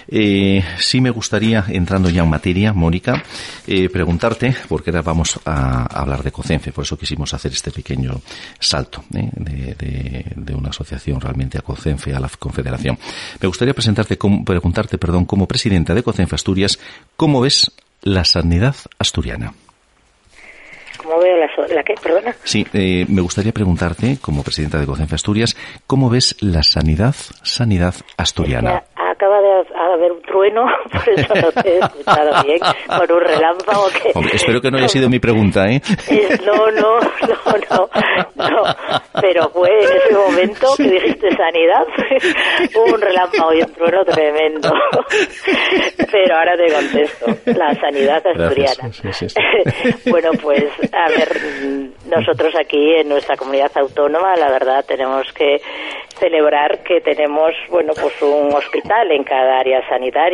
Eh, 0.08 0.64
sí 0.78 1.02
me 1.02 1.10
gustaría, 1.10 1.66
entrando 1.70 2.10
ya 2.10 2.24
en 2.24 2.30
materia, 2.30 2.74
Mónica, 2.74 3.24
eh, 3.68 3.90
preguntarte, 3.90 4.56
porque 4.68 4.90
ahora 4.92 5.02
vamos 5.02 5.40
a 5.46 5.86
hablar 6.00 6.24
de 6.24 6.32
COCENFE, 6.32 6.72
por 6.72 6.84
eso 6.84 6.98
quisimos 6.98 7.34
hacer 7.34 7.52
este 7.52 7.72
pequeño 7.72 8.22
salto 8.60 9.04
¿eh? 9.16 9.30
de, 10.36 10.56
una 10.56 10.70
asociación 10.70 11.22
realmente 11.22 11.58
a 11.58 11.62
COCENFE, 11.62 12.14
a 12.14 12.20
la 12.20 12.30
Confederación. 12.40 12.98
Me 13.42 13.48
gustaría 13.48 13.74
presentarte, 13.74 14.18
preguntarte, 14.18 14.98
perdón, 14.98 15.26
como 15.26 15.48
presidenta 15.48 15.94
de 15.94 16.04
COCENFE 16.04 16.36
Asturias, 16.36 16.80
¿cómo 17.16 17.42
ves 17.42 17.72
la 18.02 18.26
sanidad 18.26 18.76
asturiana? 18.98 19.54
¿Cómo 20.98 21.20
veo 21.20 21.38
la, 21.38 21.76
la 21.76 21.84
qué? 21.84 21.96
Perdona. 22.02 22.36
Sí, 22.44 22.66
eh, 22.74 23.06
me 23.08 23.22
gustaría 23.22 23.52
preguntarte, 23.52 24.18
como 24.22 24.44
presidenta 24.44 24.80
de 24.80 24.86
COCENFE 24.86 25.16
Asturias, 25.16 25.56
¿cómo 25.88 26.10
ves 26.10 26.36
la 26.42 26.64
sanidad, 26.64 27.16
sanidad 27.44 27.96
asturiana? 28.18 28.84
acaba 29.20 29.42
de 29.42 29.66
haber 30.02 30.22
trueno, 30.40 30.66
por 30.92 31.10
eso 31.10 31.34
no 31.36 31.62
te 31.62 31.70
he 31.70 31.80
escuchado 31.80 32.44
bien, 32.44 32.60
con 32.88 33.12
un 33.12 33.22
relámpago 33.22 33.88
que... 33.90 34.36
espero 34.36 34.62
que 34.62 34.72
no 34.72 34.78
haya 34.78 34.88
sido 34.88 35.10
mi 35.10 35.20
pregunta, 35.20 35.66
¿eh? 35.68 35.82
No, 36.46 36.72
no, 36.72 37.00
no, 37.00 37.90
no, 38.36 38.50
no, 38.50 38.64
pero 39.22 39.50
fue 39.50 39.70
en 39.70 39.84
ese 39.84 40.14
momento 40.14 40.68
que 40.78 40.84
dijiste 40.84 41.30
sanidad, 41.36 41.86
un 42.76 43.02
relámpago 43.02 43.54
y 43.54 43.62
un 43.62 43.74
trueno 43.74 44.06
tremendo. 44.06 44.72
Pero 46.12 46.36
ahora 46.36 46.56
te 46.58 46.74
contesto, 46.74 47.26
la 47.46 47.74
sanidad 47.76 48.22
asturiana. 48.26 48.90
bueno, 50.10 50.32
pues, 50.42 50.66
a 50.92 51.10
ver, 51.10 51.30
nosotros 52.08 52.54
aquí 52.60 52.96
en 52.96 53.10
nuestra 53.10 53.36
comunidad 53.36 53.72
autónoma, 53.76 54.36
la 54.36 54.50
verdad, 54.52 54.84
tenemos 54.86 55.32
que 55.34 55.62
celebrar 56.20 56.84
que 56.84 57.02
tenemos, 57.02 57.52
bueno, 57.70 57.94
pues 58.00 58.22
un 58.22 58.54
hospital 58.54 59.12
en 59.12 59.24
cada 59.24 59.60
área 59.60 59.88
sanitaria, 59.88 60.29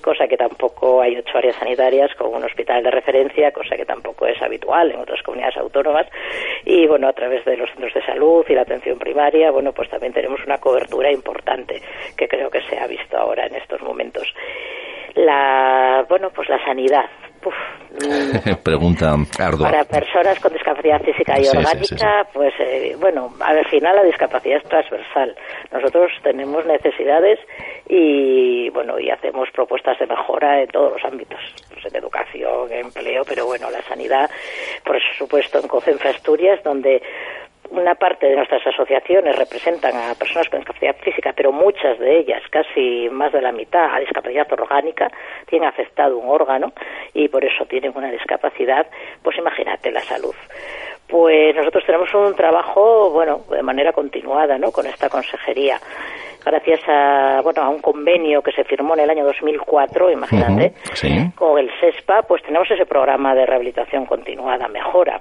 cosa 0.00 0.26
que 0.28 0.36
tampoco 0.36 1.00
hay 1.00 1.16
ocho 1.16 1.38
áreas 1.38 1.56
sanitarias 1.56 2.14
con 2.16 2.34
un 2.34 2.44
hospital 2.44 2.82
de 2.82 2.90
referencia, 2.90 3.52
cosa 3.52 3.76
que 3.76 3.84
tampoco 3.84 4.26
es 4.26 4.40
habitual 4.42 4.90
en 4.90 5.00
otras 5.00 5.22
comunidades 5.22 5.56
autónomas. 5.56 6.06
Y 6.64 6.86
bueno, 6.86 7.08
a 7.08 7.12
través 7.12 7.44
de 7.44 7.56
los 7.56 7.70
centros 7.70 7.94
de 7.94 8.02
salud 8.04 8.44
y 8.48 8.54
la 8.54 8.62
atención 8.62 8.98
primaria, 8.98 9.50
bueno, 9.50 9.72
pues 9.72 9.88
también 9.88 10.12
tenemos 10.12 10.40
una 10.44 10.58
cobertura 10.58 11.10
importante 11.10 11.80
que 12.16 12.28
creo 12.28 12.50
que 12.50 12.62
se 12.62 12.78
ha 12.78 12.86
visto 12.86 13.16
ahora 13.16 13.46
en 13.46 13.56
estos 13.56 13.80
momentos. 13.82 14.32
La, 15.14 16.04
bueno, 16.08 16.30
pues 16.30 16.48
la 16.48 16.62
sanidad. 16.64 17.10
Pregunta 18.62 19.14
ardua. 19.38 19.70
Para 19.70 19.84
personas 19.84 20.38
con 20.40 20.52
discapacidad 20.52 21.00
física 21.02 21.38
y 21.38 21.46
orgánica, 21.46 22.26
pues 22.32 22.54
eh, 22.58 22.96
bueno, 22.98 23.34
al 23.40 23.64
final 23.66 23.96
la 23.96 24.04
discapacidad 24.04 24.58
es 24.58 24.68
transversal. 24.68 25.34
Nosotros 25.70 26.10
tenemos 26.22 26.64
necesidades 26.66 27.38
y 27.88 28.70
bueno, 28.70 28.98
y 28.98 29.10
hacemos 29.10 29.48
propuestas 29.50 29.98
de 29.98 30.06
mejora 30.06 30.62
en 30.62 30.68
todos 30.68 30.92
los 30.92 31.04
ámbitos, 31.04 31.40
pues 31.72 31.84
en 31.86 31.96
educación, 31.96 32.72
en 32.72 32.86
empleo, 32.86 33.22
pero 33.26 33.46
bueno, 33.46 33.70
la 33.70 33.82
sanidad, 33.82 34.30
por 34.84 34.96
supuesto, 35.18 35.58
en 35.58 35.68
COCENFE 35.68 36.08
Asturias, 36.08 36.62
donde 36.62 37.02
una 37.70 37.94
parte 37.94 38.26
de 38.26 38.36
nuestras 38.36 38.66
asociaciones 38.66 39.36
representan 39.36 39.94
a 39.96 40.14
personas 40.14 40.48
con 40.48 40.60
discapacidad 40.60 40.96
física, 40.96 41.32
pero 41.34 41.52
muchas 41.52 41.98
de 41.98 42.18
ellas, 42.18 42.42
casi 42.50 43.08
más 43.10 43.32
de 43.32 43.40
la 43.40 43.52
mitad, 43.52 43.94
a 43.94 44.00
discapacidad 44.00 44.50
orgánica, 44.52 45.10
tienen 45.46 45.68
afectado 45.68 46.18
un 46.18 46.28
órgano 46.28 46.72
y 47.14 47.28
por 47.28 47.44
eso 47.44 47.64
tienen 47.66 47.92
una 47.94 48.10
discapacidad, 48.10 48.86
pues 49.22 49.38
imagínate 49.38 49.90
la 49.90 50.00
salud. 50.00 50.34
Pues 51.08 51.54
nosotros 51.54 51.84
tenemos 51.84 52.12
un 52.14 52.34
trabajo, 52.34 53.10
bueno, 53.10 53.40
de 53.50 53.62
manera 53.62 53.92
continuada, 53.92 54.58
¿no? 54.58 54.70
Con 54.70 54.86
esta 54.86 55.08
consejería 55.08 55.78
gracias 56.44 56.80
a 56.88 57.40
bueno 57.42 57.62
a 57.62 57.68
un 57.68 57.80
convenio 57.80 58.42
que 58.42 58.50
se 58.50 58.64
firmó 58.64 58.94
en 58.94 59.00
el 59.00 59.10
año 59.10 59.24
2004, 59.24 60.10
imagínate, 60.10 60.72
con 61.36 61.58
el 61.58 61.70
SESPA, 61.80 62.22
pues 62.22 62.42
tenemos 62.42 62.68
ese 62.70 62.84
programa 62.84 63.34
de 63.34 63.46
rehabilitación 63.46 64.06
continuada, 64.06 64.66
mejora 64.68 65.20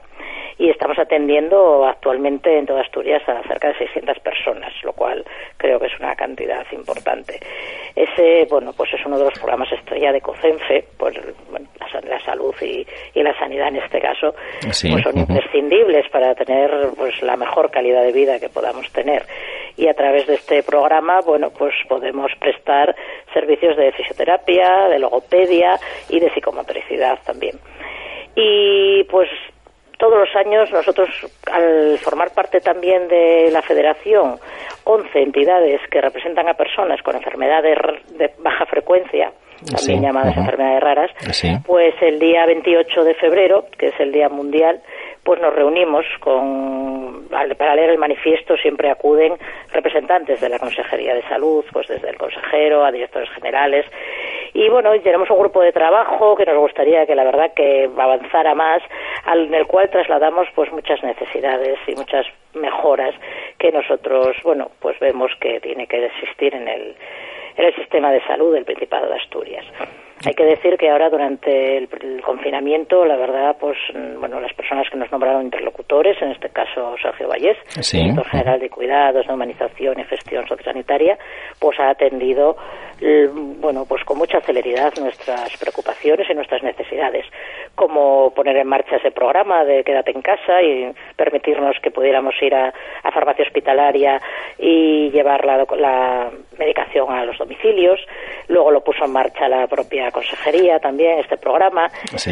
y 0.57 0.69
estamos 0.69 0.97
atendiendo 0.99 1.85
actualmente 1.85 2.57
en 2.57 2.65
toda 2.65 2.81
Asturias 2.81 3.21
a 3.27 3.41
cerca 3.47 3.69
de 3.69 3.77
600 3.77 4.19
personas, 4.19 4.73
lo 4.83 4.93
cual 4.93 5.23
creo 5.57 5.79
que 5.79 5.87
es 5.87 5.99
una 5.99 6.15
cantidad 6.15 6.65
importante. 6.71 7.39
Ese, 7.95 8.47
bueno, 8.49 8.71
pues 8.73 8.93
es 8.93 9.05
uno 9.05 9.17
de 9.17 9.25
los 9.25 9.33
programas 9.33 9.71
estrella 9.71 10.11
de 10.11 10.21
COCENFE, 10.21 10.85
pues 10.97 11.15
la, 12.03 12.19
salud 12.23 12.55
y, 12.61 12.85
la 13.21 13.37
sanidad 13.37 13.67
en 13.67 13.77
este 13.77 13.99
caso, 13.99 14.33
pues 14.61 15.03
son 15.03 15.17
imprescindibles 15.17 16.09
para 16.09 16.33
tener 16.35 16.71
pues 16.97 17.21
la 17.21 17.35
mejor 17.35 17.69
calidad 17.69 18.03
de 18.03 18.11
vida 18.11 18.39
que 18.39 18.49
podamos 18.49 18.89
tener. 18.91 19.25
Y 19.77 19.87
a 19.87 19.93
través 19.93 20.27
de 20.27 20.35
este 20.35 20.63
programa, 20.63 21.19
bueno, 21.25 21.49
pues 21.49 21.73
podemos 21.87 22.31
prestar 22.39 22.95
servicios 23.33 23.77
de 23.77 23.91
fisioterapia, 23.93 24.87
de 24.89 24.99
logopedia 24.99 25.79
y 26.09 26.19
de 26.19 26.29
psicomotricidad 26.31 27.19
también. 27.25 27.57
Y 28.35 29.03
pues 29.05 29.29
todos 30.01 30.17
los 30.17 30.35
años 30.35 30.71
nosotros, 30.71 31.09
al 31.51 31.99
formar 31.99 32.33
parte 32.33 32.59
también 32.59 33.07
de 33.07 33.51
la 33.51 33.61
federación, 33.61 34.39
11 34.83 35.19
entidades 35.19 35.79
que 35.91 36.01
representan 36.01 36.49
a 36.49 36.55
personas 36.55 36.99
con 37.03 37.15
enfermedades 37.15 37.77
de 38.17 38.31
baja 38.39 38.65
frecuencia, 38.65 39.31
también 39.71 40.01
llamadas 40.01 40.35
enfermedades 40.35 40.81
raras, 40.81 41.11
pues 41.67 41.93
el 42.01 42.17
día 42.17 42.47
28 42.47 43.03
de 43.03 43.13
febrero, 43.13 43.65
que 43.77 43.89
es 43.89 43.99
el 43.99 44.11
Día 44.11 44.27
Mundial, 44.27 44.81
pues 45.23 45.39
nos 45.41 45.53
reunimos 45.53 46.05
con 46.19 47.27
para 47.57 47.75
leer 47.75 47.91
el 47.91 47.97
manifiesto 47.97 48.57
siempre 48.57 48.89
acuden 48.89 49.37
representantes 49.71 50.41
de 50.41 50.49
la 50.49 50.59
Consejería 50.59 51.13
de 51.13 51.21
Salud, 51.23 51.63
pues 51.71 51.87
desde 51.87 52.09
el 52.09 52.17
consejero 52.17 52.83
a 52.83 52.91
directores 52.91 53.29
generales 53.29 53.85
y 54.53 54.67
bueno, 54.67 54.91
tenemos 54.99 55.29
un 55.29 55.39
grupo 55.39 55.61
de 55.61 55.71
trabajo 55.71 56.35
que 56.35 56.45
nos 56.45 56.57
gustaría 56.57 57.05
que 57.05 57.15
la 57.15 57.23
verdad 57.23 57.53
que 57.55 57.89
avanzara 57.97 58.53
más, 58.53 58.81
en 59.33 59.53
el 59.53 59.65
cual 59.65 59.89
trasladamos 59.89 60.47
pues 60.55 60.71
muchas 60.71 61.01
necesidades 61.03 61.79
y 61.87 61.95
muchas 61.95 62.25
mejoras 62.53 63.15
que 63.57 63.71
nosotros, 63.71 64.35
bueno, 64.43 64.71
pues 64.79 64.99
vemos 64.99 65.31
que 65.39 65.61
tiene 65.61 65.87
que 65.87 66.05
existir 66.05 66.53
en 66.53 66.67
el 66.67 66.95
en 67.57 67.65
el 67.65 67.75
sistema 67.75 68.11
de 68.11 68.23
salud 68.23 68.53
del 68.53 68.65
Principado 68.65 69.07
de 69.07 69.15
Asturias. 69.15 69.65
Hay 70.25 70.33
que 70.33 70.45
decir 70.45 70.77
que 70.77 70.89
ahora 70.89 71.09
durante 71.09 71.77
el, 71.77 71.89
confinamiento, 72.23 73.05
la 73.05 73.17
verdad, 73.17 73.55
pues 73.59 73.77
bueno, 74.19 74.39
las 74.39 74.53
personas 74.53 74.87
que 74.89 74.97
nos 74.97 75.11
nombraron 75.11 75.43
interlocutores, 75.43 76.21
en 76.21 76.31
este 76.31 76.49
caso 76.49 76.95
Sergio 77.01 77.27
Vallés, 77.27 77.57
director 77.91 78.27
general 78.27 78.59
de 78.59 78.69
cuidados, 78.69 79.25
de 79.25 79.33
humanización 79.33 79.99
y 79.99 80.03
gestión 80.03 80.47
sociosanitaria, 80.47 81.17
pues 81.59 81.79
ha 81.79 81.89
atendido 81.89 82.55
bueno, 83.59 83.85
pues 83.87 84.03
con 84.03 84.17
mucha 84.17 84.39
celeridad 84.41 84.93
nuestras 84.99 85.57
preocupaciones 85.57 86.29
y 86.29 86.33
nuestras 86.33 86.61
necesidades, 86.61 87.25
como 87.75 88.31
poner 88.33 88.57
en 88.57 88.67
marcha 88.67 88.97
ese 88.97 89.11
programa 89.11 89.65
de 89.65 89.83
quédate 89.83 90.11
en 90.11 90.21
casa 90.21 90.61
y 90.61 90.91
permitirnos 91.15 91.75
que 91.81 91.89
pudiéramos 91.89 92.35
ir 92.41 92.53
a, 92.53 92.73
farmacia 93.11 93.43
hospitalaria 93.43 94.21
y 94.57 95.09
llevar 95.09 95.43
la, 95.43 95.65
la 95.77 96.31
medicación 96.57 97.11
a 97.11 97.25
los 97.25 97.37
domicilios. 97.37 97.99
Luego 98.47 98.71
lo 98.71 98.83
puso 98.83 99.05
en 99.05 99.11
marcha 99.11 99.49
la 99.49 99.67
propia 99.67 100.11
consejería 100.11 100.79
también 100.79 101.19
este 101.19 101.37
programa. 101.37 101.89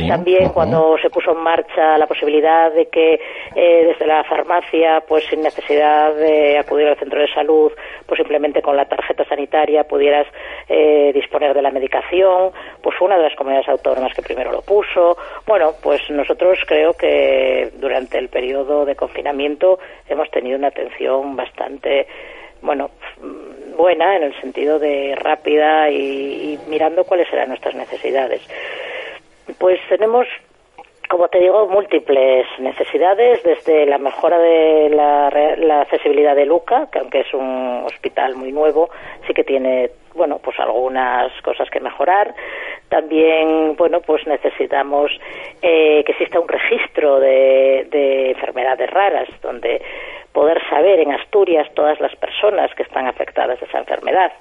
También 0.07 0.49
cuando 0.49 0.97
se 1.01 1.09
puso 1.09 1.31
en 1.31 1.39
marcha 1.39 1.97
la 1.97 2.07
posibilidad 2.07 2.71
de 2.71 2.87
que 2.87 3.19
eh, 3.55 3.85
desde 3.87 4.05
la 4.05 4.23
farmacia, 4.23 5.03
pues 5.07 5.25
sin 5.25 5.41
necesidad 5.41 6.13
de 6.15 6.57
acudir 6.57 6.87
al 6.87 6.97
centro 6.97 7.19
de 7.19 7.27
salud, 7.33 7.71
pues 8.05 8.17
simplemente 8.17 8.61
con 8.61 8.75
la 8.75 8.85
tarjeta 8.85 9.25
sanitaria 9.25 9.83
pudieras 9.83 10.27
eh, 10.67 11.11
disponer 11.13 11.53
de 11.53 11.61
la 11.61 11.71
medicación, 11.71 12.51
pues 12.81 12.99
una 13.01 13.17
de 13.17 13.23
las 13.23 13.35
comunidades 13.35 13.69
autónomas 13.69 14.13
que 14.13 14.21
primero 14.21 14.51
lo 14.51 14.61
puso. 14.61 15.17
Bueno, 15.45 15.73
pues 15.81 16.01
nosotros 16.09 16.59
creo 16.67 16.93
que 16.93 17.71
durante 17.77 18.17
el 18.17 18.29
periodo 18.29 18.85
de 18.85 18.95
confinamiento 18.95 19.79
hemos 20.07 20.29
tenido 20.31 20.57
una 20.57 20.67
atención 20.67 21.35
bastante 21.35 22.07
bueno, 22.61 22.91
buena 23.77 24.17
en 24.17 24.23
el 24.23 24.41
sentido 24.41 24.79
de 24.79 25.15
rápida 25.15 25.89
y, 25.89 26.59
mirando 26.67 27.03
cuáles 27.05 27.31
eran 27.31 27.49
nuestras 27.49 27.75
necesidades. 27.75 28.41
Pues 29.57 29.79
tenemos 29.87 30.27
como 31.09 31.27
te 31.27 31.39
digo, 31.39 31.67
múltiples 31.67 32.45
necesidades, 32.59 33.41
desde 33.41 33.87
la 33.87 33.97
mejora 33.97 34.37
de 34.37 34.89
la, 34.91 35.81
accesibilidad 35.81 36.35
de 36.35 36.45
Luca, 36.45 36.87
que 36.91 36.99
aunque 36.99 37.21
es 37.21 37.33
un 37.33 37.81
hospital 37.83 38.35
muy 38.35 38.51
nuevo, 38.51 38.91
sí 39.25 39.33
que 39.33 39.43
tiene, 39.43 39.89
bueno, 40.19 40.37
pues 40.43 40.59
algunas 40.59 41.31
cosas 41.43 41.69
que 41.69 41.79
mejorar. 41.79 42.35
También, 42.89 43.77
bueno, 43.77 44.01
pues 44.01 44.27
necesitamos 44.27 45.09
eh, 45.61 46.03
que 46.03 46.11
exista 46.11 46.41
un 46.41 46.47
registro 46.49 47.21
de, 47.21 47.87
de 47.89 48.31
enfermedades 48.31 48.89
raras, 48.91 49.29
donde 49.41 49.81
poder 50.33 50.61
saber 50.69 50.99
en 50.99 51.11
Asturias 51.11 51.67
todas 51.73 51.99
las 51.99 52.15
personas 52.15 52.73
que 52.75 52.83
están 52.83 53.07
afectadas 53.07 53.59
de 53.59 53.65
esa 53.65 53.79
enfermedad. 53.79 54.31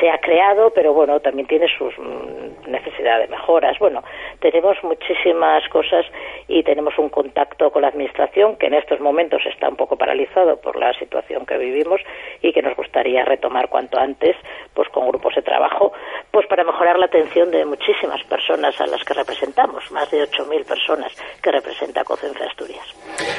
Se 0.00 0.08
ha 0.10 0.18
creado, 0.18 0.70
pero 0.74 0.92
bueno, 0.92 1.20
también 1.20 1.46
tiene 1.46 1.66
sus 1.76 1.92
mm, 1.98 2.70
necesidades 2.70 3.28
de 3.28 3.36
mejoras. 3.36 3.78
Bueno, 3.78 4.02
tenemos 4.40 4.76
muchísimas 4.82 5.68
cosas 5.68 6.06
y 6.48 6.62
tenemos 6.62 6.98
un 6.98 7.08
contacto 7.08 7.70
con 7.70 7.82
la 7.82 7.88
Administración 7.88 8.56
que 8.56 8.66
en 8.66 8.74
estos 8.74 9.00
momentos 9.00 9.42
está 9.46 9.68
un 9.68 9.76
poco 9.76 9.96
paralizado 9.96 10.60
por 10.60 10.76
la 10.76 10.92
situación 10.98 11.46
que 11.46 11.58
vivimos 11.58 12.00
y 12.42 12.52
que 12.52 12.62
nos 12.62 12.76
gustaría 12.76 13.24
retomar 13.24 13.68
cuanto 13.68 13.98
antes, 13.98 14.36
pues 14.74 14.88
con 14.90 15.08
grupos 15.08 15.34
de 15.34 15.42
trabajo, 15.42 15.92
pues 16.30 16.46
para 16.46 16.64
mejorar 16.64 16.98
la 16.98 17.06
atención 17.06 17.50
de 17.50 17.64
muchísimas 17.64 18.22
personas 18.24 18.80
a 18.80 18.86
las 18.86 19.02
que 19.04 19.14
representamos, 19.14 19.90
más 19.90 20.10
de 20.10 20.22
8.000 20.24 20.64
personas 20.66 21.12
que 21.42 21.50
representa 21.50 22.04
COCENFE 22.04 22.44
Asturias. 22.44 22.84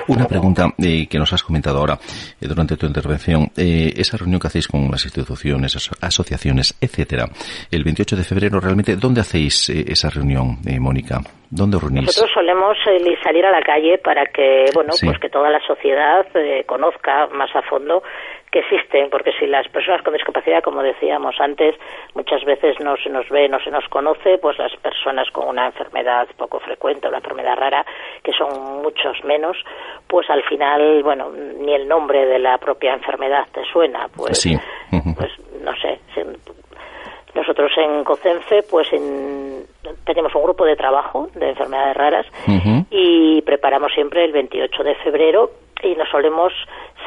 Una 0.08 0.26
pregunta 0.26 0.68
eh, 0.78 1.08
que 1.10 1.18
nos 1.18 1.32
has 1.34 1.44
comentado 1.44 1.80
ahora 1.86 2.00
eh, 2.42 2.48
durante 2.48 2.78
tu 2.78 2.86
intervención. 2.86 3.52
Eh, 3.58 3.94
esa 3.96 4.18
reunión 4.18 4.40
que 4.40 4.48
hacéis 4.48 4.68
con 4.68 4.90
las 4.92 5.04
instituciones, 5.06 5.76
asociaciones, 6.02 6.78
etcétera, 6.82 7.26
el 7.72 7.84
28 7.84 8.16
de 8.16 8.24
febrero, 8.24 8.60
realmente, 8.60 8.96
¿dónde 8.96 9.22
hacéis 9.22 9.70
esa 9.70 10.10
reunión, 10.10 10.58
Mónica? 10.80 11.22
¿Dónde 11.50 11.78
os 11.78 11.84
reunís? 11.84 12.06
Nosotros 12.06 12.32
solemos 12.34 12.76
salir 13.24 13.46
a 13.46 13.52
la 13.52 13.62
calle 13.62 13.98
para 14.00 14.26
que, 14.26 14.66
bueno, 14.74 14.94
pues 15.00 15.20
que 15.20 15.30
toda 15.30 15.50
la 15.50 15.60
sociedad 15.66 16.26
conozca 16.66 17.28
más 17.28 17.56
a 17.56 17.62
fondo 17.64 18.04
que 18.56 18.60
existen, 18.60 19.10
porque 19.10 19.34
si 19.38 19.48
las 19.48 19.68
personas 19.68 20.02
con 20.02 20.14
discapacidad, 20.14 20.64
como 20.64 20.82
decíamos 20.82 21.36
antes, 21.42 21.76
muchas 22.14 22.42
veces 22.46 22.80
no 22.80 22.96
se 22.96 23.10
nos 23.10 23.28
ve, 23.28 23.50
no 23.50 23.60
se 23.60 23.70
nos 23.70 23.84
conoce, 23.90 24.38
pues 24.38 24.58
las 24.58 24.74
personas 24.78 25.30
con 25.32 25.50
una 25.50 25.66
enfermedad 25.66 26.26
poco 26.38 26.62
frecuente, 26.62 27.10
una 27.10 27.18
enfermedad 27.18 27.58
rara, 27.58 27.86
que 28.24 28.32
son 28.32 28.82
muchos 28.82 29.22
menos, 29.26 29.58
pues 30.08 30.30
al 30.30 30.42
final, 30.44 31.04
bueno, 31.04 31.32
ni 31.32 31.74
el 31.74 31.86
nombre 31.86 32.26
de 32.26 32.40
la 32.40 32.58
propia 32.58 32.94
enfermedad 32.94 33.46
te 33.52 33.66
suena, 33.66 34.08
pues, 34.16 34.48
pues 35.18 35.32
no 35.62 35.76
sé. 35.76 36.00
Nosotros 37.34 37.70
en 37.76 38.06
COCENFE, 38.06 38.64
pues 38.72 38.88
tenemos 40.06 40.34
un 40.34 40.44
grupo 40.44 40.64
de 40.64 40.78
trabajo 40.78 41.28
de 41.36 41.50
enfermedades 41.50 41.98
raras 41.98 42.26
y 42.90 43.42
preparamos 43.42 43.92
siempre 43.94 44.24
el 44.24 44.32
28 44.32 44.82
de 44.82 44.96
febrero 44.96 45.65
y 45.86 45.96
nos 45.96 46.10
solemos 46.10 46.54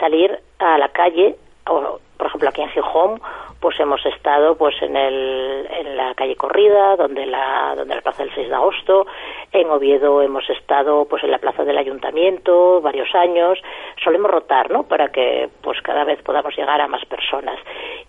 salir 0.00 0.38
a 0.58 0.78
la 0.78 0.88
calle, 0.88 1.36
o, 1.68 2.00
por 2.16 2.26
ejemplo 2.26 2.48
aquí 2.48 2.62
en 2.62 2.68
Gijón, 2.70 3.20
pues 3.60 3.78
hemos 3.80 4.04
estado 4.06 4.56
pues 4.56 4.74
en, 4.82 4.96
el, 4.96 5.66
en 5.70 5.96
la 5.96 6.14
calle 6.14 6.36
Corrida, 6.36 6.96
donde 6.96 7.26
la, 7.26 7.74
donde 7.76 7.94
la 7.94 8.00
plaza 8.00 8.22
del 8.24 8.34
6 8.34 8.48
de 8.48 8.54
agosto, 8.54 9.06
en 9.52 9.68
Oviedo 9.70 10.22
hemos 10.22 10.48
estado 10.50 11.06
pues 11.06 11.24
en 11.24 11.30
la 11.30 11.38
plaza 11.38 11.64
del 11.64 11.78
ayuntamiento 11.78 12.80
varios 12.80 13.12
años, 13.14 13.58
solemos 14.02 14.30
rotar, 14.30 14.70
¿no? 14.70 14.84
Para 14.84 15.08
que 15.08 15.48
pues 15.62 15.80
cada 15.82 16.04
vez 16.04 16.20
podamos 16.22 16.56
llegar 16.56 16.80
a 16.80 16.88
más 16.88 17.04
personas. 17.06 17.58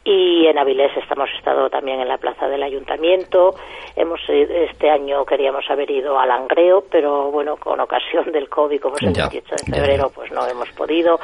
Y 0.04 0.48
en 0.48 0.58
Avilés 0.58 0.96
estamos 0.98 1.30
estado 1.38 1.70
también 1.70 2.00
en 2.00 2.08
la 2.08 2.18
plaza 2.18 2.48
del 2.48 2.64
ayuntamiento, 2.64 3.56
hemos 3.96 4.20
este 4.28 4.90
año 4.90 5.26
queríamos 5.26 5.70
haber 5.70 5.90
ido 5.90 6.20
a 6.20 6.26
Langreo, 6.26 6.84
pero 6.90 7.32
bueno, 7.32 7.58
con 7.58 7.80
ocasión 7.80 8.32
del 8.32 8.50
COVID, 8.50 8.82
como 8.82 8.96
es 8.96 9.04
el 9.04 9.14
28 9.14 9.56
de 9.56 9.76
febrero, 9.76 10.12
pues 10.14 10.32
no 10.32 10.46
hemos 10.48 10.70
podido 10.72 11.20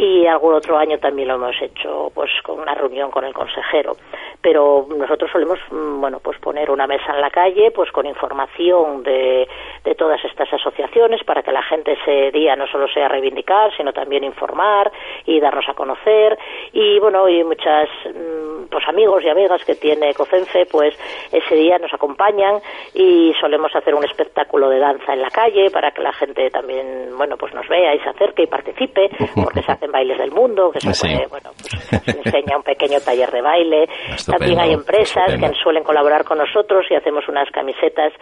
y 0.00 0.26
algún 0.26 0.54
otro 0.54 0.78
año 0.78 0.98
también 0.98 1.28
lo 1.28 1.34
hemos 1.34 1.60
hecho 1.60 2.10
pues 2.14 2.30
con 2.42 2.58
una 2.58 2.74
reunión 2.74 3.10
con 3.10 3.22
el 3.24 3.34
consejero. 3.34 3.92
Pero 4.40 4.86
nosotros 4.96 5.30
solemos 5.30 5.58
mm, 5.70 6.00
bueno 6.00 6.20
pues 6.20 6.38
poner 6.38 6.70
una 6.70 6.86
mesa 6.86 7.12
en 7.14 7.20
la 7.20 7.28
calle 7.28 7.70
pues 7.70 7.92
con 7.92 8.06
información 8.06 9.02
de, 9.02 9.46
de 9.84 9.94
todas 9.94 10.24
estas 10.24 10.50
asociaciones 10.54 11.22
para 11.24 11.42
que 11.42 11.52
la 11.52 11.62
gente 11.62 11.92
ese 11.92 12.30
día 12.30 12.56
no 12.56 12.66
solo 12.68 12.88
sea 12.88 13.08
reivindicar 13.08 13.76
sino 13.76 13.92
también 13.92 14.24
informar 14.24 14.90
y 15.26 15.38
darnos 15.38 15.68
a 15.68 15.74
conocer. 15.74 16.38
Y 16.72 16.98
bueno 16.98 17.28
y 17.28 17.44
muchas 17.44 17.90
mm, 18.06 18.70
pues 18.70 18.88
amigos 18.88 19.22
y 19.22 19.28
amigas 19.28 19.62
que 19.66 19.74
tiene 19.74 20.14
COCENFE 20.14 20.64
pues 20.64 20.98
ese 21.30 21.54
día 21.54 21.76
nos 21.76 21.92
acompañan 21.92 22.60
y 22.94 23.34
solemos 23.38 23.76
hacer 23.76 23.94
un 23.94 24.04
espectáculo 24.04 24.70
de 24.70 24.78
danza 24.78 25.12
en 25.12 25.20
la 25.20 25.30
calle 25.30 25.70
para 25.70 25.90
que 25.90 26.00
la 26.00 26.14
gente 26.14 26.48
también 26.48 27.10
bueno 27.18 27.36
pues 27.36 27.52
nos 27.52 27.68
vea 27.68 27.94
y 27.94 27.98
se 27.98 28.08
acerque 28.08 28.44
y 28.44 28.46
participe 28.46 29.10
porque 29.34 29.62
se 29.62 29.72
hace 29.72 29.89
bailes 29.90 30.18
del 30.18 30.30
mundo, 30.30 30.70
que 30.70 30.80
se, 30.80 31.26
bueno, 31.28 31.50
pues, 31.56 32.16
enseña 32.16 32.56
un 32.56 32.62
pequeño 32.62 33.00
taller 33.00 33.30
de 33.30 33.42
baile. 33.42 33.88
También 34.26 34.58
hay 34.60 34.72
empresas 34.72 35.34
que 35.38 35.52
suelen 35.62 35.84
colaborar 35.84 36.24
con 36.24 36.38
nosotros 36.38 36.86
y 36.90 36.94
hacemos 36.94 37.28
unas 37.28 37.50
camisetas 37.50 38.12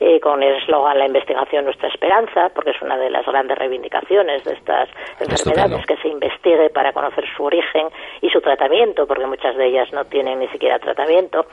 eh, 0.00 0.20
con 0.20 0.42
el 0.42 0.54
eslogan 0.56 0.98
La 0.98 1.06
investigación, 1.06 1.64
nuestra 1.64 1.88
esperanza, 1.88 2.50
porque 2.54 2.70
es 2.70 2.82
una 2.82 2.96
de 2.96 3.10
las 3.10 3.26
grandes 3.26 3.58
reivindicaciones 3.58 4.44
de 4.44 4.52
estas 4.54 4.88
enfermedades, 5.20 5.84
que 5.86 5.96
se 5.96 6.08
investigue 6.08 6.70
para 6.70 6.92
conocer 6.92 7.24
su 7.36 7.44
origen 7.44 7.88
y 8.20 8.30
su 8.30 8.40
tratamiento, 8.40 9.06
porque 9.06 9.26
muchas 9.26 9.56
de 9.56 9.66
ellas 9.66 9.92
no 9.92 10.04
tienen 10.04 10.38
ni 10.38 10.48
siquiera 10.48 10.78
tratamiento. 10.78 11.46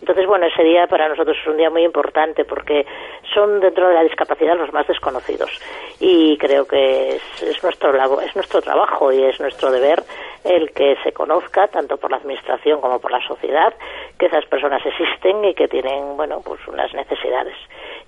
Entonces, 0.00 0.26
bueno, 0.26 0.46
ese 0.46 0.62
día 0.62 0.86
para 0.86 1.08
nosotros 1.08 1.36
es 1.40 1.46
un 1.46 1.56
día 1.56 1.70
muy 1.70 1.84
importante 1.84 2.44
porque 2.44 2.84
son 3.32 3.60
dentro 3.60 3.88
de 3.88 3.94
la 3.94 4.02
discapacidad 4.02 4.56
los 4.56 4.72
más 4.72 4.86
desconocidos. 4.86 5.50
Y 5.98 6.36
creo 6.38 6.66
que 6.66 7.16
es, 7.16 7.42
es 7.42 7.62
nuestro 7.62 7.86
es 8.20 8.34
nuestro 8.34 8.60
trabajo 8.60 9.12
y 9.12 9.22
es 9.22 9.40
nuestro 9.40 9.70
deber 9.70 10.02
el 10.44 10.70
que 10.72 10.96
se 11.02 11.12
conozca 11.12 11.66
tanto 11.68 11.96
por 11.96 12.10
la 12.10 12.18
administración 12.18 12.80
como 12.80 13.00
por 13.00 13.10
la 13.10 13.26
sociedad 13.26 13.74
que 14.18 14.26
esas 14.26 14.44
personas 14.46 14.84
existen 14.84 15.44
y 15.44 15.54
que 15.54 15.66
tienen 15.66 16.16
bueno 16.16 16.40
pues 16.44 16.60
unas 16.68 16.92
necesidades 16.94 17.56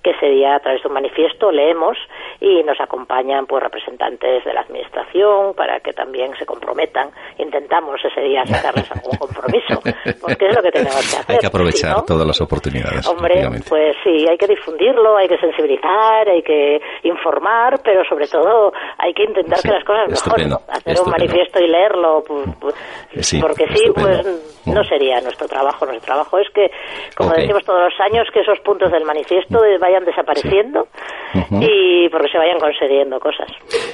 que 0.03 0.11
ese 0.11 0.27
día 0.27 0.55
a 0.55 0.59
través 0.59 0.81
de 0.81 0.87
un 0.87 0.93
manifiesto 0.93 1.51
leemos 1.51 1.97
y 2.39 2.63
nos 2.63 2.79
acompañan 2.79 3.45
pues 3.45 3.63
representantes 3.63 4.43
de 4.45 4.53
la 4.53 4.61
administración 4.61 5.53
para 5.55 5.79
que 5.79 5.93
también 5.93 6.31
se 6.37 6.45
comprometan. 6.45 7.09
Intentamos 7.37 7.99
ese 8.03 8.21
día 8.21 8.45
sacarles 8.45 8.89
algún 8.95 9.17
compromiso 9.17 9.81
porque 10.21 10.47
es 10.47 10.55
lo 10.55 10.61
que 10.61 10.71
tenemos 10.71 11.01
que 11.09 11.17
hacer 11.17 11.35
hay 11.35 11.37
que 11.39 11.47
aprovechar 11.47 12.05
todas 12.05 12.25
las 12.25 12.39
oportunidades 12.41 13.07
hombre 13.07 13.41
pues 13.67 13.95
sí 14.03 14.25
hay 14.29 14.37
que 14.37 14.47
difundirlo 14.47 15.17
hay 15.17 15.27
que 15.27 15.37
sensibilizar 15.37 16.27
hay 16.27 16.41
que 16.41 16.79
informar 17.03 17.79
pero 17.83 18.03
sobre 18.05 18.27
todo 18.27 18.71
hay 18.97 19.13
que 19.13 19.23
intentar 19.23 19.59
que 19.61 19.69
las 19.69 19.83
cosas 19.83 20.09
mejoren 20.09 20.53
hacer 20.69 20.97
un 21.03 21.11
manifiesto 21.11 21.59
y 21.59 21.67
leerlo 21.67 22.23
pues, 22.25 22.45
pues, 22.59 23.37
porque 23.41 23.65
sí 23.73 23.91
pues 23.93 24.65
no 24.65 24.83
sería 24.83 25.21
nuestro 25.21 25.47
trabajo 25.47 25.85
nuestro 25.85 26.05
trabajo 26.05 26.37
es 26.39 26.49
que 26.51 26.71
como 27.15 27.31
decimos 27.31 27.63
todos 27.63 27.81
los 27.91 27.99
años 27.99 28.27
que 28.33 28.41
esos 28.41 28.59
puntos 28.59 28.91
del 28.91 29.05
manifiesto 29.05 29.63
vayan 29.77 30.05
desapareciendo 30.05 30.87
y 31.33 32.09
porque 32.09 32.29
se 32.31 32.37
vayan 32.37 32.59
concediendo 32.59 33.19
cosas. 33.19 33.47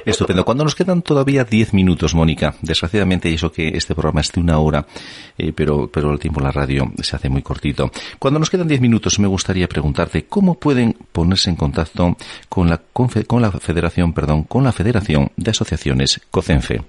Estupendo. 0.06 0.46
Cuando 0.46 0.64
nos 0.64 0.76
quedan 0.76 1.02
todavía 1.02 1.44
10 1.44 1.74
minutos, 1.74 2.16
Mónica, 2.16 2.54
desgraciadamente, 2.62 3.30
y 3.30 3.36
eso 3.36 3.52
que 3.52 3.70
este 3.70 3.94
programa 3.94 4.22
es 4.22 4.32
de 4.32 4.42
una 4.42 4.60
hora, 4.60 4.86
eh, 5.38 5.52
pero, 5.56 5.90
pero 5.92 6.12
el 6.12 6.20
tiempo 6.20 6.40
en 6.40 6.46
la 6.46 6.52
radio 6.52 6.86
se 7.02 7.16
hace 7.16 7.30
muy 7.30 7.42
cortito. 7.42 7.90
Cuando 8.20 8.40
nos 8.40 8.50
quedan 8.50 8.68
10 8.68 8.82
minutos, 8.82 9.20
me 9.20 9.28
gustaría 9.28 9.68
preguntarte 9.68 10.26
cómo 10.28 10.60
pueden 10.60 10.94
ponerse 11.12 11.50
en 11.50 11.56
contacto 11.56 12.16
con 12.50 12.70
la, 12.70 12.82
con 13.28 13.42
la 13.42 13.52
Federación, 13.52 14.14
perdón, 14.14 14.44
con 14.44 14.64
la 14.64 14.72
Federación 14.72 15.32
de 15.36 15.52
Asociaciones 15.52 16.22
COCENFE. 16.32 16.82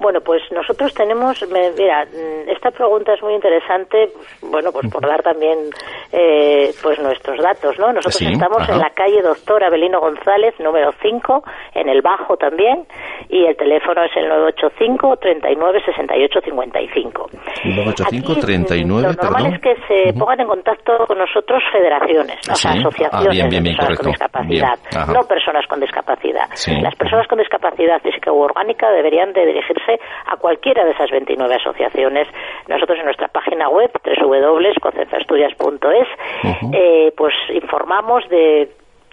Bueno, 0.00 0.20
pues 0.22 0.40
nosotros 0.50 0.94
tenemos, 0.94 1.44
mira, 1.50 2.06
mm, 2.06 2.48
esta 2.48 2.70
pregunta 2.70 3.12
es 3.12 3.22
muy 3.22 3.34
interesante, 3.34 4.08
bueno, 4.40 4.72
pues 4.72 4.90
por 4.90 5.06
dar 5.06 5.22
también 5.22 5.58
eh, 6.10 6.72
pues 6.82 6.98
nuestros 7.00 7.38
datos, 7.38 7.78
¿no? 7.78 7.92
Nosotros 7.92 8.22
estamos 8.22 8.66
en 8.68 8.78
la 8.78 8.88
calle 8.90 9.20
Doctor 9.20 9.62
Abelino 9.62 10.00
González, 10.00 10.54
número 10.58 10.92
5, 11.02 11.44
en 11.74 11.90
el 11.90 12.00
Bajo 12.00 12.38
también, 12.38 12.86
y 13.28 13.44
el 13.44 13.56
teléfono 13.56 14.02
es 14.04 14.10
el 14.16 14.26
985 14.28 15.16
39 15.18 15.82
68 15.84 16.40
55. 16.44 17.30
985 17.64 18.40
39, 18.40 19.02
Lo 19.02 19.22
normal 19.22 19.54
es 19.54 19.60
que 19.60 19.74
se 19.86 20.18
pongan 20.18 20.40
en 20.40 20.46
contacto 20.48 21.06
con 21.06 21.18
nosotros 21.18 21.62
federaciones, 21.70 22.38
o 22.50 22.54
sea, 22.54 22.72
asociaciones 22.72 23.44
ah, 23.44 23.48
de 23.48 23.62
personas 23.62 23.98
con 23.98 24.06
discapacidad, 24.06 24.78
no 25.12 25.20
personas 25.28 25.66
con 25.66 25.80
discapacidad. 25.80 26.48
Las 26.80 26.96
personas 26.96 27.28
con 27.28 27.38
discapacidad 27.38 28.00
física 28.00 28.32
u 28.32 28.40
orgánica 28.40 28.90
deberían 28.90 29.32
de 29.34 29.44
dirigirse 29.44 29.89
a 30.26 30.36
cualquiera 30.36 30.84
de 30.84 30.90
esas 30.92 31.10
29 31.10 31.54
asociaciones. 31.54 32.28
Nosotros 32.68 32.98
en 32.98 33.06
nuestra 33.06 33.28
página 33.28 33.68
web 33.68 33.90
www.concentrastudias.es 34.04 36.08
eh, 36.72 37.12
pues 37.16 37.34
informamos 37.52 38.28
de 38.28 38.68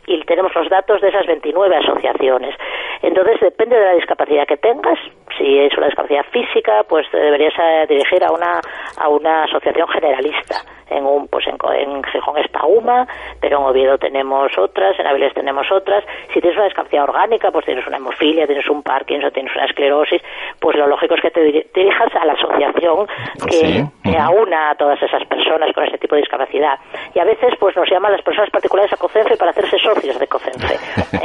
y 0.07 0.23
tenemos 0.23 0.55
los 0.55 0.69
datos 0.69 1.01
de 1.01 1.09
esas 1.09 1.27
29 1.27 1.75
asociaciones. 1.75 2.55
Entonces, 3.01 3.41
depende 3.41 3.77
de 3.77 3.85
la 3.85 3.93
discapacidad 3.93 4.47
que 4.47 4.55
tengas. 4.55 4.97
Si 5.37 5.59
es 5.59 5.77
una 5.77 5.87
discapacidad 5.87 6.25
física, 6.31 6.83
pues 6.87 7.05
te 7.11 7.17
deberías 7.17 7.53
eh, 7.59 7.85
dirigir 7.89 8.23
a 8.23 8.31
una, 8.31 8.61
a 8.97 9.09
una 9.09 9.43
asociación 9.43 9.87
generalista 9.89 10.63
en 10.89 11.05
un 11.05 11.27
pues 11.27 11.45
en, 11.47 11.57
en 11.75 12.03
Gijón 12.03 12.37
está 12.37 12.65
UMA, 12.65 13.07
pero 13.39 13.59
en 13.59 13.65
Oviedo 13.65 13.97
tenemos 13.97 14.51
otras, 14.57 14.97
en 14.99 15.07
Avilés 15.07 15.33
tenemos 15.33 15.67
otras. 15.71 16.03
Si 16.33 16.39
tienes 16.39 16.57
una 16.57 16.65
discapacidad 16.65 17.03
orgánica, 17.03 17.51
pues 17.51 17.65
tienes 17.65 17.85
una 17.87 17.97
hemofilia, 17.97 18.45
tienes 18.45 18.67
un 18.69 18.83
Parkinson, 18.83 19.31
tienes 19.31 19.53
una 19.55 19.65
esclerosis, 19.65 20.21
pues 20.59 20.77
lo 20.77 20.87
lógico 20.87 21.15
es 21.15 21.21
que 21.21 21.31
te 21.31 21.41
dirijas 21.43 22.15
a 22.15 22.25
la 22.25 22.33
asociación 22.33 23.07
que, 23.49 23.85
que 24.03 24.17
aúna 24.17 24.71
a 24.71 24.75
todas 24.75 25.01
esas 25.01 25.25
personas 25.27 25.73
con 25.73 25.83
ese 25.83 25.97
tipo 25.97 26.15
de 26.15 26.21
discapacidad. 26.21 26.79
Y 27.13 27.19
a 27.19 27.25
veces 27.25 27.53
pues 27.59 27.75
nos 27.75 27.89
llaman 27.89 28.11
las 28.11 28.21
personas 28.21 28.49
particulares 28.49 28.91
a 28.93 28.97
COCENFE 28.97 29.37
para 29.37 29.51
hacerse 29.51 29.77
socios 29.79 30.19
de 30.19 30.27
COCENFE. 30.27 30.75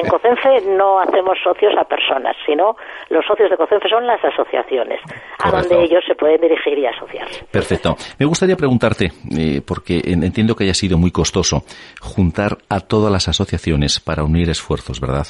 En 0.01 0.09
COCENFE 0.09 0.67
no 0.77 1.01
hacemos 1.01 1.39
socios 1.43 1.73
a 1.79 1.85
personas, 1.85 2.37
sino 2.47 2.77
los 3.11 3.25
socios 3.27 3.51
de 3.51 3.57
COCENFE 3.57 3.89
son 3.89 4.07
las 4.07 4.23
asociaciones, 4.25 5.01
a 5.43 5.51
donde 5.51 5.83
ellos 5.83 6.03
se 6.07 6.15
pueden 6.15 6.41
dirigir 6.41 6.79
y 6.79 6.87
asociar. 6.87 7.27
Perfecto. 7.51 7.95
Me 8.19 8.27
gustaría 8.27 8.57
preguntarte, 8.57 9.07
eh, 9.07 9.52
porque 9.61 10.01
entiendo 10.05 10.55
que 10.57 10.65
haya 10.65 10.75
sido 10.75 10.97
muy 10.97 11.11
costoso, 11.11 11.65
juntar 12.01 12.59
a 12.69 12.81
todas 12.81 13.13
las 13.13 13.29
asociaciones 13.29 14.01
para 14.01 14.25
unir 14.25 14.49
esfuerzos, 14.49 15.01
¿verdad? 15.01 15.27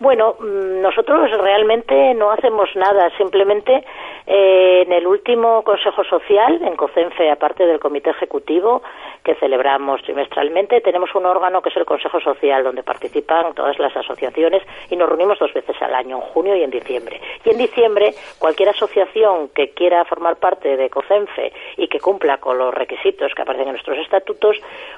Bueno, 0.00 0.34
mm, 0.40 0.82
nosotros 0.82 1.30
realmente 1.40 2.14
no 2.14 2.30
hacemos 2.30 2.68
nada, 2.74 3.10
simplemente 3.16 3.84
eh, 4.26 4.82
en 4.86 4.92
el 4.92 5.06
último 5.06 5.62
Consejo 5.62 6.02
Social, 6.04 6.60
en 6.62 6.76
COCENFE, 6.76 7.30
aparte 7.30 7.66
del 7.66 7.78
Comité 7.78 8.10
Ejecutivo, 8.10 8.82
que 9.22 9.34
celebramos 9.34 10.02
trimestralmente, 10.02 10.80
tenemos 10.80 11.14
un 11.14 11.26
órgano 11.26 11.60
que 11.60 11.68
es 11.68 11.76
el 11.76 11.84
Consejo 11.84 12.20
Social, 12.20 12.64
donde 12.64 12.82
participan 12.82 13.54
todas 13.54 13.78
las 13.78 13.94
asociaciones 13.96 14.62
y 14.90 14.96
nos 14.96 15.08
reunimos 15.08 15.38
dos 15.38 15.52
veces 15.52 15.80
al 15.82 15.94
año, 15.94 16.16
en 16.16 16.22
junio 16.22 16.56
y 16.56 16.62
en 16.62 16.70
diciembre. 16.70 17.20
Y 17.44 17.50
en 17.50 17.58
diciembre, 17.58 18.14
cualquier 18.38 18.70
asociación 18.70 19.48
que 19.54 19.70
quiera 19.70 20.04
formar 20.06 20.36
parte 20.36 20.76
de 20.76 20.88
COCENFE 20.88 21.52
y 21.76 21.88
que 21.88 22.00
cumpla 22.00 22.38
con 22.38 22.56
los 22.56 22.72
requisitos 22.72 23.34
que 23.34 23.42
aparecen 23.42 23.68
en 23.68 23.74
nuestros 23.74 23.98
estatutos, 23.98 24.56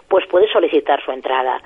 pues 0.09 0.27
puede 0.27 0.49
solicitar 0.53 1.03
su 1.05 1.11
entrada 1.11 1.61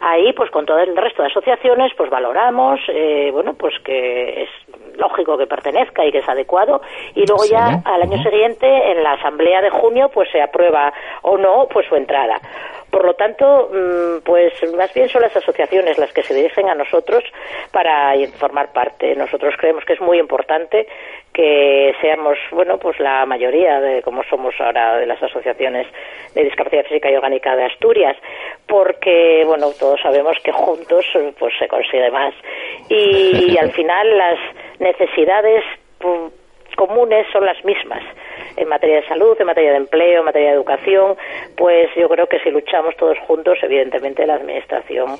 ahí 0.00 0.32
pues 0.34 0.50
con 0.50 0.66
todo 0.66 0.78
el 0.78 0.96
resto 0.96 1.22
de 1.22 1.28
asociaciones 1.28 1.92
pues 1.96 2.10
valoramos 2.10 2.80
eh, 2.88 3.30
bueno 3.32 3.54
pues 3.54 3.74
que 3.80 4.42
es 4.42 4.50
lógico 4.96 5.38
que 5.38 5.46
pertenezca 5.46 6.04
y 6.04 6.12
que 6.12 6.18
es 6.18 6.28
adecuado 6.28 6.80
y 7.14 7.24
luego 7.26 7.44
ya 7.44 7.82
al 7.84 8.02
año 8.02 8.22
siguiente 8.22 8.66
en 8.66 9.02
la 9.02 9.12
asamblea 9.12 9.60
de 9.62 9.70
junio 9.70 10.10
pues 10.12 10.28
se 10.30 10.40
aprueba 10.40 10.92
o 11.22 11.36
no 11.36 11.66
pues 11.70 11.86
su 11.88 11.96
entrada 11.96 12.40
por 12.96 13.04
lo 13.04 13.12
tanto, 13.12 13.68
mm, 13.70 14.24
pues 14.24 14.52
más 14.74 14.92
bien 14.94 15.08
son 15.10 15.20
las 15.20 15.36
asociaciones 15.36 15.98
las 15.98 16.12
que 16.14 16.22
se 16.22 16.32
dirigen 16.32 16.70
a 16.70 16.74
nosotros 16.74 17.22
para 17.70 18.14
formar 18.38 18.72
parte. 18.72 19.14
Nosotros 19.14 19.54
creemos 19.58 19.84
que 19.84 19.92
es 19.92 20.00
muy 20.00 20.18
importante 20.18 20.86
que 21.30 21.94
seamos, 22.00 22.38
bueno, 22.52 22.78
pues 22.78 22.98
la 22.98 23.26
mayoría 23.26 23.80
de 23.80 24.00
como 24.00 24.22
somos 24.24 24.54
ahora 24.58 24.96
de 24.96 25.04
las 25.04 25.22
asociaciones 25.22 25.86
de 26.34 26.44
discapacidad 26.44 26.84
física 26.84 27.10
y 27.10 27.16
orgánica 27.16 27.54
de 27.54 27.64
Asturias, 27.64 28.16
porque, 28.66 29.42
bueno, 29.44 29.66
todos 29.78 30.00
sabemos 30.00 30.38
que 30.42 30.52
juntos 30.52 31.04
pues 31.38 31.52
se 31.58 31.68
consigue 31.68 32.10
más. 32.10 32.32
Y, 32.88 33.58
al 33.58 33.72
final 33.78 34.16
las 34.16 34.38
necesidades 34.86 35.64
pues, 35.98 36.32
comunes 36.76 37.26
son 37.32 37.44
las 37.44 37.62
mismas 37.64 38.02
en 38.56 38.68
materia 38.68 39.00
de 39.00 39.06
salud, 39.06 39.36
en 39.38 39.46
materia 39.46 39.70
de 39.72 39.78
empleo, 39.78 40.20
en 40.20 40.24
materia 40.24 40.50
de 40.50 40.56
educación, 40.56 41.16
pues 41.56 41.88
yo 41.96 42.08
creo 42.08 42.26
que 42.26 42.38
si 42.40 42.50
luchamos 42.50 42.94
todos 42.96 43.18
juntos, 43.26 43.58
evidentemente 43.62 44.26
la 44.26 44.34
Administración 44.34 45.16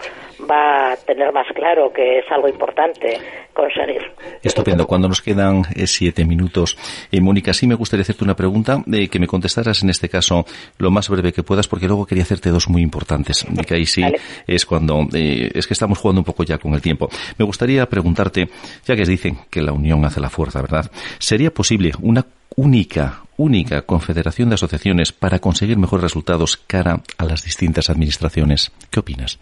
va 0.50 0.92
a 0.92 0.96
tener 0.96 1.32
más 1.32 1.46
claro 1.54 1.92
que 1.92 2.18
es 2.18 2.24
algo 2.30 2.48
importante 2.48 3.18
conseguir. 3.52 4.02
Estupendo. 4.42 4.86
Cuando 4.86 5.08
nos 5.08 5.22
quedan 5.22 5.62
eh, 5.74 5.86
siete 5.86 6.24
minutos, 6.24 6.76
eh, 7.10 7.20
Mónica, 7.20 7.52
sí 7.52 7.66
me 7.66 7.74
gustaría 7.74 8.02
hacerte 8.02 8.24
una 8.24 8.36
pregunta, 8.36 8.82
de 8.86 9.08
que 9.08 9.18
me 9.18 9.26
contestaras 9.26 9.82
en 9.82 9.90
este 9.90 10.08
caso 10.08 10.44
lo 10.78 10.90
más 10.90 11.08
breve 11.08 11.32
que 11.32 11.42
puedas, 11.42 11.66
porque 11.66 11.86
luego 11.86 12.06
quería 12.06 12.24
hacerte 12.24 12.50
dos 12.50 12.68
muy 12.68 12.82
importantes. 12.82 13.44
Y 13.50 13.64
que 13.66 13.74
ahí 13.74 13.86
sí 13.86 14.02
es 14.46 14.66
cuando, 14.66 15.06
eh, 15.14 15.50
es 15.54 15.66
que 15.66 15.74
estamos 15.74 15.98
jugando 15.98 16.20
un 16.20 16.24
poco 16.24 16.44
ya 16.44 16.58
con 16.58 16.74
el 16.74 16.82
tiempo. 16.82 17.08
Me 17.38 17.44
gustaría 17.44 17.86
preguntarte, 17.86 18.48
ya 18.84 18.94
que 18.94 19.04
dicen 19.04 19.38
que 19.50 19.62
la 19.62 19.72
unión 19.72 20.04
hace 20.04 20.20
la 20.20 20.30
fuerza, 20.30 20.60
¿verdad? 20.60 20.90
¿Sería 21.18 21.50
posible 21.50 21.92
una 22.02 22.24
única, 22.56 23.20
única 23.36 23.82
confederación 23.82 24.48
de 24.48 24.54
asociaciones 24.54 25.12
para 25.12 25.38
conseguir 25.38 25.76
mejores 25.76 26.02
resultados 26.02 26.56
cara 26.56 27.02
a 27.18 27.24
las 27.24 27.44
distintas 27.44 27.90
administraciones. 27.90 28.72
¿Qué 28.90 29.00
opinas? 29.00 29.38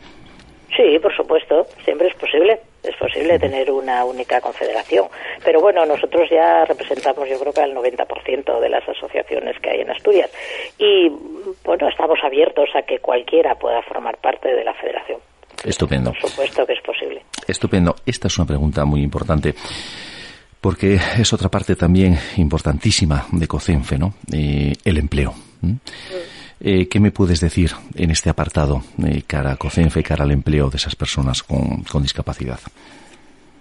Sí, 0.77 0.99
por 0.99 1.15
supuesto, 1.17 1.67
siempre 1.85 2.09
es 2.09 2.15
posible. 2.17 2.61
Es 2.83 2.97
posible 2.97 3.39
tener 3.39 3.71
una 3.71 4.05
única 4.05 4.41
confederación. 4.41 5.07
Pero 5.45 5.61
bueno, 5.61 5.87
nosotros 5.87 6.29
ya 6.29 6.65
representamos 6.65 7.29
yo 7.29 7.39
creo 7.39 7.53
que 7.53 7.61
al 7.63 7.73
90% 7.73 8.61
de 8.61 8.69
las 8.69 8.87
asociaciones 8.89 9.59
que 9.61 9.71
hay 9.71 9.81
en 9.81 9.91
Asturias. 9.91 10.31
Y 10.77 11.11
bueno, 11.65 11.89
estamos 11.89 12.19
abiertos 12.23 12.69
a 12.75 12.83
que 12.83 12.99
cualquiera 12.99 13.55
pueda 13.55 13.81
formar 13.83 14.19
parte 14.19 14.53
de 14.53 14.65
la 14.65 14.75
federación. 14.75 15.21
Estupendo. 15.65 16.11
Por 16.11 16.31
supuesto 16.31 16.67
que 16.67 16.73
es 16.75 16.83
posible. 16.83 17.23
Estupendo. 17.47 17.95
Esta 18.05 18.27
es 18.27 18.37
una 18.37 18.47
pregunta 18.47 18.85
muy 18.85 19.03
importante 19.03 19.55
porque 20.65 20.95
es 20.95 21.31
otra 21.35 21.51
parte 21.51 21.77
también 21.77 22.17
importantísima 22.39 23.27
de 23.33 23.47
COCENFE, 23.47 23.99
¿no? 23.99 24.15
Eh, 24.33 24.73
el 24.83 24.97
empleo. 24.97 25.35
Eh, 26.59 26.89
¿Qué 26.89 27.01
me 27.01 27.11
puedes 27.11 27.39
decir 27.39 27.73
en 27.95 28.11
este 28.11 28.31
apartado 28.31 28.81
eh, 29.07 29.25
cara 29.27 29.53
a 29.53 29.57
COCENFE, 29.57 30.03
cara 30.03 30.25
al 30.25 30.31
empleo 30.31 30.71
de 30.71 30.79
esas 30.79 30.97
personas 30.97 31.43
con, 31.43 31.85
con 31.85 32.01
discapacidad? 32.01 32.59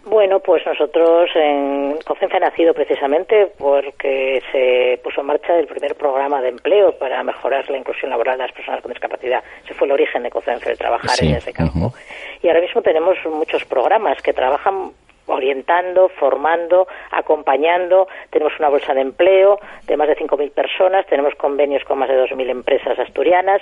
Bueno, 0.05 0.39
pues 0.39 0.65
nosotros 0.65 1.29
en 1.35 1.97
COCENFE 2.05 2.37
ha 2.37 2.39
nacido 2.39 2.73
precisamente 2.73 3.51
porque 3.57 4.41
se 4.53 4.97
puso 5.03 5.19
en 5.19 5.27
marcha 5.27 5.59
el 5.59 5.67
primer 5.67 5.95
programa 5.95 6.41
de 6.41 6.49
empleo 6.49 6.97
para 6.97 7.21
mejorar 7.21 7.69
la 7.69 7.79
inclusión 7.79 8.11
laboral 8.11 8.37
de 8.37 8.43
las 8.45 8.53
personas 8.53 8.81
con 8.81 8.93
discapacidad. 8.93 9.43
Ese 9.65 9.73
fue 9.73 9.87
el 9.87 9.93
origen 9.93 10.23
de 10.23 10.29
COCENFE, 10.29 10.71
el 10.71 10.77
trabajar 10.77 11.17
en 11.19 11.35
ese 11.35 11.51
campo. 11.51 11.93
Y 12.41 12.47
ahora 12.47 12.61
mismo 12.61 12.81
tenemos 12.81 13.17
muchos 13.25 13.65
programas 13.65 14.21
que 14.21 14.31
trabajan 14.31 14.91
orientando, 15.27 16.09
formando, 16.19 16.87
acompañando. 17.11 18.07
Tenemos 18.29 18.53
una 18.59 18.69
bolsa 18.69 18.93
de 18.93 19.01
empleo 19.01 19.59
de 19.87 19.97
más 19.97 20.07
de 20.07 20.17
5.000 20.17 20.51
personas, 20.51 21.05
tenemos 21.07 21.33
convenios 21.35 21.83
con 21.83 21.99
más 21.99 22.09
de 22.09 22.15
2.000 22.15 22.49
empresas 22.49 22.97
asturianas 22.99 23.61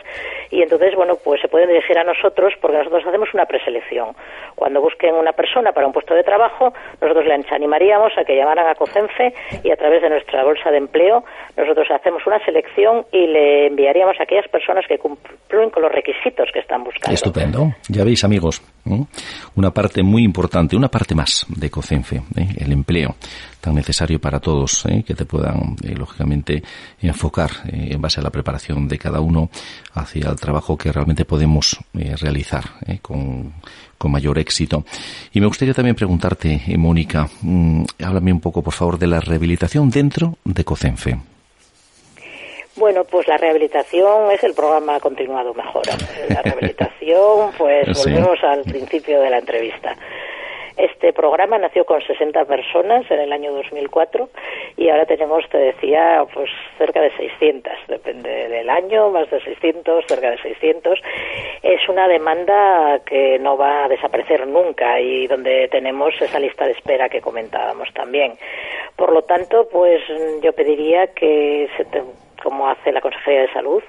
y 0.49 0.61
entonces, 0.61 0.95
bueno, 0.95 1.15
pues 1.23 1.41
se 1.41 1.47
pueden 1.47 1.69
dirigir 1.69 1.97
a 1.97 2.03
nosotros 2.03 2.53
porque 2.61 2.77
nosotros 2.77 3.03
hacemos 3.05 3.33
una 3.33 3.45
preselección. 3.45 4.15
Cuando 4.55 4.81
busquen 4.81 5.15
una 5.15 5.33
persona 5.33 5.71
para 5.71 5.87
un 5.87 5.93
puesto 5.93 6.13
de 6.13 6.23
trabajo, 6.23 6.73
nosotros 7.01 7.25
les 7.25 7.51
animaríamos 7.51 8.13
a 8.17 8.23
que 8.23 8.35
llamaran 8.35 8.67
a 8.67 8.75
COCENFE 8.75 9.33
y 9.63 9.71
a 9.71 9.75
través 9.75 10.01
de 10.01 10.09
nuestra 10.09 10.43
bolsa 10.43 10.71
de 10.71 10.77
empleo 10.77 11.23
nosotros 11.57 11.87
hacemos 11.91 12.25
una 12.25 12.43
selección 12.45 13.05
y 13.11 13.27
le 13.27 13.67
enviaríamos 13.67 14.19
a 14.19 14.23
aquellas 14.23 14.47
personas 14.47 14.85
que 14.87 14.97
cumplen 14.97 15.69
con 15.69 15.83
los 15.83 15.91
requisitos 15.91 16.49
que 16.53 16.59
están 16.59 16.83
buscando. 16.83 17.13
Estupendo. 17.13 17.67
Ya 17.89 18.03
veis, 18.03 18.23
amigos, 18.23 18.61
una 19.55 19.71
parte 19.71 20.03
muy 20.03 20.23
importante, 20.23 20.75
una 20.75 20.89
parte 20.89 21.15
más 21.15 21.45
de 21.49 21.69
COCENFE, 21.69 22.23
¿eh? 22.35 22.55
el 22.57 22.71
empleo 22.71 23.15
tan 23.59 23.75
necesario 23.75 24.19
para 24.19 24.39
todos, 24.39 24.85
¿eh? 24.87 25.03
que 25.05 25.13
te 25.13 25.25
puedan, 25.25 25.75
eh, 25.83 25.93
lógicamente, 25.95 26.63
enfocar 27.01 27.51
en 27.65 28.01
base 28.01 28.19
a 28.19 28.23
la 28.23 28.31
preparación 28.31 28.87
de 28.87 28.97
cada 28.97 29.19
uno 29.19 29.49
hacia 29.93 30.29
el 30.29 30.35
trabajo 30.39 30.77
que 30.77 30.91
realmente 30.91 31.25
podemos 31.25 31.77
realizar 31.93 32.63
con, 33.01 33.53
con 33.97 34.11
mayor 34.11 34.39
éxito. 34.39 34.83
Y 35.31 35.39
me 35.39 35.47
gustaría 35.47 35.73
también 35.73 35.95
preguntarte, 35.95 36.61
Mónica, 36.77 37.29
mm, 37.41 37.83
háblame 38.03 38.33
un 38.33 38.39
poco, 38.39 38.63
por 38.63 38.73
favor, 38.73 38.97
de 38.97 39.07
la 39.07 39.19
rehabilitación 39.19 39.89
dentro 39.89 40.37
de 40.43 40.63
COCENFE. 40.63 41.30
Bueno, 42.81 43.03
pues 43.03 43.27
la 43.27 43.37
rehabilitación 43.37 44.31
es 44.31 44.43
el 44.43 44.55
programa 44.55 44.99
continuado 44.99 45.53
mejora. 45.53 45.93
La 46.29 46.41
rehabilitación, 46.41 47.51
pues 47.55 47.87
volvemos 48.03 48.43
al 48.43 48.63
principio 48.63 49.21
de 49.21 49.29
la 49.29 49.37
entrevista. 49.37 49.95
Este 50.75 51.13
programa 51.13 51.59
nació 51.59 51.85
con 51.85 52.01
60 52.01 52.43
personas 52.45 53.05
en 53.11 53.19
el 53.19 53.31
año 53.33 53.51
2004 53.51 54.29
y 54.77 54.89
ahora 54.89 55.05
tenemos, 55.05 55.47
te 55.49 55.59
decía, 55.59 56.25
pues 56.33 56.49
cerca 56.79 57.01
de 57.01 57.15
600, 57.17 57.71
depende 57.87 58.49
del 58.49 58.67
año, 58.67 59.11
más 59.11 59.29
de 59.29 59.41
600, 59.41 60.03
cerca 60.07 60.31
de 60.31 60.41
600. 60.41 60.99
Es 61.61 61.87
una 61.87 62.07
demanda 62.07 62.99
que 63.05 63.37
no 63.37 63.57
va 63.57 63.85
a 63.85 63.89
desaparecer 63.89 64.47
nunca 64.47 64.99
y 64.99 65.27
donde 65.27 65.67
tenemos 65.67 66.19
esa 66.19 66.39
lista 66.39 66.65
de 66.65 66.71
espera 66.71 67.09
que 67.09 67.21
comentábamos 67.21 67.93
también. 67.93 68.39
Por 68.95 69.13
lo 69.13 69.21
tanto, 69.21 69.69
pues 69.71 70.01
yo 70.41 70.51
pediría 70.53 71.13
que 71.13 71.69
se 71.77 71.85
como 72.41 72.67
hace 72.67 72.91
la 72.91 73.01
Consejería 73.01 73.41
de 73.41 73.53
Salud, 73.53 73.83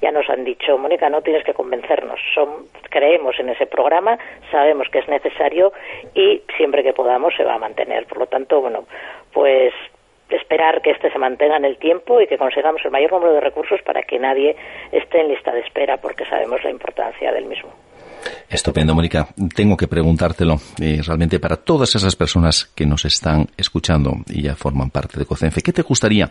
ya 0.00 0.10
nos 0.10 0.28
han 0.28 0.44
dicho, 0.44 0.78
Mónica, 0.78 1.08
no 1.08 1.22
tienes 1.22 1.44
que 1.44 1.54
convencernos, 1.54 2.20
Son, 2.34 2.66
creemos 2.90 3.38
en 3.38 3.50
ese 3.50 3.66
programa, 3.66 4.18
sabemos 4.50 4.88
que 4.88 5.00
es 5.00 5.08
necesario 5.08 5.72
y 6.14 6.42
siempre 6.56 6.82
que 6.82 6.92
podamos 6.92 7.34
se 7.36 7.44
va 7.44 7.54
a 7.54 7.58
mantener. 7.58 8.06
Por 8.06 8.18
lo 8.18 8.26
tanto, 8.26 8.60
bueno, 8.60 8.84
pues 9.32 9.72
esperar 10.28 10.82
que 10.82 10.90
este 10.90 11.10
se 11.10 11.18
mantenga 11.18 11.56
en 11.56 11.64
el 11.64 11.78
tiempo 11.78 12.20
y 12.20 12.26
que 12.26 12.38
consigamos 12.38 12.84
el 12.84 12.90
mayor 12.90 13.12
número 13.12 13.32
de 13.32 13.40
recursos 13.40 13.80
para 13.82 14.02
que 14.02 14.18
nadie 14.18 14.56
esté 14.92 15.20
en 15.20 15.28
lista 15.28 15.52
de 15.52 15.60
espera, 15.60 15.96
porque 15.96 16.24
sabemos 16.26 16.62
la 16.64 16.70
importancia 16.70 17.32
del 17.32 17.46
mismo. 17.46 17.70
Estupendo, 18.48 18.94
Mónica. 18.94 19.28
Tengo 19.54 19.76
que 19.76 19.88
preguntártelo 19.88 20.58
eh, 20.80 21.00
realmente 21.04 21.38
para 21.38 21.56
todas 21.56 21.94
esas 21.94 22.16
personas 22.16 22.70
que 22.74 22.86
nos 22.86 23.04
están 23.04 23.46
escuchando 23.56 24.16
y 24.26 24.42
ya 24.42 24.56
forman 24.56 24.90
parte 24.90 25.18
de 25.18 25.26
COCENFE. 25.26 25.60
¿Qué 25.60 25.72
te 25.72 25.82
gustaría 25.82 26.30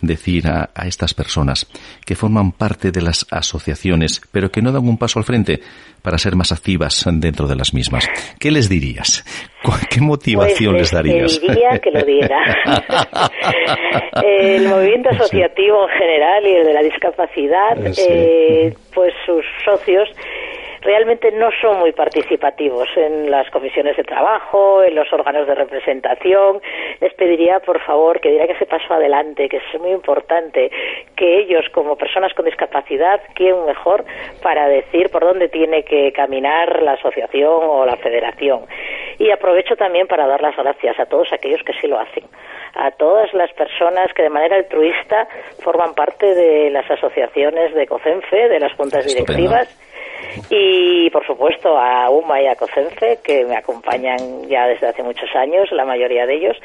decir 0.00 0.46
a, 0.46 0.70
estas 0.86 1.14
personas 1.14 1.66
que 2.04 2.14
forman 2.14 2.52
parte 2.52 2.92
de 2.92 3.02
las 3.02 3.26
asociaciones, 3.30 4.20
pero 4.30 4.50
que 4.50 4.62
no 4.62 4.70
dan 4.70 4.86
un 4.86 4.98
paso 4.98 5.18
al 5.18 5.24
frente 5.24 5.60
para 6.02 6.18
ser 6.18 6.36
más 6.36 6.52
activas 6.52 7.04
dentro 7.14 7.48
de 7.48 7.56
las 7.56 7.74
mismas? 7.74 8.08
¿Qué 8.38 8.50
les 8.50 8.68
dirías? 8.68 9.24
¿Qué 9.90 10.00
motivación 10.00 10.74
pues 10.74 10.82
les 10.82 10.90
darías? 10.92 11.40
diría 11.40 11.78
que 11.80 11.90
lo 11.90 12.04
diera. 12.04 12.38
el 14.22 14.68
movimiento 14.68 15.10
asociativo 15.10 15.88
en 15.88 15.98
general 15.98 16.46
y 16.46 16.54
el 16.54 16.66
de 16.66 16.74
la 16.74 16.82
discapacidad, 16.82 17.76
eh, 17.98 18.74
pues 18.94 19.12
sus 19.26 19.44
socios 19.64 20.08
realmente 20.86 21.32
no 21.32 21.50
son 21.60 21.80
muy 21.80 21.92
participativos 21.92 22.88
en 22.96 23.28
las 23.30 23.50
comisiones 23.50 23.96
de 23.96 24.04
trabajo, 24.04 24.82
en 24.84 24.94
los 24.94 25.12
órganos 25.12 25.46
de 25.46 25.54
representación. 25.54 26.60
Les 27.00 27.12
pediría, 27.14 27.58
por 27.60 27.80
favor, 27.80 28.20
que 28.20 28.30
diera 28.30 28.46
que 28.46 28.56
se 28.56 28.66
paso 28.66 28.94
adelante, 28.94 29.48
que 29.48 29.56
es 29.56 29.80
muy 29.80 29.90
importante 29.90 30.70
que 31.16 31.40
ellos, 31.40 31.64
como 31.72 31.96
personas 31.96 32.32
con 32.34 32.44
discapacidad, 32.44 33.20
queden 33.34 33.66
mejor 33.66 34.04
para 34.42 34.68
decir 34.68 35.10
por 35.10 35.24
dónde 35.24 35.48
tiene 35.48 35.82
que 35.82 36.12
caminar 36.12 36.82
la 36.82 36.92
asociación 36.92 37.58
o 37.62 37.84
la 37.84 37.96
federación. 37.96 38.60
Y 39.18 39.30
aprovecho 39.30 39.74
también 39.74 40.06
para 40.06 40.26
dar 40.28 40.40
las 40.40 40.56
gracias 40.56 41.00
a 41.00 41.06
todos 41.06 41.32
aquellos 41.32 41.62
que 41.64 41.72
sí 41.80 41.88
lo 41.88 41.98
hacen 41.98 42.24
a 42.78 42.90
todas 42.90 43.32
las 43.32 43.50
personas 43.54 44.12
que 44.12 44.22
de 44.22 44.28
manera 44.28 44.56
altruista 44.56 45.26
forman 45.62 45.94
parte 45.94 46.34
de 46.34 46.68
las 46.68 46.88
asociaciones 46.90 47.74
de 47.74 47.86
COCENFE, 47.86 48.50
de 48.50 48.60
las 48.60 48.74
juntas 48.74 49.06
directivas 49.06 49.85
y 50.50 51.10
por 51.10 51.26
supuesto 51.26 51.76
a 51.78 52.10
UMA 52.10 52.42
y 52.42 52.46
a 52.46 52.56
COCENFE 52.56 53.18
que 53.22 53.44
me 53.44 53.56
acompañan 53.56 54.46
ya 54.48 54.66
desde 54.66 54.88
hace 54.88 55.02
muchos 55.02 55.34
años, 55.34 55.70
la 55.72 55.84
mayoría 55.84 56.26
de 56.26 56.34
ellos, 56.34 56.56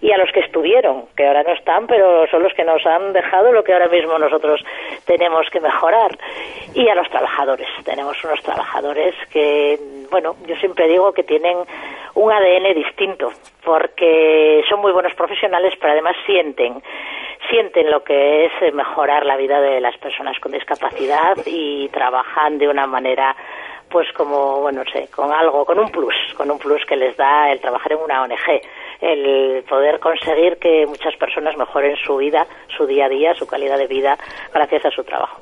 y 0.00 0.12
a 0.12 0.18
los 0.18 0.30
que 0.32 0.40
estuvieron, 0.40 1.06
que 1.16 1.26
ahora 1.26 1.42
no 1.42 1.52
están, 1.52 1.86
pero 1.86 2.26
son 2.28 2.42
los 2.42 2.54
que 2.54 2.64
nos 2.64 2.84
han 2.86 3.12
dejado 3.12 3.52
lo 3.52 3.64
que 3.64 3.72
ahora 3.72 3.88
mismo 3.88 4.18
nosotros 4.18 4.64
tenemos 5.06 5.48
que 5.50 5.60
mejorar, 5.60 6.16
y 6.74 6.88
a 6.88 6.94
los 6.94 7.08
trabajadores. 7.10 7.68
Tenemos 7.84 8.22
unos 8.24 8.40
trabajadores 8.42 9.14
que, 9.32 9.78
bueno, 10.10 10.36
yo 10.46 10.54
siempre 10.56 10.88
digo 10.88 11.12
que 11.12 11.24
tienen 11.24 11.58
un 12.14 12.32
ADN 12.32 12.74
distinto, 12.74 13.30
porque 13.64 14.62
son 14.68 14.80
muy 14.80 14.92
buenos 14.92 15.14
profesionales, 15.14 15.74
pero 15.80 15.92
además 15.92 16.16
sienten 16.26 16.82
sienten 17.50 17.90
lo 17.90 18.02
que 18.02 18.46
es 18.46 18.52
eh, 18.62 18.72
mejorar 18.72 19.24
la 19.24 19.36
vida 19.36 19.60
de 19.60 19.80
las 19.80 19.96
personas 19.98 20.38
con 20.40 20.52
discapacidad 20.52 21.36
y 21.46 21.88
trabajan 21.88 22.58
de 22.58 22.68
una 22.68 22.86
manera 22.86 23.34
pues 23.90 24.06
como, 24.12 24.60
bueno, 24.60 24.84
no 24.84 24.90
sé, 24.90 25.08
con 25.08 25.32
algo, 25.32 25.64
con 25.64 25.78
un 25.78 25.90
plus, 25.90 26.14
con 26.36 26.50
un 26.50 26.58
plus 26.58 26.84
que 26.84 26.96
les 26.96 27.16
da 27.16 27.50
el 27.50 27.60
trabajar 27.60 27.92
en 27.92 27.98
una 27.98 28.22
ONG, 28.22 28.60
el 29.00 29.64
poder 29.64 29.98
conseguir 29.98 30.58
que 30.58 30.84
muchas 30.86 31.16
personas 31.16 31.56
mejoren 31.56 31.96
su 31.96 32.18
vida, 32.18 32.46
su 32.76 32.86
día 32.86 33.06
a 33.06 33.08
día, 33.08 33.34
su 33.34 33.46
calidad 33.46 33.78
de 33.78 33.86
vida 33.86 34.18
gracias 34.52 34.84
a 34.84 34.90
su 34.90 35.02
trabajo. 35.04 35.40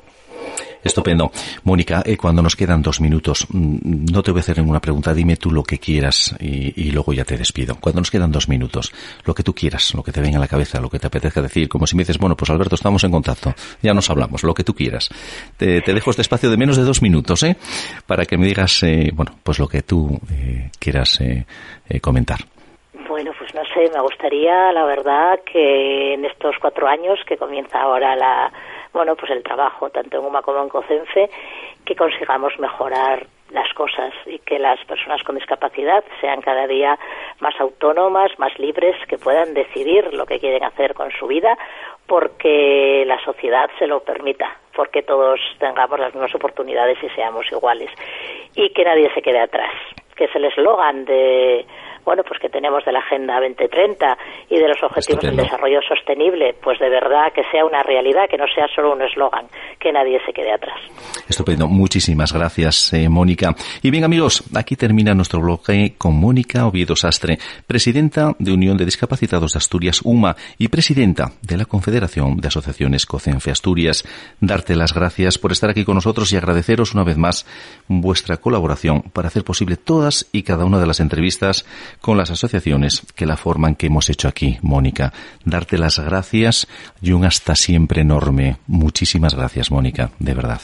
Estupendo. 0.83 1.31
Mónica, 1.63 2.01
eh, 2.05 2.17
cuando 2.17 2.41
nos 2.41 2.55
quedan 2.55 2.81
dos 2.81 3.01
minutos, 3.01 3.47
mm, 3.49 4.05
no 4.11 4.23
te 4.23 4.31
voy 4.31 4.39
a 4.39 4.41
hacer 4.41 4.57
ninguna 4.57 4.79
pregunta, 4.79 5.13
dime 5.13 5.35
tú 5.35 5.51
lo 5.51 5.63
que 5.63 5.79
quieras 5.79 6.35
y, 6.39 6.91
luego 6.91 7.13
ya 7.13 7.25
te 7.25 7.37
despido. 7.37 7.75
Cuando 7.79 8.01
nos 8.01 8.09
quedan 8.09 8.31
dos 8.31 8.47
minutos, 8.47 8.93
lo 9.25 9.33
que 9.33 9.43
tú 9.43 9.53
quieras, 9.53 9.93
lo 9.93 10.01
que 10.01 10.11
te 10.11 10.21
venga 10.21 10.37
a 10.37 10.39
la 10.39 10.47
cabeza, 10.47 10.79
lo 10.79 10.89
que 10.89 10.97
te 10.97 11.07
apetezca 11.07 11.41
decir, 11.41 11.67
como 11.67 11.85
si 11.85 11.95
me 11.95 12.01
dices, 12.01 12.17
bueno, 12.17 12.35
pues 12.35 12.49
Alberto, 12.49 12.75
estamos 12.75 13.03
en 13.03 13.11
contacto, 13.11 13.53
ya 13.81 13.93
nos 13.93 14.09
hablamos, 14.09 14.43
lo 14.43 14.53
que 14.53 14.63
tú 14.63 14.73
quieras. 14.73 15.09
Te, 15.57 15.81
dejo 15.81 16.09
este 16.09 16.21
espacio 16.21 16.49
de 16.49 16.57
menos 16.57 16.77
de 16.77 16.83
dos 16.83 17.01
minutos, 17.01 17.43
¿eh? 17.43 17.57
Para 18.05 18.25
que 18.25 18.37
me 18.37 18.45
digas, 18.45 18.81
eh, 18.83 19.11
bueno, 19.13 19.33
pues 19.43 19.59
lo 19.59 19.67
que 19.67 19.81
tú 19.81 20.19
eh, 20.31 20.71
quieras 20.79 21.19
comentar. 22.01 22.39
Bueno, 23.09 23.31
pues 23.37 23.53
no 23.53 23.61
sé, 23.73 23.91
me 23.93 24.01
gustaría, 24.01 24.71
la 24.71 24.85
verdad, 24.85 25.39
que 25.51 26.13
en 26.13 26.25
estos 26.25 26.55
cuatro 26.61 26.87
años 26.87 27.19
que 27.27 27.37
comienza 27.37 27.79
ahora 27.79 28.15
la 28.15 28.51
bueno, 28.97 29.15
pues 29.15 29.31
el 29.31 29.43
trabajo, 29.43 29.91
tanto 29.91 30.17
en 30.17 30.25
UMA 30.25 30.41
como 30.41 30.63
en 30.63 30.69
COCENFE, 30.69 31.29
que 31.85 31.95
consigamos 31.95 32.57
mejorar 32.57 33.27
las 33.51 33.71
cosas 33.75 34.11
y 34.25 34.39
que 34.39 34.57
las 34.57 34.83
personas 34.85 35.21
con 35.23 35.35
discapacidad 35.35 36.03
sean 36.19 36.41
cada 36.41 36.65
día 36.65 36.97
más 37.39 37.53
autónomas, 37.61 38.31
más 38.39 38.57
libres, 38.57 38.95
que 39.07 39.19
puedan 39.19 39.53
decidir 39.53 40.13
lo 40.13 40.25
que 40.25 40.39
quieren 40.39 40.63
hacer 40.63 40.95
con 40.95 41.11
su 41.11 41.27
vida 41.27 41.57
porque 42.07 43.03
la 43.05 43.23
sociedad 43.23 43.69
se 43.77 43.85
lo 43.85 43.99
permita, 43.99 44.57
porque 44.75 45.03
todos 45.03 45.39
tengamos 45.59 45.99
las 45.99 46.13
mismas 46.13 46.33
oportunidades 46.33 46.97
y 47.03 47.09
seamos 47.09 47.45
iguales 47.51 47.91
y 48.55 48.69
que 48.71 48.83
nadie 48.83 49.13
se 49.13 49.21
quede 49.21 49.39
atrás, 49.39 49.73
que 50.15 50.25
es 50.25 50.35
el 50.35 50.45
eslogan 50.45 51.05
de 51.05 51.67
bueno, 52.07 52.23
pues 52.23 52.39
que 52.39 52.47
tenemos 52.47 52.85
de 52.85 52.93
la 52.93 52.99
Agenda 52.99 53.33
2030 53.33 54.17
y 54.49 54.55
de 54.55 54.69
los 54.69 54.81
Objetivos 54.81 55.23
del 55.23 55.35
Desarrollo 55.35 55.81
Sostenible, 55.85 56.55
pues 56.63 56.79
de 56.79 56.89
verdad 56.89 57.33
que 57.35 57.41
sea 57.51 57.65
una 57.65 57.83
realidad, 57.83 58.29
que 58.29 58.37
no 58.37 58.45
sea 58.47 58.65
solo 58.73 58.93
un 58.93 59.01
eslogan, 59.01 59.47
que 59.77 59.91
nadie 59.91 60.17
se 60.25 60.31
quede 60.31 60.53
atrás. 60.53 60.79
Estupendo. 61.27 61.67
Muchísimas 61.67 62.31
gracias, 62.31 62.93
eh, 62.93 63.09
Mónica. 63.09 63.53
Y 63.81 63.91
bien, 63.91 64.05
amigos, 64.05 64.41
aquí 64.55 64.77
termina 64.77 65.13
nuestro 65.13 65.41
bloque 65.41 65.95
con 65.97 66.15
Mónica 66.15 66.65
Oviedo 66.65 66.95
Sastre, 66.95 67.39
presidenta 67.67 68.31
de 68.39 68.53
Unión 68.53 68.77
de 68.77 68.85
Discapacitados 68.85 69.51
de 69.51 69.57
Asturias, 69.57 69.99
UMA, 70.05 70.37
y 70.57 70.69
presidenta 70.69 71.31
de 71.41 71.57
la 71.57 71.65
Confederación 71.65 72.37
de 72.37 72.47
Asociaciones 72.47 73.05
COCENFE 73.05 73.51
Asturias. 73.51 74.05
Darte 74.39 74.77
las 74.77 74.93
gracias 74.93 75.37
por 75.37 75.51
estar 75.51 75.69
aquí 75.69 75.83
con 75.83 75.95
nosotros 75.95 76.31
y 76.31 76.37
agradeceros 76.37 76.93
una 76.93 77.03
vez 77.03 77.17
más 77.17 77.45
vuestra 77.89 78.37
colaboración 78.37 79.01
para 79.01 79.27
hacer 79.27 79.43
posible 79.43 79.75
todas 79.75 80.29
y 80.31 80.43
cada 80.43 80.63
una 80.63 80.79
de 80.79 80.87
las 80.87 81.01
entrevistas 81.01 81.65
con 82.01 82.17
las 82.17 82.31
asociaciones 82.31 83.05
que 83.15 83.25
la 83.25 83.37
forman 83.37 83.75
que 83.75 83.87
hemos 83.87 84.09
hecho 84.09 84.27
aquí, 84.27 84.57
Mónica. 84.61 85.13
Darte 85.45 85.77
las 85.77 85.99
gracias 85.99 86.67
y 87.01 87.11
un 87.11 87.25
hasta 87.25 87.55
siempre 87.55 88.01
enorme. 88.01 88.57
Muchísimas 88.67 89.35
gracias, 89.35 89.71
Mónica, 89.71 90.11
de 90.19 90.33
verdad. 90.33 90.61